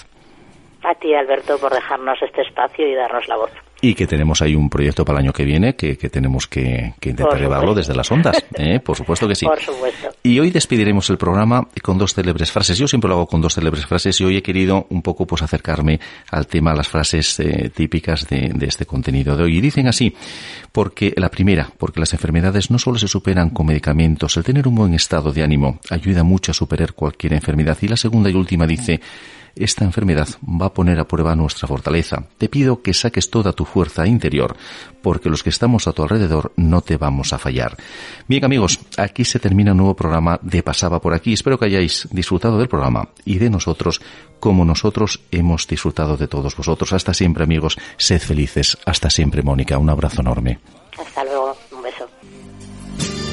A 0.83 0.95
ti, 0.95 1.13
Alberto, 1.13 1.57
por 1.59 1.73
dejarnos 1.73 2.21
este 2.21 2.41
espacio 2.41 2.87
y 2.87 2.95
darnos 2.95 3.27
la 3.27 3.37
voz. 3.37 3.51
Y 3.85 3.95
que 3.95 4.07
tenemos 4.07 4.41
ahí 4.41 4.55
un 4.55 4.69
proyecto 4.69 5.03
para 5.03 5.19
el 5.19 5.25
año 5.25 5.33
que 5.33 5.43
viene 5.43 5.75
que, 5.75 5.95
tenemos 5.95 6.47
que, 6.47 6.93
intentar 7.01 7.37
llevarlo 7.37 7.75
desde 7.75 7.93
las 7.93 8.09
ondas. 8.09 8.41
¿eh? 8.53 8.79
Por 8.79 8.95
supuesto 8.95 9.27
que 9.27 9.35
sí. 9.35 9.45
Por 9.45 9.59
supuesto. 9.59 10.07
Y 10.23 10.39
hoy 10.39 10.51
despediremos 10.51 11.09
el 11.09 11.17
programa 11.17 11.67
con 11.81 11.97
dos 11.97 12.13
célebres 12.13 12.49
frases. 12.49 12.77
Yo 12.77 12.87
siempre 12.87 13.09
lo 13.09 13.15
hago 13.15 13.27
con 13.27 13.41
dos 13.41 13.55
célebres 13.55 13.85
frases 13.85 14.21
y 14.21 14.23
hoy 14.23 14.37
he 14.37 14.41
querido 14.41 14.87
un 14.89 15.01
poco 15.01 15.27
pues 15.27 15.41
acercarme 15.41 15.99
al 16.31 16.47
tema, 16.47 16.73
las 16.73 16.87
frases 16.87 17.37
eh, 17.41 17.71
típicas 17.75 18.25
de, 18.29 18.53
de 18.55 18.65
este 18.67 18.85
contenido 18.85 19.35
de 19.35 19.43
hoy. 19.43 19.57
Y 19.57 19.59
dicen 19.59 19.89
así, 19.89 20.15
porque 20.71 21.13
la 21.17 21.27
primera, 21.27 21.69
porque 21.77 21.99
las 21.99 22.13
enfermedades 22.13 22.71
no 22.71 22.79
solo 22.79 22.97
se 22.97 23.09
superan 23.09 23.49
con 23.49 23.65
medicamentos, 23.65 24.37
el 24.37 24.45
tener 24.45 24.65
un 24.65 24.75
buen 24.75 24.93
estado 24.93 25.33
de 25.33 25.43
ánimo 25.43 25.81
ayuda 25.89 26.23
mucho 26.23 26.51
a 26.51 26.53
superar 26.53 26.93
cualquier 26.93 27.33
enfermedad. 27.33 27.77
Y 27.81 27.89
la 27.89 27.97
segunda 27.97 28.29
y 28.29 28.35
última 28.35 28.65
dice, 28.65 29.01
esta 29.55 29.85
enfermedad 29.85 30.27
va 30.43 30.67
a 30.67 30.73
poner 30.73 30.99
a 30.99 31.07
prueba 31.07 31.35
nuestra 31.35 31.67
fortaleza. 31.67 32.23
Te 32.37 32.49
pido 32.49 32.81
que 32.81 32.93
saques 32.93 33.29
toda 33.29 33.53
tu 33.53 33.65
fuerza 33.65 34.07
interior, 34.07 34.55
porque 35.01 35.29
los 35.29 35.43
que 35.43 35.49
estamos 35.49 35.87
a 35.87 35.93
tu 35.93 36.03
alrededor 36.03 36.53
no 36.55 36.81
te 36.81 36.97
vamos 36.97 37.33
a 37.33 37.39
fallar. 37.39 37.77
Bien 38.27 38.43
amigos, 38.45 38.79
aquí 38.97 39.25
se 39.25 39.39
termina 39.39 39.71
un 39.71 39.77
nuevo 39.77 39.95
programa 39.95 40.39
de 40.41 40.63
Pasaba 40.63 40.99
por 40.99 41.13
aquí. 41.13 41.33
Espero 41.33 41.57
que 41.57 41.65
hayáis 41.65 42.07
disfrutado 42.11 42.57
del 42.57 42.67
programa 42.67 43.09
y 43.25 43.37
de 43.37 43.49
nosotros 43.49 44.01
como 44.39 44.65
nosotros 44.65 45.21
hemos 45.31 45.67
disfrutado 45.67 46.17
de 46.17 46.27
todos 46.27 46.55
vosotros. 46.55 46.91
Hasta 46.93 47.13
siempre 47.13 47.43
amigos, 47.43 47.77
sed 47.97 48.19
felices. 48.19 48.77
Hasta 48.85 49.09
siempre 49.09 49.41
Mónica, 49.41 49.77
un 49.77 49.89
abrazo 49.89 50.21
enorme. 50.21 50.59
Hasta 50.97 51.23
luego, 51.23 51.55
un 51.71 51.81
beso. 51.81 52.07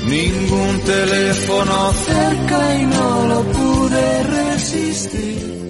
Ningún 0.09 0.81
teléfono 0.81 1.93
cerca 1.93 2.75
y 2.77 2.87
no 2.87 3.27
lo 3.27 3.43
pude 3.43 4.23
resistir. 4.25 5.70